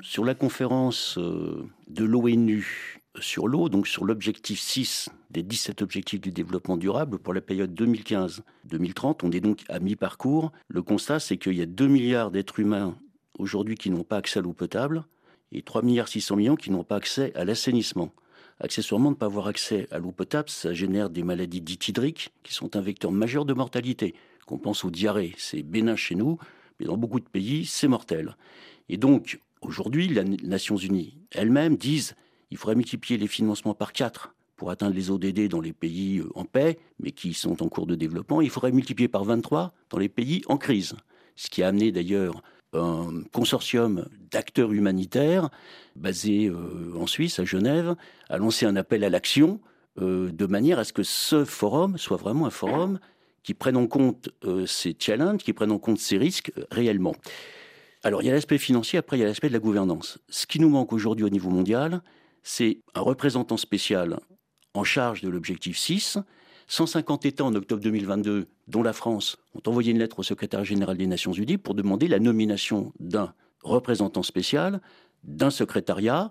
sur 0.01 0.25
la 0.25 0.35
conférence 0.35 1.18
de 1.18 2.05
l'ONU 2.05 2.95
sur 3.20 3.48
l'eau, 3.48 3.68
donc 3.68 3.87
sur 3.88 4.05
l'objectif 4.05 4.61
6 4.61 5.09
des 5.31 5.42
17 5.42 5.83
objectifs 5.83 6.20
du 6.20 6.31
développement 6.31 6.76
durable 6.76 7.18
pour 7.18 7.35
la 7.35 7.40
période 7.40 7.74
2015-2030. 7.79 9.20
On 9.22 9.31
est 9.33 9.40
donc 9.40 9.64
à 9.68 9.81
mi-parcours. 9.81 10.52
Le 10.68 10.83
constat, 10.83 11.20
c'est 11.20 11.37
qu'il 11.37 11.55
y 11.55 11.62
a 11.62 11.66
2 11.66 11.88
milliards 11.88 12.31
d'êtres 12.31 12.61
humains 12.61 12.96
aujourd'hui 13.38 13.74
qui 13.74 13.90
n'ont 13.90 14.05
pas 14.05 14.16
accès 14.16 14.38
à 14.38 14.42
l'eau 14.42 14.52
potable 14.52 15.05
et 15.52 15.62
3 15.62 15.83
milliards 15.83 16.09
600 16.09 16.37
millions 16.37 16.57
qui 16.57 16.70
n'ont 16.70 16.85
pas 16.85 16.96
accès 16.96 17.33
à 17.35 17.44
l'assainissement. 17.44 18.12
Accessoirement, 18.61 19.11
ne 19.11 19.16
pas 19.16 19.26
avoir 19.26 19.48
accès 19.48 19.87
à 19.90 19.98
l'eau 19.98 20.12
potable, 20.12 20.48
ça 20.48 20.72
génère 20.72 21.11
des 21.11 21.22
maladies 21.22 21.61
dites 21.61 21.88
hydriques 21.88 22.31
qui 22.42 22.55
sont 22.55 22.74
un 22.76 22.81
vecteur 22.81 23.12
majeur 23.12 23.44
de 23.44 23.52
mortalité. 23.52 24.14
Qu'on 24.46 24.59
pense 24.59 24.85
aux 24.85 24.90
diarrhées, 24.90 25.35
c'est 25.37 25.62
bénin 25.62 25.96
chez 25.96 26.14
nous, 26.14 26.38
mais 26.81 26.87
dans 26.87 26.96
beaucoup 26.96 27.20
de 27.20 27.29
pays, 27.29 27.66
c'est 27.66 27.88
mortel. 27.88 28.37
Et 28.88 28.96
donc, 28.96 29.40
aujourd'hui, 29.61 30.09
les 30.09 30.24
Nations 30.24 30.76
Unies 30.76 31.18
elles-mêmes 31.33 31.76
disent 31.76 32.14
il 32.57 32.59
faudrait 32.59 32.75
multiplier 32.75 33.19
les 33.19 33.27
financements 33.27 33.75
par 33.75 33.92
4 33.92 34.35
pour 34.57 34.71
atteindre 34.71 34.95
les 34.95 35.11
ODD 35.11 35.47
dans 35.49 35.61
les 35.61 35.75
pays 35.75 36.21
euh, 36.21 36.31
en 36.35 36.47
paix, 36.47 36.79
mais 36.99 37.12
qui 37.12 37.35
sont 37.35 37.62
en 37.62 37.69
cours 37.69 37.87
de 37.87 37.95
développement. 37.95 38.40
Il 38.40 38.49
faudrait 38.49 38.73
multiplier 38.73 39.09
par 39.09 39.25
23 39.25 39.75
dans 39.90 39.99
les 39.99 40.09
pays 40.09 40.40
en 40.47 40.57
crise. 40.57 40.97
Ce 41.35 41.51
qui 41.51 41.62
a 41.62 41.69
amené 41.69 41.92
d'ailleurs 41.92 42.42
un 42.73 43.25
consortium 43.31 44.09
d'acteurs 44.31 44.73
humanitaires 44.73 45.51
basé 45.97 46.47
euh, 46.47 46.95
en 46.99 47.07
Suisse, 47.07 47.38
à 47.40 47.45
Genève, 47.45 47.95
à 48.31 48.38
lancer 48.38 48.64
un 48.64 48.77
appel 48.77 49.05
à 49.05 49.11
l'action 49.11 49.61
euh, 50.01 50.33
de 50.33 50.47
manière 50.47 50.79
à 50.79 50.85
ce 50.85 50.95
que 50.95 51.03
ce 51.03 51.45
forum 51.45 51.99
soit 51.99 52.16
vraiment 52.16 52.47
un 52.47 52.51
forum 52.51 53.01
qui 53.42 53.53
prenne 53.53 53.77
en 53.77 53.87
compte 53.87 54.31
ces 54.66 54.97
challenges, 54.99 55.42
qui 55.42 55.53
prenne 55.53 55.71
en 55.71 55.79
compte 55.79 55.99
ces 55.99 56.16
risques 56.16 56.53
réellement. 56.71 57.14
Alors 58.03 58.23
il 58.23 58.27
y 58.27 58.31
a 58.31 58.33
l'aspect 58.33 58.59
financier, 58.59 58.99
après 58.99 59.19
il 59.19 59.21
y 59.21 59.25
a 59.25 59.27
l'aspect 59.27 59.47
de 59.47 59.53
la 59.53 59.61
gouvernance. 59.61 60.19
Ce 60.29 60.47
qui 60.47 60.59
nous 60.59 60.69
manque 60.69 60.92
aujourd'hui 60.92 61.25
au 61.25 61.29
niveau 61.29 61.51
mondial, 61.51 62.03
c'est 62.46 62.78
un 62.94 63.00
représentant 63.00 63.56
spécial 63.56 64.20
en 64.72 64.85
charge 64.85 65.20
de 65.20 65.28
l'objectif 65.28 65.76
6. 65.76 66.18
150 66.68 67.26
États 67.26 67.44
en 67.44 67.52
octobre 67.56 67.82
2022, 67.82 68.46
dont 68.68 68.85
la 68.85 68.92
France, 68.92 69.37
ont 69.54 69.68
envoyé 69.68 69.90
une 69.90 69.98
lettre 69.98 70.20
au 70.20 70.22
secrétaire 70.22 70.62
général 70.62 70.96
des 70.96 71.09
Nations 71.09 71.32
Unies 71.32 71.59
pour 71.59 71.74
demander 71.74 72.06
la 72.06 72.20
nomination 72.20 72.92
d'un 73.00 73.35
représentant 73.64 74.22
spécial, 74.22 74.80
d'un 75.24 75.50
secrétariat. 75.50 76.30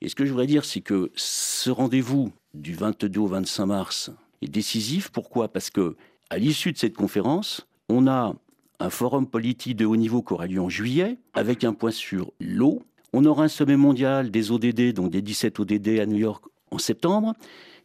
Et 0.00 0.08
ce 0.08 0.14
que 0.14 0.24
je 0.24 0.30
voudrais 0.30 0.46
dire, 0.46 0.64
c'est 0.64 0.80
que 0.80 1.10
ce 1.16 1.70
rendez-vous 1.70 2.32
du 2.54 2.74
22 2.74 3.18
au 3.18 3.26
25 3.26 3.66
mars 3.66 4.10
est 4.42 4.48
décisif. 4.48 5.10
Pourquoi? 5.10 5.48
Parce 5.48 5.70
que 5.70 5.96
à 6.30 6.38
l'issue 6.38 6.72
de 6.72 6.78
cette 6.78 6.96
conférence, 6.96 7.66
on 7.88 8.06
a 8.06 8.36
un 8.78 8.90
forum 8.90 9.26
politique 9.26 9.76
de 9.76 9.86
haut 9.86 9.96
niveau 9.96 10.22
qui 10.22 10.34
aura 10.34 10.46
lieu 10.46 10.60
en 10.60 10.68
juillet, 10.68 11.18
avec 11.34 11.64
un 11.64 11.72
point 11.72 11.90
sur 11.90 12.32
l'eau, 12.38 12.84
on 13.12 13.24
aura 13.24 13.44
un 13.44 13.48
sommet 13.48 13.76
mondial 13.76 14.30
des 14.30 14.50
ODD, 14.50 14.92
donc 14.92 15.10
des 15.10 15.22
17 15.22 15.60
ODD 15.60 16.00
à 16.00 16.06
New 16.06 16.16
York 16.16 16.44
en 16.70 16.78
septembre. 16.78 17.34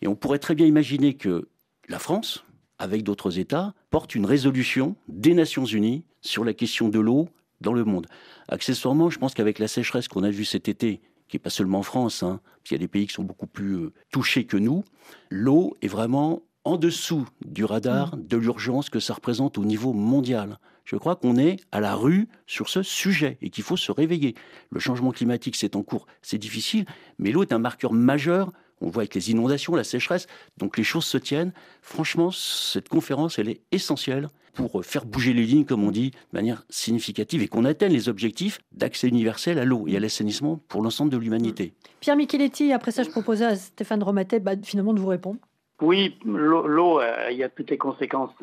Et 0.01 0.07
on 0.07 0.15
pourrait 0.15 0.39
très 0.39 0.55
bien 0.55 0.65
imaginer 0.65 1.13
que 1.13 1.47
la 1.87 1.99
France, 1.99 2.43
avec 2.77 3.03
d'autres 3.03 3.39
États, 3.39 3.73
porte 3.89 4.15
une 4.15 4.25
résolution 4.25 4.95
des 5.07 5.33
Nations 5.33 5.65
Unies 5.65 6.03
sur 6.21 6.43
la 6.43 6.53
question 6.53 6.89
de 6.89 6.99
l'eau 6.99 7.29
dans 7.61 7.73
le 7.73 7.85
monde. 7.85 8.07
Accessoirement, 8.49 9.09
je 9.09 9.19
pense 9.19 9.33
qu'avec 9.33 9.59
la 9.59 9.67
sécheresse 9.67 10.07
qu'on 10.07 10.23
a 10.23 10.29
vue 10.29 10.45
cet 10.45 10.67
été, 10.67 11.01
qui 11.27 11.37
n'est 11.37 11.41
pas 11.41 11.49
seulement 11.49 11.79
en 11.79 11.83
France, 11.83 12.23
hein, 12.23 12.41
il 12.65 12.73
y 12.73 12.75
a 12.75 12.79
des 12.79 12.87
pays 12.87 13.07
qui 13.07 13.13
sont 13.13 13.23
beaucoup 13.23 13.47
plus 13.47 13.75
euh, 13.75 13.93
touchés 14.11 14.45
que 14.45 14.57
nous, 14.57 14.83
l'eau 15.29 15.75
est 15.81 15.87
vraiment 15.87 16.41
en 16.65 16.77
dessous 16.77 17.27
du 17.45 17.65
radar 17.65 18.15
mmh. 18.15 18.27
de 18.27 18.37
l'urgence 18.37 18.89
que 18.89 18.99
ça 18.99 19.13
représente 19.13 19.57
au 19.57 19.65
niveau 19.65 19.93
mondial. 19.93 20.59
Je 20.83 20.95
crois 20.95 21.15
qu'on 21.15 21.37
est 21.37 21.57
à 21.71 21.79
la 21.79 21.95
rue 21.95 22.27
sur 22.45 22.69
ce 22.69 22.83
sujet 22.83 23.37
et 23.41 23.49
qu'il 23.49 23.63
faut 23.63 23.77
se 23.77 23.91
réveiller. 23.91 24.35
Le 24.69 24.79
changement 24.79 25.11
climatique, 25.11 25.55
c'est 25.55 25.75
en 25.75 25.83
cours, 25.83 26.07
c'est 26.21 26.37
difficile, 26.37 26.85
mais 27.19 27.31
l'eau 27.31 27.43
est 27.43 27.53
un 27.53 27.59
marqueur 27.59 27.93
majeur. 27.93 28.51
On 28.81 28.89
voit 28.89 29.03
avec 29.03 29.15
les 29.15 29.31
inondations, 29.31 29.75
la 29.75 29.85
sécheresse. 29.85 30.27
Donc 30.57 30.77
les 30.77 30.83
choses 30.83 31.05
se 31.05 31.17
tiennent. 31.17 31.53
Franchement, 31.81 32.31
cette 32.31 32.89
conférence, 32.89 33.39
elle 33.39 33.47
est 33.47 33.61
essentielle 33.71 34.27
pour 34.53 34.83
faire 34.85 35.05
bouger 35.05 35.33
les 35.33 35.45
lignes, 35.45 35.65
comme 35.65 35.83
on 35.83 35.91
dit, 35.91 36.11
de 36.11 36.17
manière 36.37 36.63
significative 36.69 37.41
et 37.41 37.47
qu'on 37.47 37.65
atteigne 37.65 37.93
les 37.93 38.09
objectifs 38.09 38.59
d'accès 38.71 39.07
universel 39.07 39.57
à 39.57 39.65
l'eau 39.65 39.85
et 39.87 39.95
à 39.95 39.99
l'assainissement 39.99 40.59
pour 40.67 40.81
l'ensemble 40.81 41.11
de 41.11 41.17
l'humanité. 41.17 41.73
Pierre 42.01 42.17
Micheletti, 42.17 42.73
après 42.73 42.91
ça, 42.91 43.03
je 43.03 43.09
proposais 43.09 43.45
à 43.45 43.55
Stéphane 43.55 44.03
Romatet 44.03 44.41
bah, 44.41 44.51
finalement 44.61 44.93
de 44.93 44.99
vous 44.99 45.07
répondre. 45.07 45.39
Oui, 45.81 46.17
l'eau, 46.25 46.99
euh, 46.99 47.31
il 47.31 47.37
y 47.37 47.43
a 47.43 47.49
toutes 47.49 47.71
les 47.71 47.77
conséquences 47.77 48.35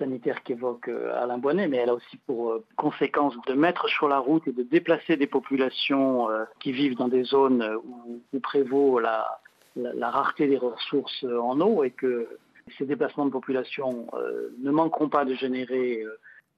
euh, 0.00 0.04
sanitaires 0.04 0.42
qu'évoque 0.42 0.88
euh, 0.88 1.22
Alain 1.22 1.38
Bonnet, 1.38 1.68
mais 1.68 1.78
elle 1.78 1.90
a 1.90 1.94
aussi 1.94 2.16
pour 2.26 2.60
conséquence 2.76 3.34
de 3.46 3.54
mettre 3.54 3.88
sur 3.88 4.08
la 4.08 4.18
route 4.18 4.46
et 4.46 4.52
de 4.52 4.62
déplacer 4.62 5.16
des 5.16 5.26
populations 5.26 6.28
qui 6.58 6.72
vivent 6.72 6.96
dans 6.96 7.08
des 7.08 7.24
zones 7.24 7.78
où, 7.84 8.40
prévaut 8.40 8.98
la, 8.98 9.26
rareté 10.00 10.46
des 10.46 10.56
ressources 10.56 11.24
en 11.24 11.60
eau 11.60 11.84
et 11.84 11.90
que 11.90 12.28
ces 12.78 12.86
déplacements 12.86 13.26
de 13.26 13.30
population 13.30 14.06
ne 14.60 14.70
manqueront 14.70 15.08
pas 15.08 15.24
de 15.24 15.34
générer 15.34 16.04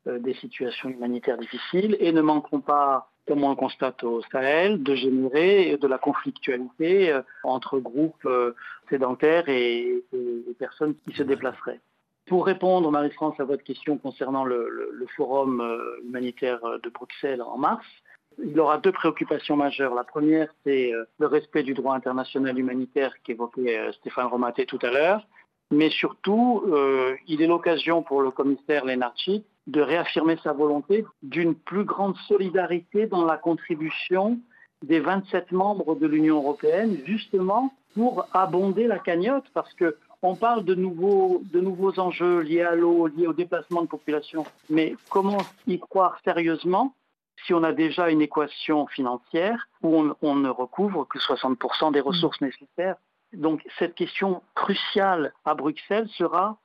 des 0.06 0.34
situations 0.34 0.88
humanitaires 0.88 1.38
difficiles 1.38 1.96
et 2.00 2.12
ne 2.12 2.20
manqueront 2.20 2.60
pas 2.60 3.12
comme 3.26 3.44
on 3.44 3.50
le 3.50 3.56
constate 3.56 4.02
au 4.04 4.20
Sahel, 4.32 4.82
de 4.82 4.94
générer 4.94 5.76
de 5.76 5.86
la 5.86 5.98
conflictualité 5.98 7.12
euh, 7.12 7.22
entre 7.44 7.78
groupes 7.78 8.26
euh, 8.26 8.54
sédentaires 8.90 9.48
et, 9.48 10.02
personnes 10.58 10.94
qui 11.06 11.14
se 11.16 11.22
déplaceraient. 11.22 11.80
Pour 12.26 12.46
répondre, 12.46 12.90
Marie-France, 12.90 13.38
à 13.40 13.44
votre 13.44 13.64
question 13.64 13.98
concernant 13.98 14.44
le, 14.44 15.06
forum 15.16 15.60
euh, 15.60 16.00
humanitaire 16.04 16.60
de 16.82 16.88
Bruxelles 16.90 17.42
en 17.42 17.58
mars, 17.58 17.84
il 18.42 18.58
aura 18.58 18.78
deux 18.78 18.92
préoccupations 18.92 19.56
majeures. 19.56 19.94
La 19.94 20.04
première, 20.04 20.48
c'est 20.64 20.92
le 21.18 21.26
respect 21.26 21.62
du 21.62 21.74
droit 21.74 21.94
international 21.94 22.58
humanitaire 22.58 23.12
qu'évoquait 23.22 23.92
Stéphane 23.92 24.26
Romaté 24.26 24.64
tout 24.64 24.78
à 24.80 24.90
l'heure. 24.90 25.26
Mais 25.70 25.90
surtout, 25.90 26.64
il 27.26 27.42
est 27.42 27.46
l'occasion 27.46 28.02
pour 28.02 28.22
le 28.22 28.30
commissaire 28.30 28.86
Lenarchik 28.86 29.44
de 29.66 29.80
réaffirmer 29.80 30.36
sa 30.42 30.52
volonté 30.52 31.04
d'une 31.22 31.54
plus 31.54 31.84
grande 31.84 32.16
solidarité 32.28 33.06
dans 33.06 33.24
la 33.24 33.36
contribution 33.36 34.38
des 34.82 35.00
27 35.00 35.52
membres 35.52 35.94
de 35.94 36.06
l'Union 36.06 36.36
européenne, 36.36 36.98
justement 37.06 37.72
pour 37.94 38.26
abonder 38.32 38.86
la 38.86 38.98
cagnotte, 38.98 39.44
parce 39.54 39.72
que 39.74 39.96
on 40.22 40.36
parle 40.36 40.64
de 40.64 40.74
nouveaux, 40.74 41.42
de 41.52 41.60
nouveaux 41.60 41.98
enjeux 41.98 42.40
liés 42.40 42.62
à 42.62 42.74
l'eau, 42.74 43.08
liés 43.08 43.26
au 43.26 43.32
déplacement 43.32 43.82
de 43.82 43.88
population, 43.88 44.44
mais 44.70 44.96
comment 45.10 45.42
y 45.66 45.78
croire 45.78 46.18
sérieusement 46.24 46.94
si 47.44 47.54
on 47.54 47.62
a 47.64 47.72
déjà 47.72 48.08
une 48.10 48.22
équation 48.22 48.86
financière 48.86 49.68
où 49.82 49.96
on, 49.96 50.16
on 50.22 50.36
ne 50.36 50.48
recouvre 50.48 51.06
que 51.08 51.18
60% 51.18 51.92
des 51.92 52.00
ressources 52.00 52.40
nécessaires? 52.40 52.96
Donc 53.32 53.62
cette 53.78 53.94
question 53.94 54.42
cruciale 54.54 55.32
à 55.44 55.54
Bruxelles 55.54 56.08
sera 56.10 56.58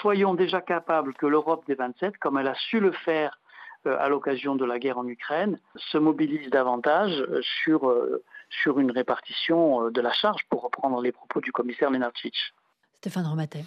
soyons 0.00 0.34
déjà 0.34 0.60
capables 0.60 1.14
que 1.14 1.26
l'Europe 1.26 1.64
des 1.66 1.74
27, 1.74 2.18
comme 2.18 2.38
elle 2.38 2.48
a 2.48 2.54
su 2.54 2.80
le 2.80 2.92
faire 2.92 3.38
euh, 3.86 3.96
à 3.98 4.08
l'occasion 4.08 4.54
de 4.54 4.64
la 4.64 4.78
guerre 4.78 4.98
en 4.98 5.06
Ukraine, 5.06 5.58
se 5.76 5.98
mobilise 5.98 6.48
davantage 6.50 7.20
euh, 7.20 7.40
sur, 7.42 7.88
euh, 7.88 8.22
sur 8.62 8.78
une 8.78 8.90
répartition 8.90 9.90
de 9.90 10.00
la 10.00 10.12
charge, 10.12 10.42
pour 10.48 10.62
reprendre 10.62 11.00
les 11.00 11.12
propos 11.12 11.40
du 11.40 11.52
commissaire 11.52 11.90
Lenarcic. 11.90 12.34
Stéphane 12.98 13.26
Romatet. 13.26 13.64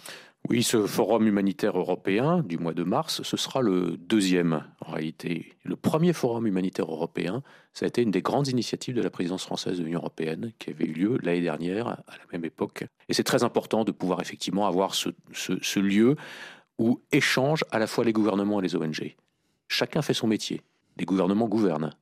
Oui, 0.48 0.64
ce 0.64 0.86
forum 0.86 1.26
humanitaire 1.26 1.78
européen 1.78 2.40
du 2.40 2.58
mois 2.58 2.72
de 2.72 2.82
mars, 2.82 3.22
ce 3.22 3.36
sera 3.36 3.60
le 3.60 3.96
deuxième 3.96 4.64
en 4.80 4.92
réalité. 4.92 5.52
Le 5.62 5.76
premier 5.76 6.12
forum 6.12 6.46
humanitaire 6.46 6.90
européen, 6.90 7.42
ça 7.72 7.84
a 7.84 7.88
été 7.88 8.02
une 8.02 8.10
des 8.10 8.22
grandes 8.22 8.48
initiatives 8.48 8.96
de 8.96 9.02
la 9.02 9.10
présidence 9.10 9.44
française 9.44 9.78
de 9.78 9.84
l'Union 9.84 10.00
européenne 10.00 10.52
qui 10.58 10.70
avait 10.70 10.86
eu 10.86 10.92
lieu 10.92 11.18
l'année 11.22 11.42
dernière 11.42 11.86
à 11.86 12.16
la 12.16 12.24
même 12.32 12.44
époque. 12.44 12.84
Et 13.08 13.14
c'est 13.14 13.22
très 13.22 13.44
important 13.44 13.84
de 13.84 13.92
pouvoir 13.92 14.20
effectivement 14.20 14.66
avoir 14.66 14.94
ce, 14.94 15.10
ce 15.32 15.78
lieu 15.78 16.16
où 16.78 17.00
échangent 17.12 17.64
à 17.70 17.78
la 17.78 17.86
fois 17.86 18.04
les 18.04 18.12
gouvernements 18.12 18.60
et 18.60 18.62
les 18.62 18.74
ONG. 18.74 19.14
Chacun 19.68 20.02
fait 20.02 20.14
son 20.14 20.26
métier. 20.26 20.62
Les 20.96 21.04
gouvernements 21.04 21.46
gouvernent. 21.46 21.92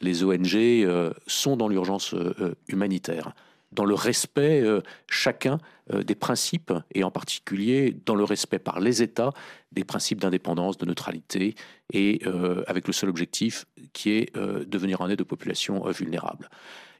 Les 0.00 0.24
ONG 0.24 0.54
euh, 0.54 1.12
sont 1.26 1.56
dans 1.56 1.68
l'urgence 1.68 2.14
euh, 2.14 2.34
euh, 2.40 2.54
humanitaire 2.68 3.34
dans 3.72 3.84
le 3.84 3.94
respect 3.94 4.64
chacun 5.08 5.58
des 5.92 6.14
principes, 6.14 6.72
et 6.94 7.04
en 7.04 7.10
particulier 7.10 7.94
dans 8.06 8.14
le 8.14 8.24
respect 8.24 8.58
par 8.58 8.80
les 8.80 9.02
États 9.02 9.34
des 9.72 9.84
principes 9.84 10.22
d'indépendance, 10.22 10.78
de 10.78 10.86
neutralité, 10.86 11.54
et 11.92 12.22
avec 12.66 12.86
le 12.86 12.94
seul 12.94 13.10
objectif 13.10 13.66
qui 13.92 14.12
est 14.12 14.34
de 14.34 14.78
venir 14.78 15.02
en 15.02 15.10
aide 15.10 15.20
aux 15.20 15.26
populations 15.26 15.84
vulnérables. 15.90 16.48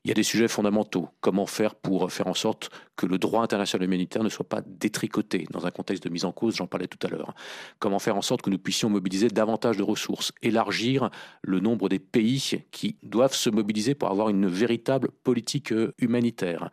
Il 0.04 0.08
y 0.08 0.10
a 0.10 0.14
des 0.14 0.22
sujets 0.22 0.48
fondamentaux. 0.48 1.08
Comment 1.20 1.46
faire 1.46 1.74
pour 1.74 2.10
faire 2.10 2.26
en 2.26 2.34
sorte 2.34 2.70
que 2.96 3.06
le 3.06 3.18
droit 3.18 3.42
international 3.42 3.86
humanitaire 3.86 4.22
ne 4.22 4.28
soit 4.28 4.48
pas 4.48 4.60
détricoté 4.66 5.46
dans 5.50 5.66
un 5.66 5.70
contexte 5.70 6.04
de 6.04 6.08
mise 6.10 6.24
en 6.24 6.32
cause, 6.32 6.56
j'en 6.56 6.66
parlais 6.66 6.88
tout 6.88 7.04
à 7.06 7.10
l'heure. 7.10 7.34
Comment 7.78 7.98
faire 7.98 8.16
en 8.16 8.22
sorte 8.22 8.42
que 8.42 8.50
nous 8.50 8.58
puissions 8.58 8.90
mobiliser 8.90 9.28
davantage 9.28 9.76
de 9.76 9.82
ressources, 9.82 10.32
élargir 10.42 11.10
le 11.42 11.60
nombre 11.60 11.88
des 11.88 11.98
pays 11.98 12.64
qui 12.70 12.96
doivent 13.02 13.34
se 13.34 13.50
mobiliser 13.50 13.94
pour 13.94 14.10
avoir 14.10 14.28
une 14.28 14.46
véritable 14.46 15.10
politique 15.22 15.72
euh, 15.72 15.94
humanitaire. 15.98 16.70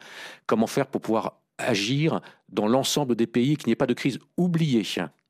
Comment 0.47 0.67
faire 0.67 0.87
pour 0.87 1.01
pouvoir 1.01 1.44
agir 1.57 2.21
dans 2.49 2.67
l'ensemble 2.67 3.15
des 3.15 3.27
pays, 3.27 3.57
qu'il 3.57 3.67
n'y 3.67 3.73
ait 3.73 3.77
pas 3.77 3.87
de 3.87 3.93
crise 3.93 4.19
oubliée. 4.37 4.83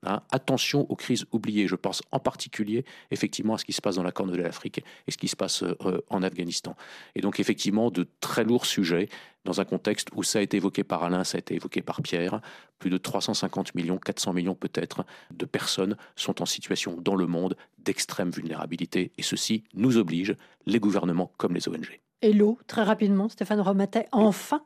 Hein. 0.08 0.22
attention 0.32 0.86
aux 0.90 0.96
crises 0.96 1.26
oubliées. 1.32 1.68
Je 1.68 1.76
pense 1.76 2.04
en 2.12 2.20
particulier 2.20 2.86
effectivement 3.10 3.56
à 3.56 3.58
ce 3.58 3.66
qui 3.66 3.74
se 3.74 3.82
passe 3.82 3.96
dans 3.96 4.04
la 4.04 4.12
Corne 4.12 4.32
de 4.32 4.38
l'Afrique 4.38 4.84
et 5.08 5.12
ce 5.12 5.18
qui 5.18 5.28
se 5.28 5.36
passe 5.36 5.64
euh, 5.64 6.02
en 6.10 6.22
Afghanistan. 6.22 6.76
Et 7.16 7.22
donc 7.22 7.40
effectivement 7.40 7.90
de 7.90 8.08
très 8.20 8.44
lourds 8.44 8.66
sujets 8.66 9.10
dans 9.46 9.62
un 9.62 9.66
contexte 9.66 10.10
où 10.14 10.24
ça 10.24 10.40
a 10.40 10.42
été 10.42 10.58
évoqué 10.58 10.84
par 10.84 11.04
Alain, 11.04 11.24
ça 11.24 11.38
a 11.38 11.40
été 11.40 11.56
évoqué 11.56 11.82
par 11.82 12.02
Pierre. 12.02 12.40
Plus 12.78 12.90
de 12.90 12.98
350 12.98 13.74
millions, 13.74 13.98
400 13.98 14.34
millions 14.34 14.56
peut-être 14.56 15.06
de 15.34 15.46
personnes 15.46 15.98
sont 16.16 16.42
en 16.42 16.46
situation 16.46 16.98
dans 17.00 17.16
le 17.16 17.26
monde 17.26 17.56
d'extrême 17.80 18.30
vulnérabilité 18.30 19.12
et 19.18 19.24
ceci 19.24 19.64
nous 19.74 19.98
oblige, 19.98 20.36
les 20.66 20.80
gouvernements 20.80 21.32
comme 21.38 21.54
les 21.54 21.68
ONG. 21.68 22.00
Et 22.22 22.34
l'eau, 22.34 22.58
très 22.68 22.84
rapidement, 22.84 23.30
Stéphane 23.30 23.62
Romatet, 23.62 24.08
enfin 24.12 24.64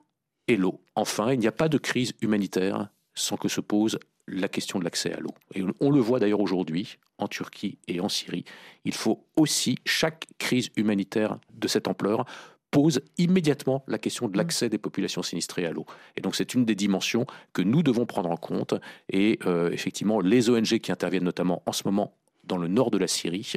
et 0.50 0.58
l'eau. 0.58 0.82
Enfin, 0.96 1.32
il 1.32 1.40
n'y 1.40 1.48
a 1.48 1.54
pas 1.54 1.70
de 1.70 1.78
crise 1.78 2.14
humanitaire 2.22 2.90
sans 3.14 3.38
que 3.38 3.48
se 3.48 3.62
pose 3.62 4.00
la 4.28 4.48
question 4.48 4.80
de 4.80 4.84
l'accès 4.84 5.14
à 5.14 5.20
l'eau. 5.20 5.34
Et 5.56 5.64
on 5.80 5.92
le 5.92 6.00
voit 6.00 6.20
d'ailleurs 6.20 6.42
aujourd'hui 6.42 6.98
en 7.18 7.28
Turquie 7.28 7.78
et 7.88 8.00
en 8.00 8.10
Syrie. 8.10 8.46
Il 8.84 8.94
faut 8.94 9.26
aussi, 9.36 9.78
chaque 9.86 10.26
crise 10.38 10.70
humanitaire 10.76 11.40
de 11.54 11.68
cette 11.68 11.88
ampleur 11.88 12.26
pose 12.72 13.02
immédiatement 13.18 13.84
la 13.88 13.98
question 13.98 14.28
de 14.28 14.38
l'accès 14.38 14.70
des 14.70 14.78
populations 14.78 15.24
sinistrées 15.24 15.66
à 15.66 15.72
l'eau. 15.72 15.86
Et 16.16 16.22
donc 16.22 16.36
c'est 16.36 16.54
une 16.54 16.66
des 16.66 16.76
dimensions 16.76 17.26
que 17.54 17.62
nous 17.62 17.82
devons 17.82 18.06
prendre 18.06 18.30
en 18.30 18.38
compte. 18.38 18.76
Et 19.10 19.40
euh, 19.46 19.72
effectivement, 19.72 20.20
les 20.20 20.50
ONG 20.50 20.80
qui 20.80 20.92
interviennent 20.92 21.24
notamment 21.24 21.64
en 21.66 21.72
ce 21.72 21.84
moment 21.86 22.14
dans 22.50 22.58
le 22.58 22.68
nord 22.68 22.92
de 22.92 22.98
la 22.98 23.08
Syrie, 23.08 23.54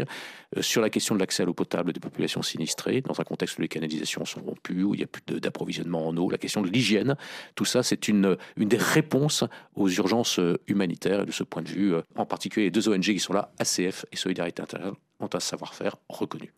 euh, 0.57 0.63
sur 0.63 0.81
la 0.81 0.91
question 0.91 1.17
de 1.17 1.21
l'accès 1.21 1.43
à 1.43 1.47
l'eau 1.47 1.55
potable 1.55 1.93
des 1.93 1.99
populations 1.99 2.43
sinistrées, 2.43 3.01
dans 3.01 3.21
un 3.21 3.25
contexte 3.25 3.59
où 3.59 3.63
les 3.63 3.69
canalisations 3.69 4.25
sont 4.25 4.41
rompues, 4.41 4.85
où 4.85 4.95
il 4.95 4.99
n'y 4.99 5.05
a 5.05 5.09
plus 5.09 5.41
d'approvisionnement 5.41 6.07
en 6.07 6.17
eau, 6.17 6.31
la 6.31 6.39
question 6.39 6.63
de 6.63 6.69
l'hygiène, 6.69 7.17
tout 7.57 7.65
ça, 7.65 7.83
c'est 7.83 8.07
une, 8.07 8.37
une 8.57 8.69
des 8.69 8.77
réponses 8.77 9.45
aux 9.75 9.89
urgences 9.89 10.39
euh, 10.39 10.59
humanitaires. 10.69 11.27
De 11.27 11.33
ce 11.33 11.43
point 11.43 11.63
de 11.63 11.69
vue, 11.69 11.95
euh, 11.95 12.03
en 12.17 12.27
particulier 12.27 12.67
les 12.67 12.71
deux 12.71 12.89
ONG 12.89 13.03
qui 13.03 13.19
sont 13.19 13.33
là, 13.33 13.53
ACF 13.59 14.05
et 14.13 14.17
Solidarité 14.17 14.63
internationale, 14.63 14.99
ont 15.21 15.31
un 15.33 15.41
savoir-faire 15.41 15.97
reconnu. 16.09 16.53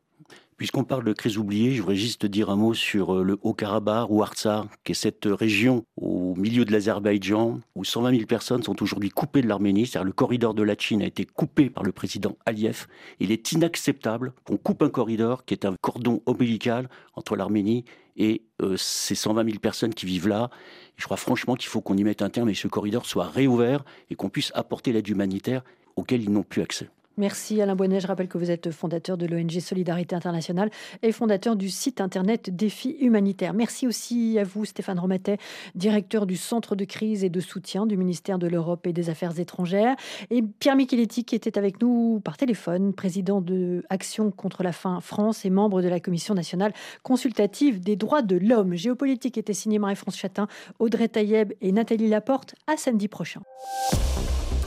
Puisqu'on 0.56 0.84
parle 0.84 1.04
de 1.04 1.12
crise 1.12 1.36
oubliée, 1.36 1.72
je 1.72 1.80
voudrais 1.80 1.96
juste 1.96 2.26
dire 2.26 2.48
un 2.48 2.54
mot 2.54 2.74
sur 2.74 3.16
euh, 3.16 3.24
le 3.24 3.38
Haut-Karabakh 3.42 4.06
ou 4.08 4.22
Artsakh, 4.22 4.66
qui 4.84 4.92
est 4.92 4.94
cette 4.94 5.26
région 5.26 5.84
au 5.96 6.36
milieu 6.36 6.64
de 6.64 6.70
l'Azerbaïdjan 6.70 7.58
où 7.74 7.84
120 7.84 8.10
000 8.12 8.26
personnes 8.26 8.62
sont 8.62 8.80
aujourd'hui 8.80 9.08
coupées 9.08 9.42
de 9.42 9.48
l'Arménie. 9.48 9.86
C'est-à-dire 9.86 10.06
le 10.06 10.12
corridor 10.12 10.54
de 10.54 10.62
la 10.62 10.76
Chine 10.78 11.02
a 11.02 11.06
été 11.06 11.24
coupé 11.24 11.70
par 11.70 11.82
le 11.82 11.90
président 11.90 12.36
Aliyev. 12.46 12.86
Il 13.18 13.32
est 13.32 13.50
inacceptable 13.50 14.32
qu'on 14.44 14.56
coupe 14.56 14.82
un 14.82 14.90
corridor 14.90 15.44
qui 15.44 15.54
est 15.54 15.64
un 15.64 15.74
cordon 15.80 16.22
ombilical 16.24 16.88
entre 17.14 17.34
l'Arménie 17.34 17.84
et 18.16 18.42
euh, 18.62 18.76
ces 18.76 19.16
120 19.16 19.44
000 19.44 19.58
personnes 19.58 19.92
qui 19.92 20.06
vivent 20.06 20.28
là. 20.28 20.50
je 20.96 21.04
crois 21.04 21.16
franchement 21.16 21.56
qu'il 21.56 21.68
faut 21.68 21.80
qu'on 21.80 21.96
y 21.96 22.04
mette 22.04 22.22
un 22.22 22.30
terme 22.30 22.48
et 22.48 22.52
que 22.52 22.58
ce 22.58 22.68
corridor 22.68 23.06
soit 23.06 23.26
réouvert 23.26 23.84
et 24.08 24.14
qu'on 24.14 24.28
puisse 24.28 24.52
apporter 24.54 24.92
l'aide 24.92 25.08
humanitaire 25.08 25.62
auquel 25.96 26.22
ils 26.22 26.30
n'ont 26.30 26.44
plus 26.44 26.62
accès. 26.62 26.88
Merci 27.16 27.60
Alain 27.60 27.76
Bonnet. 27.76 28.00
Je 28.00 28.08
rappelle 28.08 28.26
que 28.26 28.38
vous 28.38 28.50
êtes 28.50 28.72
fondateur 28.72 29.16
de 29.16 29.26
l'ONG 29.26 29.60
Solidarité 29.60 30.16
Internationale 30.16 30.70
et 31.02 31.12
fondateur 31.12 31.54
du 31.54 31.70
site 31.70 32.00
internet 32.00 32.54
Défi 32.54 32.96
Humanitaire. 33.00 33.54
Merci 33.54 33.86
aussi 33.86 34.36
à 34.38 34.42
vous 34.42 34.64
Stéphane 34.64 34.98
Romatet, 34.98 35.38
directeur 35.76 36.26
du 36.26 36.36
Centre 36.36 36.74
de 36.74 36.84
crise 36.84 37.22
et 37.22 37.28
de 37.28 37.38
soutien 37.40 37.86
du 37.86 37.96
ministère 37.96 38.38
de 38.38 38.48
l'Europe 38.48 38.86
et 38.88 38.92
des 38.92 39.10
Affaires 39.10 39.38
étrangères. 39.38 39.94
Et 40.30 40.42
Pierre 40.42 40.74
Micheletti 40.74 41.24
qui 41.24 41.36
était 41.36 41.56
avec 41.56 41.80
nous 41.80 42.20
par 42.24 42.36
téléphone, 42.36 42.92
président 42.92 43.40
de 43.40 43.84
Action 43.90 44.32
contre 44.32 44.64
la 44.64 44.72
faim 44.72 44.98
France 45.00 45.44
et 45.44 45.50
membre 45.50 45.82
de 45.82 45.88
la 45.88 46.00
Commission 46.00 46.34
nationale 46.34 46.72
consultative 47.04 47.80
des 47.80 47.94
droits 47.94 48.22
de 48.22 48.36
l'homme. 48.36 48.74
Géopolitique 48.74 49.38
était 49.38 49.52
signé 49.52 49.78
Marie-France 49.78 50.16
Chatin, 50.16 50.48
Audrey 50.80 51.08
Taïeb 51.08 51.52
et 51.60 51.70
Nathalie 51.70 52.08
Laporte. 52.08 52.56
À 52.66 52.76
samedi 52.76 53.06
prochain. 53.06 53.40